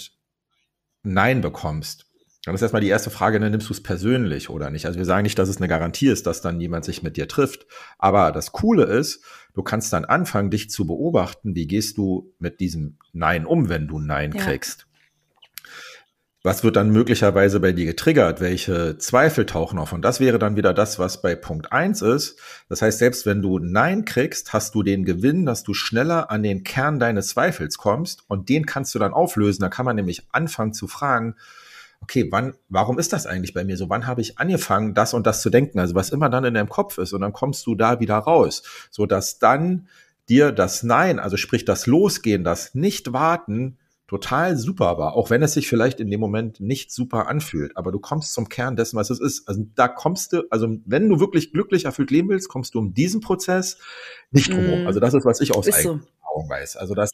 Nein 1.02 1.40
bekommst. 1.40 2.06
Dann 2.44 2.56
ist 2.56 2.62
erstmal 2.62 2.82
die 2.82 2.88
erste 2.88 3.10
Frage, 3.10 3.38
ne, 3.38 3.50
nimmst 3.50 3.68
du 3.68 3.72
es 3.72 3.82
persönlich 3.82 4.50
oder 4.50 4.70
nicht? 4.70 4.86
Also 4.86 4.98
wir 4.98 5.04
sagen 5.04 5.22
nicht, 5.22 5.38
dass 5.38 5.48
es 5.48 5.58
eine 5.58 5.68
Garantie 5.68 6.08
ist, 6.08 6.26
dass 6.26 6.40
dann 6.40 6.60
jemand 6.60 6.84
sich 6.84 7.02
mit 7.02 7.16
dir 7.16 7.28
trifft. 7.28 7.66
Aber 7.98 8.32
das 8.32 8.50
Coole 8.50 8.84
ist, 8.84 9.24
du 9.54 9.62
kannst 9.62 9.92
dann 9.92 10.04
anfangen, 10.04 10.50
dich 10.50 10.68
zu 10.68 10.86
beobachten, 10.86 11.54
wie 11.54 11.68
gehst 11.68 11.98
du 11.98 12.34
mit 12.40 12.58
diesem 12.58 12.98
Nein 13.12 13.46
um, 13.46 13.68
wenn 13.68 13.86
du 13.86 14.00
Nein 14.00 14.32
ja. 14.34 14.42
kriegst. 14.42 14.86
Was 16.44 16.64
wird 16.64 16.74
dann 16.74 16.90
möglicherweise 16.90 17.60
bei 17.60 17.70
dir 17.70 17.86
getriggert? 17.86 18.40
Welche 18.40 18.98
Zweifel 18.98 19.46
tauchen 19.46 19.78
auf? 19.78 19.92
Und 19.92 20.02
das 20.02 20.18
wäre 20.18 20.40
dann 20.40 20.56
wieder 20.56 20.74
das, 20.74 20.98
was 20.98 21.22
bei 21.22 21.36
Punkt 21.36 21.70
eins 21.70 22.02
ist. 22.02 22.40
Das 22.68 22.82
heißt, 22.82 22.98
selbst 22.98 23.24
wenn 23.26 23.42
du 23.42 23.60
Nein 23.60 24.04
kriegst, 24.04 24.52
hast 24.52 24.74
du 24.74 24.82
den 24.82 25.04
Gewinn, 25.04 25.46
dass 25.46 25.62
du 25.62 25.72
schneller 25.74 26.32
an 26.32 26.42
den 26.42 26.64
Kern 26.64 26.98
deines 26.98 27.28
Zweifels 27.28 27.78
kommst 27.78 28.24
und 28.26 28.48
den 28.48 28.66
kannst 28.66 28.92
du 28.96 28.98
dann 28.98 29.12
auflösen. 29.12 29.62
Da 29.62 29.68
kann 29.68 29.86
man 29.86 29.94
nämlich 29.94 30.26
anfangen 30.32 30.72
zu 30.72 30.88
fragen, 30.88 31.36
okay, 32.02 32.28
wann, 32.30 32.54
warum 32.68 32.98
ist 32.98 33.12
das 33.12 33.26
eigentlich 33.26 33.54
bei 33.54 33.64
mir 33.64 33.76
so? 33.76 33.88
Wann 33.88 34.06
habe 34.06 34.20
ich 34.20 34.38
angefangen, 34.38 34.94
das 34.94 35.14
und 35.14 35.26
das 35.26 35.40
zu 35.40 35.50
denken? 35.50 35.78
Also 35.78 35.94
was 35.94 36.10
immer 36.10 36.28
dann 36.28 36.44
in 36.44 36.54
deinem 36.54 36.68
Kopf 36.68 36.98
ist 36.98 37.12
und 37.12 37.20
dann 37.20 37.32
kommst 37.32 37.66
du 37.66 37.74
da 37.74 38.00
wieder 38.00 38.18
raus, 38.18 38.62
so 38.90 39.06
dass 39.06 39.38
dann 39.38 39.88
dir 40.28 40.52
das 40.52 40.82
Nein, 40.82 41.18
also 41.18 41.36
sprich 41.36 41.64
das 41.64 41.86
Losgehen, 41.86 42.44
das 42.44 42.74
Nicht-Warten, 42.74 43.78
total 44.08 44.58
super 44.58 44.98
war, 44.98 45.14
auch 45.14 45.30
wenn 45.30 45.42
es 45.42 45.54
sich 45.54 45.68
vielleicht 45.68 45.98
in 45.98 46.10
dem 46.10 46.20
Moment 46.20 46.60
nicht 46.60 46.92
super 46.92 47.28
anfühlt, 47.28 47.78
aber 47.78 47.92
du 47.92 47.98
kommst 47.98 48.34
zum 48.34 48.50
Kern 48.50 48.76
dessen, 48.76 48.98
was 48.98 49.08
es 49.08 49.18
ist. 49.18 49.48
Also 49.48 49.64
da 49.74 49.88
kommst 49.88 50.34
du, 50.34 50.42
also 50.50 50.68
wenn 50.84 51.08
du 51.08 51.18
wirklich 51.18 51.50
glücklich 51.50 51.86
erfüllt 51.86 52.10
leben 52.10 52.28
willst, 52.28 52.50
kommst 52.50 52.74
du 52.74 52.78
um 52.78 52.92
diesen 52.92 53.22
Prozess 53.22 53.78
nicht 54.30 54.52
drum 54.52 54.82
mm. 54.82 54.86
Also 54.86 55.00
das 55.00 55.14
ist, 55.14 55.24
was 55.24 55.40
ich 55.40 55.56
aus 55.56 55.66
Erfahrung 55.66 56.02
so. 56.02 56.48
weiß. 56.50 56.76
Also 56.76 56.94
das 56.94 57.10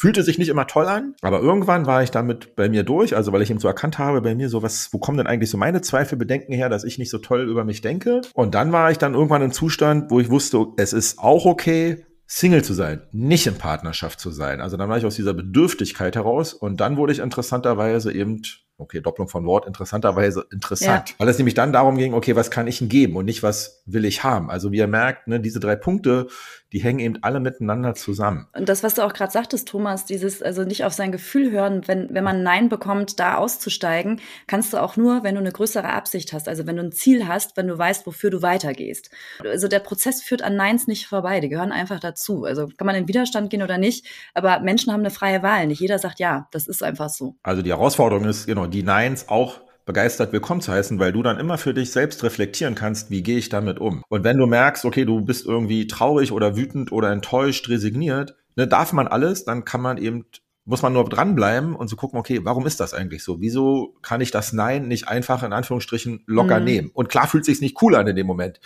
Fühlte 0.00 0.22
sich 0.22 0.38
nicht 0.38 0.48
immer 0.48 0.66
toll 0.66 0.86
an, 0.86 1.14
aber 1.20 1.40
irgendwann 1.40 1.84
war 1.84 2.02
ich 2.02 2.10
damit 2.10 2.56
bei 2.56 2.70
mir 2.70 2.84
durch, 2.84 3.14
also 3.14 3.32
weil 3.32 3.42
ich 3.42 3.50
eben 3.50 3.60
so 3.60 3.68
erkannt 3.68 3.98
habe 3.98 4.22
bei 4.22 4.34
mir 4.34 4.48
so 4.48 4.62
was, 4.62 4.88
wo 4.92 4.98
kommen 4.98 5.18
denn 5.18 5.26
eigentlich 5.26 5.50
so 5.50 5.58
meine 5.58 5.82
Zweifel, 5.82 6.16
Bedenken 6.16 6.54
her, 6.54 6.70
dass 6.70 6.84
ich 6.84 6.96
nicht 6.96 7.10
so 7.10 7.18
toll 7.18 7.42
über 7.42 7.66
mich 7.66 7.82
denke? 7.82 8.22
Und 8.32 8.54
dann 8.54 8.72
war 8.72 8.90
ich 8.90 8.96
dann 8.96 9.12
irgendwann 9.12 9.42
im 9.42 9.52
Zustand, 9.52 10.10
wo 10.10 10.18
ich 10.18 10.30
wusste, 10.30 10.68
es 10.78 10.94
ist 10.94 11.18
auch 11.18 11.44
okay, 11.44 12.06
Single 12.24 12.64
zu 12.64 12.72
sein, 12.72 13.02
nicht 13.12 13.46
in 13.46 13.56
Partnerschaft 13.56 14.20
zu 14.20 14.30
sein. 14.30 14.62
Also 14.62 14.78
dann 14.78 14.88
war 14.88 14.96
ich 14.96 15.04
aus 15.04 15.16
dieser 15.16 15.34
Bedürftigkeit 15.34 16.16
heraus 16.16 16.54
und 16.54 16.80
dann 16.80 16.96
wurde 16.96 17.12
ich 17.12 17.18
interessanterweise 17.18 18.10
eben 18.10 18.40
okay, 18.80 19.00
Doppelung 19.00 19.28
von 19.28 19.44
Wort, 19.46 19.66
interessanterweise 19.66 20.46
interessant. 20.52 21.10
Ja. 21.10 21.14
Weil 21.18 21.28
es 21.28 21.38
nämlich 21.38 21.54
dann 21.54 21.72
darum 21.72 21.96
ging, 21.96 22.14
okay, 22.14 22.36
was 22.36 22.50
kann 22.50 22.66
ich 22.66 22.80
ihm 22.80 22.88
geben 22.88 23.16
und 23.16 23.24
nicht, 23.24 23.42
was 23.42 23.82
will 23.86 24.04
ich 24.04 24.24
haben. 24.24 24.50
Also 24.50 24.72
wie 24.72 24.78
ihr 24.78 24.86
merkt, 24.86 25.28
ne, 25.28 25.40
diese 25.40 25.60
drei 25.60 25.76
Punkte, 25.76 26.28
die 26.72 26.78
hängen 26.78 27.00
eben 27.00 27.18
alle 27.22 27.40
miteinander 27.40 27.94
zusammen. 27.94 28.46
Und 28.56 28.68
das, 28.68 28.82
was 28.82 28.94
du 28.94 29.02
auch 29.02 29.12
gerade 29.12 29.32
sagtest, 29.32 29.68
Thomas, 29.68 30.04
dieses, 30.04 30.42
also 30.42 30.62
nicht 30.62 30.84
auf 30.84 30.92
sein 30.92 31.10
Gefühl 31.10 31.50
hören, 31.50 31.82
wenn, 31.86 32.14
wenn 32.14 32.22
man 32.22 32.42
Nein 32.42 32.68
bekommt, 32.68 33.18
da 33.18 33.36
auszusteigen, 33.36 34.20
kannst 34.46 34.72
du 34.72 34.78
auch 34.78 34.96
nur, 34.96 35.24
wenn 35.24 35.34
du 35.34 35.40
eine 35.40 35.50
größere 35.50 35.88
Absicht 35.88 36.32
hast, 36.32 36.48
also 36.48 36.66
wenn 36.66 36.76
du 36.76 36.82
ein 36.82 36.92
Ziel 36.92 37.26
hast, 37.26 37.56
wenn 37.56 37.66
du 37.66 37.76
weißt, 37.76 38.06
wofür 38.06 38.30
du 38.30 38.42
weitergehst. 38.42 39.10
Also 39.44 39.66
der 39.68 39.80
Prozess 39.80 40.22
führt 40.22 40.42
an 40.42 40.56
Neins 40.56 40.86
nicht 40.86 41.06
vorbei, 41.06 41.40
die 41.40 41.48
gehören 41.48 41.72
einfach 41.72 41.98
dazu. 41.98 42.44
Also 42.44 42.68
kann 42.68 42.86
man 42.86 42.94
in 42.94 43.08
Widerstand 43.08 43.50
gehen 43.50 43.62
oder 43.62 43.78
nicht, 43.78 44.06
aber 44.34 44.60
Menschen 44.60 44.92
haben 44.92 45.00
eine 45.00 45.10
freie 45.10 45.42
Wahl. 45.42 45.66
Nicht 45.66 45.80
jeder 45.80 45.98
sagt 45.98 46.20
ja, 46.20 46.48
das 46.52 46.68
ist 46.68 46.82
einfach 46.82 47.08
so. 47.08 47.36
Also 47.42 47.62
die 47.62 47.70
Herausforderung 47.70 48.24
ist, 48.26 48.46
genau, 48.46 48.66
die 48.70 48.82
Neins 48.82 49.28
auch 49.28 49.60
begeistert 49.86 50.32
willkommen 50.32 50.60
zu 50.60 50.72
heißen, 50.72 50.98
weil 51.00 51.12
du 51.12 51.22
dann 51.22 51.38
immer 51.38 51.58
für 51.58 51.74
dich 51.74 51.90
selbst 51.90 52.22
reflektieren 52.22 52.74
kannst, 52.74 53.10
wie 53.10 53.22
gehe 53.22 53.38
ich 53.38 53.48
damit 53.48 53.80
um. 53.80 54.04
Und 54.08 54.22
wenn 54.24 54.36
du 54.36 54.46
merkst, 54.46 54.84
okay, 54.84 55.04
du 55.04 55.20
bist 55.22 55.46
irgendwie 55.46 55.86
traurig 55.86 56.32
oder 56.32 56.56
wütend 56.56 56.92
oder 56.92 57.10
enttäuscht, 57.10 57.68
resigniert, 57.68 58.36
ne, 58.56 58.68
darf 58.68 58.92
man 58.92 59.08
alles, 59.08 59.44
dann 59.44 59.64
kann 59.64 59.80
man 59.80 59.98
eben 59.98 60.26
muss 60.64 60.82
man 60.82 60.92
nur 60.92 61.08
dranbleiben 61.08 61.74
und 61.74 61.88
zu 61.88 61.94
so 61.94 61.96
gucken, 61.96 62.18
okay, 62.18 62.40
warum 62.44 62.66
ist 62.66 62.78
das 62.78 62.94
eigentlich 62.94 63.24
so? 63.24 63.40
Wieso 63.40 63.96
kann 64.02 64.20
ich 64.20 64.30
das 64.30 64.52
Nein 64.52 64.86
nicht 64.86 65.08
einfach 65.08 65.42
in 65.42 65.52
Anführungsstrichen 65.52 66.22
locker 66.26 66.60
mhm. 66.60 66.64
nehmen? 66.64 66.90
Und 66.92 67.08
klar 67.08 67.26
fühlt 67.26 67.44
sich's 67.44 67.60
nicht 67.60 67.82
cool 67.82 67.96
an 67.96 68.06
in 68.06 68.14
dem 68.14 68.26
Moment. 68.26 68.60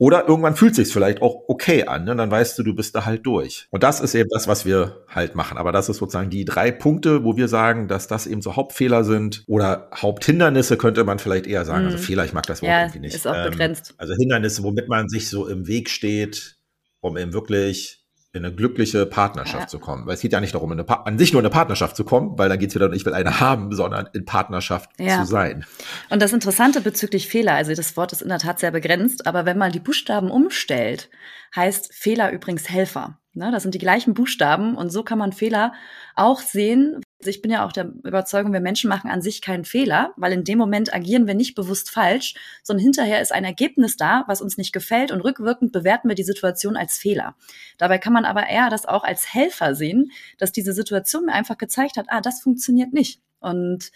Oder 0.00 0.26
irgendwann 0.26 0.56
fühlt 0.56 0.74
sich 0.74 0.90
vielleicht 0.90 1.20
auch 1.20 1.44
okay 1.46 1.84
an, 1.84 2.04
ne? 2.04 2.16
dann 2.16 2.30
weißt 2.30 2.58
du, 2.58 2.62
du 2.62 2.74
bist 2.74 2.94
da 2.94 3.04
halt 3.04 3.26
durch. 3.26 3.66
Und 3.68 3.82
das 3.82 4.00
ist 4.00 4.14
eben 4.14 4.30
das, 4.30 4.48
was 4.48 4.64
wir 4.64 5.04
halt 5.06 5.34
machen. 5.34 5.58
Aber 5.58 5.72
das 5.72 5.90
ist 5.90 5.98
sozusagen 5.98 6.30
die 6.30 6.46
drei 6.46 6.70
Punkte, 6.70 7.22
wo 7.22 7.36
wir 7.36 7.48
sagen, 7.48 7.86
dass 7.86 8.06
das 8.06 8.26
eben 8.26 8.40
so 8.40 8.56
Hauptfehler 8.56 9.04
sind 9.04 9.44
oder 9.46 9.90
Haupthindernisse 9.94 10.78
könnte 10.78 11.04
man 11.04 11.18
vielleicht 11.18 11.46
eher 11.46 11.66
sagen. 11.66 11.84
Also 11.84 11.88
mhm. 11.88 11.94
Also 11.96 12.06
Fehler, 12.06 12.24
ich 12.24 12.32
mag 12.32 12.46
das 12.46 12.62
Wort 12.62 12.70
ja, 12.70 12.80
irgendwie 12.80 13.00
nicht. 13.00 13.14
Ist 13.14 13.28
auch 13.28 13.34
ähm, 13.36 13.50
begrenzt. 13.50 13.92
Also 13.98 14.14
Hindernisse, 14.14 14.62
womit 14.62 14.88
man 14.88 15.10
sich 15.10 15.28
so 15.28 15.46
im 15.46 15.66
Weg 15.66 15.90
steht, 15.90 16.56
um 17.00 17.18
eben 17.18 17.34
wirklich 17.34 17.99
in 18.32 18.44
eine 18.44 18.54
glückliche 18.54 19.06
Partnerschaft 19.06 19.64
ja. 19.64 19.66
zu 19.66 19.78
kommen. 19.80 20.06
Weil 20.06 20.14
es 20.14 20.20
geht 20.20 20.32
ja 20.32 20.40
nicht 20.40 20.54
darum, 20.54 20.70
an 20.72 21.18
sich 21.18 21.32
nur 21.32 21.40
in 21.40 21.46
eine 21.46 21.52
Partnerschaft 21.52 21.96
zu 21.96 22.04
kommen, 22.04 22.38
weil 22.38 22.48
dann 22.48 22.58
geht 22.58 22.70
es 22.70 22.74
wieder, 22.74 22.92
ich 22.92 23.04
will 23.04 23.14
eine 23.14 23.40
haben, 23.40 23.72
sondern 23.74 24.08
in 24.12 24.24
Partnerschaft 24.24 24.90
ja. 24.98 25.20
zu 25.20 25.26
sein. 25.26 25.64
Und 26.10 26.22
das 26.22 26.32
Interessante 26.32 26.80
bezüglich 26.80 27.28
Fehler, 27.28 27.54
also 27.54 27.74
das 27.74 27.96
Wort 27.96 28.12
ist 28.12 28.22
in 28.22 28.28
der 28.28 28.38
Tat 28.38 28.60
sehr 28.60 28.70
begrenzt, 28.70 29.26
aber 29.26 29.46
wenn 29.46 29.58
man 29.58 29.72
die 29.72 29.80
Buchstaben 29.80 30.30
umstellt, 30.30 31.10
heißt 31.56 31.92
Fehler 31.92 32.30
übrigens 32.30 32.70
Helfer. 32.70 33.18
Ne, 33.32 33.52
das 33.52 33.62
sind 33.62 33.74
die 33.76 33.78
gleichen 33.78 34.12
Buchstaben 34.14 34.76
und 34.76 34.90
so 34.90 35.04
kann 35.04 35.18
man 35.18 35.32
Fehler 35.32 35.72
auch 36.16 36.40
sehen. 36.40 37.00
Also 37.20 37.28
ich 37.28 37.42
bin 37.42 37.50
ja 37.50 37.66
auch 37.66 37.72
der 37.72 37.92
Überzeugung, 38.02 38.54
wir 38.54 38.60
Menschen 38.60 38.88
machen 38.88 39.10
an 39.10 39.20
sich 39.20 39.42
keinen 39.42 39.66
Fehler, 39.66 40.14
weil 40.16 40.32
in 40.32 40.42
dem 40.42 40.56
Moment 40.56 40.94
agieren 40.94 41.26
wir 41.26 41.34
nicht 41.34 41.54
bewusst 41.54 41.90
falsch, 41.90 42.34
sondern 42.62 42.82
hinterher 42.82 43.20
ist 43.20 43.30
ein 43.30 43.44
Ergebnis 43.44 43.98
da, 43.98 44.24
was 44.26 44.40
uns 44.40 44.56
nicht 44.56 44.72
gefällt 44.72 45.12
und 45.12 45.20
rückwirkend 45.20 45.70
bewerten 45.70 46.08
wir 46.08 46.14
die 46.14 46.22
Situation 46.22 46.78
als 46.78 46.96
Fehler. 46.96 47.36
Dabei 47.76 47.98
kann 47.98 48.14
man 48.14 48.24
aber 48.24 48.46
eher 48.48 48.70
das 48.70 48.86
auch 48.86 49.04
als 49.04 49.34
Helfer 49.34 49.74
sehen, 49.74 50.12
dass 50.38 50.50
diese 50.50 50.72
Situation 50.72 51.26
mir 51.26 51.34
einfach 51.34 51.58
gezeigt 51.58 51.98
hat, 51.98 52.06
ah, 52.08 52.22
das 52.22 52.40
funktioniert 52.40 52.94
nicht. 52.94 53.20
Und 53.40 53.90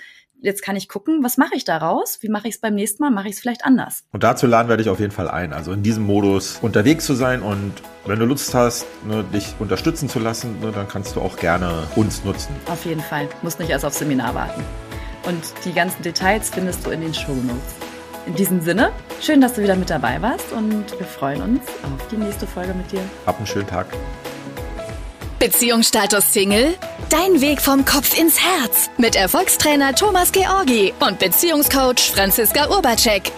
jetzt 0.45 0.62
kann 0.62 0.76
ich 0.76 0.88
gucken, 0.88 1.24
was 1.24 1.36
mache 1.36 1.55
ich 1.55 1.64
daraus? 1.64 2.18
Wie 2.20 2.28
mache 2.28 2.49
ich 2.49 2.55
es 2.55 2.61
beim 2.61 2.74
nächsten 2.74 3.03
Mal? 3.03 3.11
Mache 3.11 3.28
ich 3.28 3.34
es 3.34 3.40
vielleicht 3.40 3.64
anders? 3.64 4.05
Und 4.12 4.22
dazu 4.22 4.47
laden 4.47 4.68
wir 4.68 4.76
dich 4.76 4.88
auf 4.88 5.01
jeden 5.01 5.12
Fall 5.12 5.28
ein, 5.28 5.53
also 5.53 5.72
in 5.72 5.82
diesem 5.82 6.05
Modus 6.05 6.59
unterwegs 6.61 7.07
zu 7.07 7.14
sein 7.14 7.42
und 7.42 7.72
wenn 8.07 8.18
du 8.18 8.26
Lust 8.26 8.55
hast, 8.55 8.86
ne, 9.07 9.24
dich 9.32 9.55
unterstützen 9.59 10.09
zu 10.09 10.18
lassen, 10.18 10.61
ne, 10.61 10.70
dann 10.72 10.86
kannst 10.86 11.16
du 11.16 11.20
auch 11.20 11.36
gerne 11.36 11.84
uns 11.97 12.24
nutzen. 12.24 12.55
Auf 12.66 12.84
jeden 12.84 13.01
Fall. 13.01 13.28
Muss 13.42 13.59
nicht 13.59 13.70
erst 13.70 13.84
aufs 13.84 13.99
Seminar 13.99 14.34
warten. 14.34 14.62
Und 15.26 15.42
die 15.64 15.72
ganzen 15.72 16.03
Details 16.03 16.51
findest 16.51 16.84
du 16.84 16.90
in 16.90 17.01
den 17.01 17.14
Show 17.14 17.32
Notes. 17.32 17.74
In 18.26 18.34
diesem 18.34 18.61
Sinne, 18.61 18.90
schön, 19.20 19.40
dass 19.40 19.55
du 19.55 19.62
wieder 19.62 19.76
mit 19.76 19.88
dabei 19.88 20.20
warst 20.20 20.53
und 20.53 20.99
wir 20.99 21.07
freuen 21.07 21.42
uns 21.42 21.62
auf 21.82 22.09
die 22.09 22.16
nächste 22.16 22.47
Folge 22.47 22.74
mit 22.74 22.90
dir. 22.92 23.01
Hab 23.26 23.38
einen 23.38 23.47
schönen 23.47 23.66
Tag. 23.66 23.86
Beziehungsstatus 25.45 26.32
Single? 26.32 26.74
Dein 27.11 27.42
Weg 27.42 27.61
vom 27.61 27.84
Kopf 27.84 28.18
ins 28.18 28.40
Herz 28.40 28.88
mit 28.97 29.14
Erfolgstrainer 29.14 29.95
Thomas 29.95 30.32
Georgi 30.32 30.95
und 31.07 31.18
Beziehungscoach 31.18 32.12
Franziska 32.14 32.70
Urbacek. 32.70 33.30